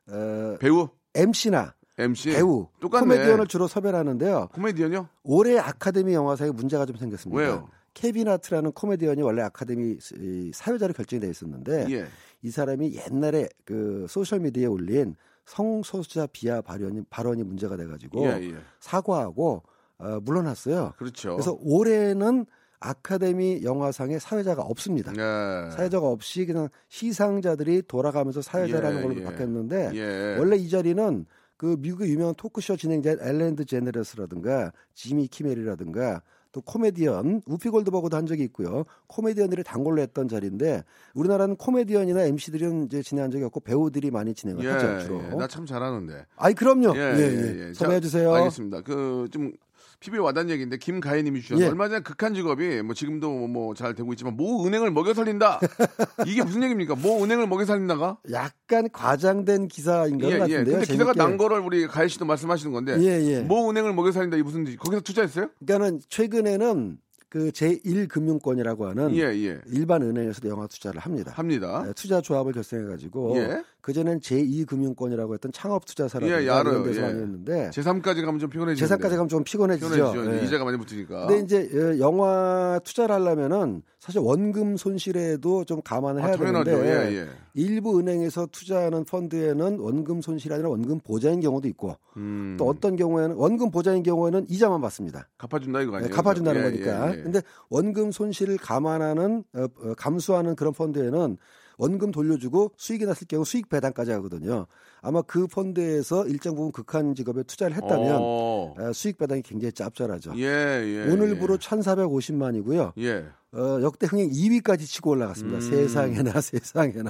어, 0.09 0.57
배우 0.59 0.89
MC나 1.15 1.73
MC 1.97 2.31
배우, 2.31 2.67
똑같네. 2.79 3.15
코미디언을 3.15 3.47
주로 3.47 3.67
섭외를 3.67 3.97
하는데요. 3.97 4.49
코미디언요? 4.53 5.07
올해 5.23 5.57
아카데미 5.57 6.13
영화상에 6.13 6.51
문제가 6.51 6.85
좀 6.85 6.97
생겼습니다. 6.97 7.41
왜요? 7.41 7.69
케빈 7.93 8.27
하트라는 8.27 8.73
코미디언이 8.73 9.21
원래 9.21 9.41
아카데미 9.41 9.97
이 10.19 10.51
사회자로 10.53 10.93
결정이 10.93 11.21
돼 11.21 11.29
있었는데 11.29 11.87
예. 11.89 12.05
이 12.41 12.51
사람이 12.51 12.99
옛날에 13.07 13.47
그 13.63 14.05
소셜 14.09 14.41
미디어에 14.41 14.65
올린 14.67 15.15
성소수자 15.45 16.27
비하 16.33 16.61
발언이 16.61 17.03
발언이 17.09 17.43
문제가 17.43 17.77
돼가지고 17.77 18.25
예, 18.25 18.51
예. 18.51 18.55
사과하고 18.81 19.63
어, 19.97 20.19
물러났어요. 20.21 20.93
그렇죠. 20.97 21.31
그래서 21.35 21.57
올해는 21.61 22.45
아카데미 22.79 23.61
영화상에 23.63 24.19
사회자가 24.19 24.61
없습니다. 24.61 25.11
예. 25.13 25.71
사회자가 25.71 26.07
없이 26.07 26.45
그냥 26.45 26.69
시상자들이 26.89 27.83
돌아가면서 27.87 28.41
사회자라는 28.41 28.99
예, 28.99 29.01
걸로 29.01 29.19
예. 29.19 29.23
바뀌었는데 29.23 29.91
예. 29.93 30.35
원래 30.37 30.55
이 30.57 30.69
자리는 30.69 31.25
그 31.57 31.77
미국의 31.79 32.09
유명한 32.09 32.35
토크쇼 32.35 32.75
진행자 32.75 33.15
엘렌드 33.21 33.65
제네러스라든가 33.65 34.71
지미 34.93 35.27
키멜이라든가 35.27 36.21
또 36.51 36.61
코미디언 36.61 37.41
우피 37.47 37.69
골드버그도 37.69 38.15
한 38.15 38.25
적이 38.25 38.43
있고요. 38.43 38.83
코미디언들이 39.07 39.63
단골로 39.63 40.01
했던 40.01 40.27
자리인데 40.29 40.83
우리나라는 41.13 41.55
코미디언이나 41.57 42.23
MC들은 42.25 42.85
이제 42.85 43.01
진행한 43.01 43.29
적이 43.31 43.45
없고 43.45 43.59
배우들이 43.61 44.09
많이 44.11 44.33
진행을 44.33 44.63
예, 44.63 44.69
하죠 44.69 44.99
주로. 44.99 45.21
예. 45.23 45.35
나참 45.35 45.65
잘하는데. 45.65 46.25
아이 46.37 46.53
그럼요. 46.53 46.95
예, 46.95 47.01
예, 47.01 47.19
예, 47.19 47.67
예. 47.69 47.73
자, 47.73 47.99
주세요. 47.99 48.33
알겠습니다. 48.33 48.81
그 48.81 49.27
좀 49.31 49.51
PB에 49.99 50.19
와닿는 50.19 50.51
얘기인데 50.53 50.77
김가혜님이 50.77 51.41
주셔서 51.41 51.61
예. 51.63 51.67
얼마 51.67 51.87
전에 51.89 52.01
극한 52.01 52.33
직업이 52.33 52.81
뭐 52.81 52.93
지금도 52.93 53.47
뭐 53.47 53.73
잘 53.75 53.93
되고 53.95 54.11
있지만 54.13 54.35
모 54.37 54.65
은행을 54.65 54.91
먹여 54.91 55.13
살린다. 55.13 55.59
이게 56.27 56.43
무슨 56.43 56.63
얘기입니까? 56.63 56.95
모 56.95 57.23
은행을 57.23 57.47
먹여 57.47 57.65
살린다가? 57.65 58.17
약간 58.31 58.87
과장된 58.91 59.67
기사인 59.67 60.17
것 60.19 60.27
예, 60.29 60.33
예. 60.35 60.37
같은데요. 60.39 60.63
근데 60.65 60.85
기사가 60.85 61.13
재밌게. 61.13 61.17
난 61.17 61.37
거를 61.37 61.59
우리 61.59 61.87
가혜 61.87 62.07
씨도 62.07 62.25
말씀하시는 62.25 62.71
건데 62.71 62.97
예, 62.99 63.21
예. 63.33 63.39
모 63.41 63.69
은행을 63.69 63.93
먹여 63.93 64.11
살린다 64.11 64.37
이 64.37 64.43
무슨? 64.43 64.63
거기서 64.77 65.01
투자했어요? 65.01 65.49
그러니까는 65.65 66.01
최근에는 66.09 66.97
그 67.27 67.51
제1금융권이라고 67.51 68.81
하는 68.83 69.13
예, 69.15 69.23
예. 69.23 69.59
일반 69.67 70.01
은행에서도 70.03 70.47
영화 70.47 70.67
투자를 70.67 71.01
합니다. 71.01 71.33
합니다. 71.35 71.83
네, 71.85 71.93
투자 71.93 72.21
조합을 72.21 72.53
결성해 72.53 72.85
가지고 72.85 73.35
예. 73.37 73.61
그전엔 73.85 74.19
제2금융권이라고 74.19 75.35
했던 75.35 75.51
창업 75.51 75.85
투자사라든가 75.85 76.37
예, 76.37 76.39
예. 76.39 76.45
이런 76.45 76.83
데서 76.83 77.01
예. 77.01 77.05
많이 77.05 77.19
했는데 77.19 77.69
제3까지 77.71 78.25
가면 78.25 78.39
좀 78.39 78.49
피곤해지죠. 78.49 78.83
재산까지 78.83 79.15
가면 79.15 79.29
좀 79.29 79.43
피곤해지죠. 79.43 79.87
피곤해지죠. 79.89 80.33
예. 80.33 80.43
이자가 80.43 80.65
많이 80.65 80.75
붙으니까. 80.79 81.27
근데 81.27 81.43
이제 81.43 81.69
어, 81.77 81.99
영화 81.99 82.79
투자를 82.83 83.13
하려면은 83.13 83.83
사실 83.99 84.21
원금 84.21 84.77
손실에도 84.77 85.65
좀 85.65 85.83
감안을 85.83 86.23
해야 86.23 86.33
아. 86.33 86.35
되는데 86.35 86.71
예, 86.73 87.15
예. 87.15 87.27
일부 87.53 87.99
은행에서 87.99 88.47
투자하는 88.51 89.05
펀드에는 89.05 89.77
원금 89.77 90.21
손실이 90.21 90.51
아니라 90.51 90.69
원금 90.69 91.01
보장인 91.01 91.39
경우도 91.39 91.67
있고 91.67 91.95
음, 92.17 92.55
또 92.57 92.67
어떤 92.67 92.95
경우에는 92.95 93.35
원금 93.35 93.69
보장인 93.69 94.01
경우에는 94.01 94.47
이자만 94.49 94.81
받습니다. 94.81 95.27
갚아준다 95.37 95.81
이거 95.81 95.91
네, 95.91 95.97
아니에요? 95.97 96.11
갚아준다는 96.15 96.59
예, 96.59 96.63
거니까. 96.63 97.13
예, 97.13 97.19
예. 97.19 97.21
근데 97.21 97.41
원금 97.69 98.11
손실을 98.11 98.57
감안하는 98.57 99.43
어, 99.53 99.63
어, 99.63 99.93
감수하는 99.95 100.55
그런 100.55 100.73
펀드에는 100.73 101.37
원금 101.77 102.11
돌려주고 102.11 102.71
수익이 102.77 103.05
났을 103.05 103.27
경우 103.27 103.43
수익 103.45 103.69
배당까지 103.69 104.11
하거든요. 104.11 104.67
아마 105.01 105.21
그 105.21 105.47
펀드에서 105.47 106.25
일정 106.27 106.55
부분 106.55 106.71
극한 106.71 107.13
직업에 107.15 107.43
투자를 107.43 107.75
했다면 107.75 108.17
어. 108.21 108.73
어, 108.77 108.93
수익 108.93 109.17
배당이 109.17 109.41
굉장히 109.41 109.71
짭짤하죠. 109.73 110.33
예, 110.37 110.43
예. 110.45 111.11
오늘부로 111.11 111.57
1,450만이고요. 111.57 112.93
예. 112.97 113.03
예. 113.07 113.25
어, 113.57 113.79
역대 113.81 114.07
흥행 114.07 114.29
2위까지 114.29 114.85
치고 114.85 115.11
올라갔습니다. 115.11 115.57
음. 115.59 115.61
세상에나 115.61 116.31
세상에나. 116.41 117.09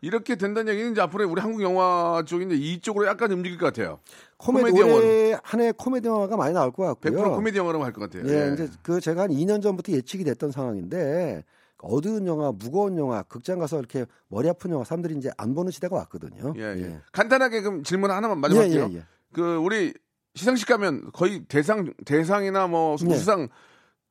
이렇게 0.00 0.36
된다는 0.36 0.70
얘기는 0.74 0.92
이제 0.92 1.00
앞으로 1.00 1.26
우리 1.30 1.40
한국 1.40 1.62
영화 1.62 2.22
이제 2.26 2.36
이쪽으로 2.54 3.06
약간 3.06 3.32
움직일 3.32 3.56
것 3.58 3.66
같아요. 3.66 4.00
코미디, 4.36 4.70
코미디 4.72 4.90
올해 4.92 5.38
한해 5.42 5.72
코미디 5.72 6.06
영화가 6.06 6.36
많이 6.36 6.52
나올 6.52 6.72
것100% 6.72 7.00
같고요. 7.00 7.36
코미디 7.36 7.56
영화로 7.56 7.82
할 7.82 7.92
것 7.94 8.10
같아요. 8.10 8.30
예, 8.30 8.52
이제 8.52 8.68
그 8.82 9.00
제가 9.00 9.22
한 9.22 9.30
2년 9.30 9.62
전부터 9.62 9.92
예측이 9.92 10.24
됐던 10.24 10.52
상황인데 10.52 11.42
어두운 11.78 12.26
영화, 12.26 12.52
무거운 12.52 12.96
영화, 12.98 13.22
극장 13.22 13.58
가서 13.58 13.78
이렇게 13.78 14.06
머리 14.28 14.48
아픈 14.48 14.70
영화 14.70 14.84
사람들이 14.84 15.16
이제 15.16 15.30
안 15.36 15.54
보는 15.54 15.70
시대가 15.70 15.96
왔거든요. 15.96 16.54
예, 16.56 16.62
예. 16.62 17.00
간단하게 17.12 17.60
그럼 17.60 17.82
질문 17.82 18.10
하나만 18.10 18.38
마지막 18.38 18.62
예, 18.62 18.66
할게요. 18.66 18.88
예, 18.92 18.96
예. 18.98 19.04
그 19.32 19.56
우리 19.56 19.92
시상식 20.34 20.68
가면 20.68 21.12
거의 21.12 21.44
대상 21.44 21.92
대상이나 22.04 22.66
뭐 22.66 22.96
네. 22.96 23.14
수상 23.14 23.48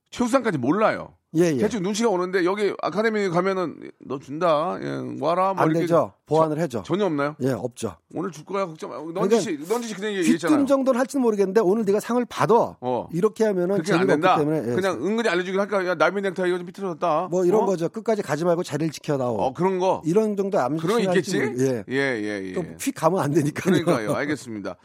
최우상까지 0.09 0.57
몰라요. 0.57 1.17
예, 1.35 1.45
예. 1.45 1.57
대충 1.57 1.81
눈치가 1.81 2.09
오는데 2.09 2.45
여기 2.45 2.73
아카데미 2.81 3.27
가면은 3.29 3.75
너 4.05 4.19
준다. 4.19 4.77
예, 4.81 4.87
와라. 5.19 5.53
뭐안 5.53 5.69
이렇게 5.69 5.81
되죠. 5.81 6.13
보완을 6.27 6.59
해줘. 6.59 6.83
전혀 6.83 7.05
없나요? 7.05 7.35
예, 7.41 7.51
없죠. 7.51 7.95
오늘 8.13 8.31
줄 8.31 8.45
거야 8.45 8.65
걱정 8.67 8.91
마. 8.91 8.97
그러니까 8.97 9.21
넌지 9.21 9.41
씨, 9.41 9.57
넌지 9.67 9.87
씨 9.87 9.95
그냥 9.95 10.13
얘기했잖아요. 10.13 10.57
귀뜸 10.57 10.67
정도는 10.67 10.99
할지는 10.99 11.23
모르겠는데 11.23 11.61
오늘 11.61 11.85
네가 11.85 11.99
상을 11.99 12.23
받아. 12.25 12.77
어. 12.79 13.07
이렇게 13.11 13.45
하면은 13.45 13.83
재미가 13.83 14.05
된다. 14.05 14.33
없기 14.33 14.45
때문에 14.45 14.71
예. 14.71 14.75
그냥 14.75 15.03
은근히 15.05 15.29
알려주긴 15.29 15.59
할까? 15.59 15.85
야 15.87 15.95
나비 15.95 16.21
넥타이 16.21 16.49
이거 16.49 16.57
좀 16.57 16.67
삐뚤어졌다. 16.67 17.27
뭐 17.31 17.45
이런 17.45 17.61
어? 17.63 17.65
거죠. 17.65 17.89
끝까지 17.89 18.21
가지 18.21 18.45
말고 18.45 18.61
자리를 18.63 18.91
지켜다오. 18.91 19.37
어 19.37 19.53
그런 19.53 19.79
거. 19.79 20.01
이런 20.05 20.35
정도 20.37 20.59
암시 20.59 20.81
그런 20.85 21.03
거 21.03 21.09
있겠지? 21.09 21.37
예. 21.39 21.83
예, 21.89 21.95
예, 21.97 22.43
예. 22.49 22.53
또휙 22.53 22.93
가면 22.95 23.19
안 23.19 23.31
되니까요. 23.33 23.83
그러니까요. 23.83 24.13
알겠습니다. 24.13 24.75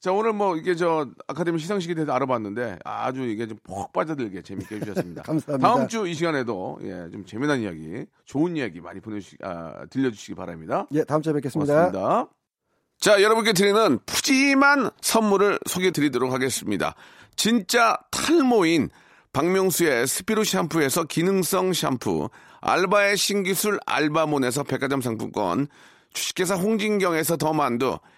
자, 0.00 0.12
오늘 0.12 0.32
뭐 0.32 0.56
이게 0.56 0.76
저 0.76 1.08
아카데미 1.26 1.58
시상식에 1.58 1.92
대해서 1.94 2.12
알아봤는데 2.12 2.78
아주 2.84 3.22
이게 3.22 3.48
좀푹 3.48 3.92
빠져들게 3.92 4.42
재밌게 4.42 4.76
해주셨습니다. 4.76 5.22
감사합니다. 5.26 5.68
다음 5.68 5.88
주 5.88 6.06
이 6.06 6.14
시간에도 6.14 6.78
예, 6.82 7.08
좀 7.10 7.24
재미난 7.26 7.60
이야기, 7.60 8.06
좋은 8.24 8.56
이야기 8.56 8.80
많이 8.80 9.00
보내주시, 9.00 9.36
아, 9.42 9.84
들려주시기 9.90 10.34
바랍니다. 10.36 10.86
예, 10.92 11.02
다음 11.02 11.20
주에 11.20 11.32
뵙겠습니다. 11.32 11.72
고맙습니다. 11.74 12.28
자, 13.00 13.22
여러분께 13.22 13.52
드리는 13.52 13.98
푸짐한 14.06 14.90
선물을 15.00 15.58
소개해 15.66 15.90
드리도록 15.90 16.32
하겠습니다. 16.32 16.94
진짜 17.34 17.96
탈모인 18.10 18.90
박명수의 19.32 20.06
스피루 20.06 20.44
샴푸에서 20.44 21.04
기능성 21.04 21.72
샴푸, 21.72 22.28
알바의 22.60 23.16
신기술 23.16 23.78
알바몬에서 23.86 24.62
백화점 24.64 25.00
상품권, 25.00 25.66
주식회사 26.12 26.54
홍진경에서 26.56 27.36
더 27.36 27.52
만두, 27.52 27.98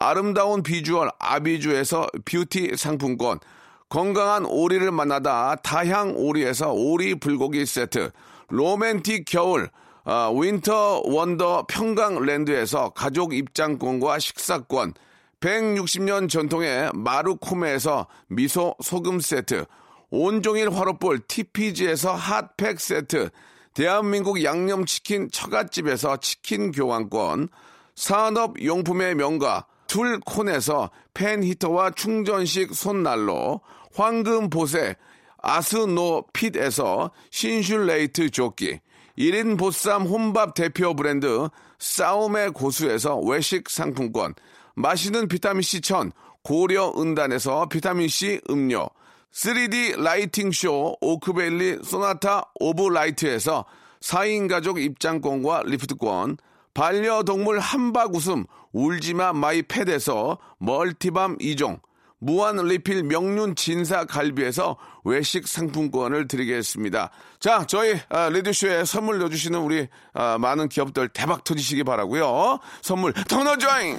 아름다운 0.00 0.62
비주얼 0.62 1.10
아비주에서 1.18 2.06
뷰티 2.24 2.76
상품권, 2.76 3.38
건강한 3.88 4.44
오리를 4.44 4.90
만나다 4.90 5.56
다향 5.56 6.14
오리에서 6.16 6.72
오리 6.72 7.14
불고기 7.14 7.66
세트, 7.66 8.10
로맨틱 8.48 9.24
겨울 9.26 9.70
아, 10.08 10.30
Winter 10.32 11.02
Wonder 11.04 11.66
평강랜드에서 11.68 12.90
가족 12.90 13.34
입장권과 13.34 14.20
식사권, 14.20 14.94
160년 15.40 16.28
전통의 16.28 16.92
마루코메에서 16.94 18.06
미소 18.28 18.76
소금 18.80 19.18
세트, 19.18 19.64
온종일 20.10 20.70
화로볼 20.70 21.20
TPG에서 21.26 22.14
핫팩 22.14 22.78
세트, 22.78 23.30
대한민국 23.74 24.44
양념치킨 24.44 25.28
처갓집에서 25.32 26.18
치킨 26.18 26.70
교환권, 26.70 27.48
산업용품의 27.96 29.16
명가 29.16 29.66
툴콘에서 29.86 30.90
팬히터와 31.14 31.90
충전식 31.90 32.74
손난로, 32.74 33.60
황금보세 33.94 34.96
아스노핏에서 35.38 37.10
신슐레이트 37.30 38.30
조끼, 38.30 38.80
1인 39.18 39.58
보쌈 39.58 40.02
혼밥 40.02 40.54
대표 40.54 40.94
브랜드 40.94 41.48
싸움의 41.78 42.52
고수에서 42.52 43.18
외식 43.20 43.70
상품권, 43.70 44.34
마시는 44.74 45.28
비타민C 45.28 45.80
천 45.80 46.12
고려 46.42 46.92
은단에서 46.96 47.68
비타민C 47.68 48.42
음료, 48.50 48.88
3D 49.32 50.00
lighting 50.00 50.52
쇼 50.52 50.96
오크밸리 51.00 51.80
Sonata 51.82 52.50
of 52.60 52.88
Light에서 52.88 53.64
4인 54.00 54.48
가족 54.48 54.80
입장권과 54.80 55.64
리프트권, 55.66 56.38
반려동물 56.76 57.58
함박웃음 57.58 58.44
울지마 58.72 59.32
My 59.32 59.62
Pet에서 59.62 60.36
multi 60.58 61.02
balm 61.02 61.38
2종, 61.38 61.80
무한 62.18 62.56
리필 62.56 63.02
명륜 63.02 63.56
진사 63.56 64.04
갈비에서 64.04 64.76
외식 65.02 65.48
상품권을 65.48 66.28
드리겠습니다. 66.28 67.10
자, 67.40 67.64
저희 67.66 67.98
아, 68.10 68.28
라디오쇼에 68.28 68.84
선물 68.84 69.18
넣어주시는 69.20 69.58
우리 69.58 69.88
아, 70.12 70.36
많은 70.36 70.68
기업들 70.68 71.08
대박 71.08 71.44
터지시기 71.44 71.82
바라고요. 71.82 72.58
선물 72.82 73.14
더 73.26 73.42
넣어줘잉! 73.42 73.98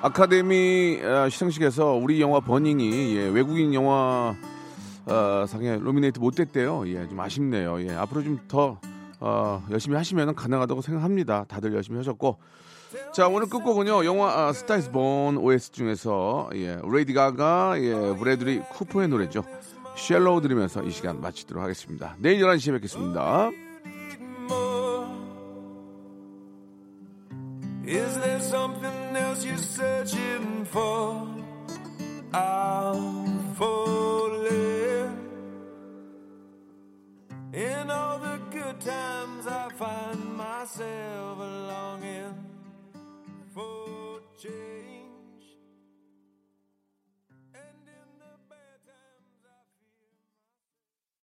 아카데미 0.00 1.00
어, 1.02 1.28
시상식에서 1.28 1.94
우리 1.94 2.20
영화 2.20 2.38
버닝이 2.40 3.16
예, 3.16 3.28
외국인 3.28 3.74
영화 3.74 4.36
어, 5.06 5.44
상에 5.48 5.76
노미네이트 5.76 6.20
못 6.20 6.36
됐대요. 6.36 6.88
예, 6.88 7.08
좀 7.08 7.18
아쉽네요. 7.18 7.80
예, 7.82 7.94
앞으로 7.94 8.22
좀더 8.22 8.78
어, 9.20 9.66
열심히 9.70 9.96
하시면 9.96 10.36
가능하다고 10.36 10.82
생각합니다. 10.82 11.44
다들 11.48 11.74
열심히 11.74 11.98
하셨고. 11.98 12.38
자, 13.12 13.26
오늘 13.26 13.48
끝곡은요. 13.48 14.04
영화 14.04 14.46
아, 14.46 14.52
스타이스 14.52 14.90
본 14.92 15.36
OS 15.36 15.72
중에서 15.72 16.48
예, 16.54 16.80
레이디 16.84 17.12
가가, 17.12 17.74
예, 17.78 17.92
브래드리 18.16 18.60
쿠퍼의 18.70 19.08
노래죠. 19.08 19.42
Shallow 19.96 20.40
들으면서 20.40 20.82
이 20.84 20.90
시간 20.92 21.20
마치도록 21.20 21.62
하겠습니다. 21.62 22.14
내일 22.18 22.40
11시에 22.40 22.72
뵙겠습니다. 22.74 23.50
Is 27.88 28.20
there 28.20 28.36
something 28.36 28.77
searching 29.78 30.64
for? 30.64 31.24
I'm 32.34 33.54
falling. 33.54 35.16
In 37.52 37.88
all 37.88 38.18
the 38.18 38.40
good 38.50 38.80
times, 38.80 39.46
I 39.46 39.68
find 39.78 40.36
myself 40.36 41.38
longing 41.38 42.34
for 43.54 44.20
change. 44.42 44.97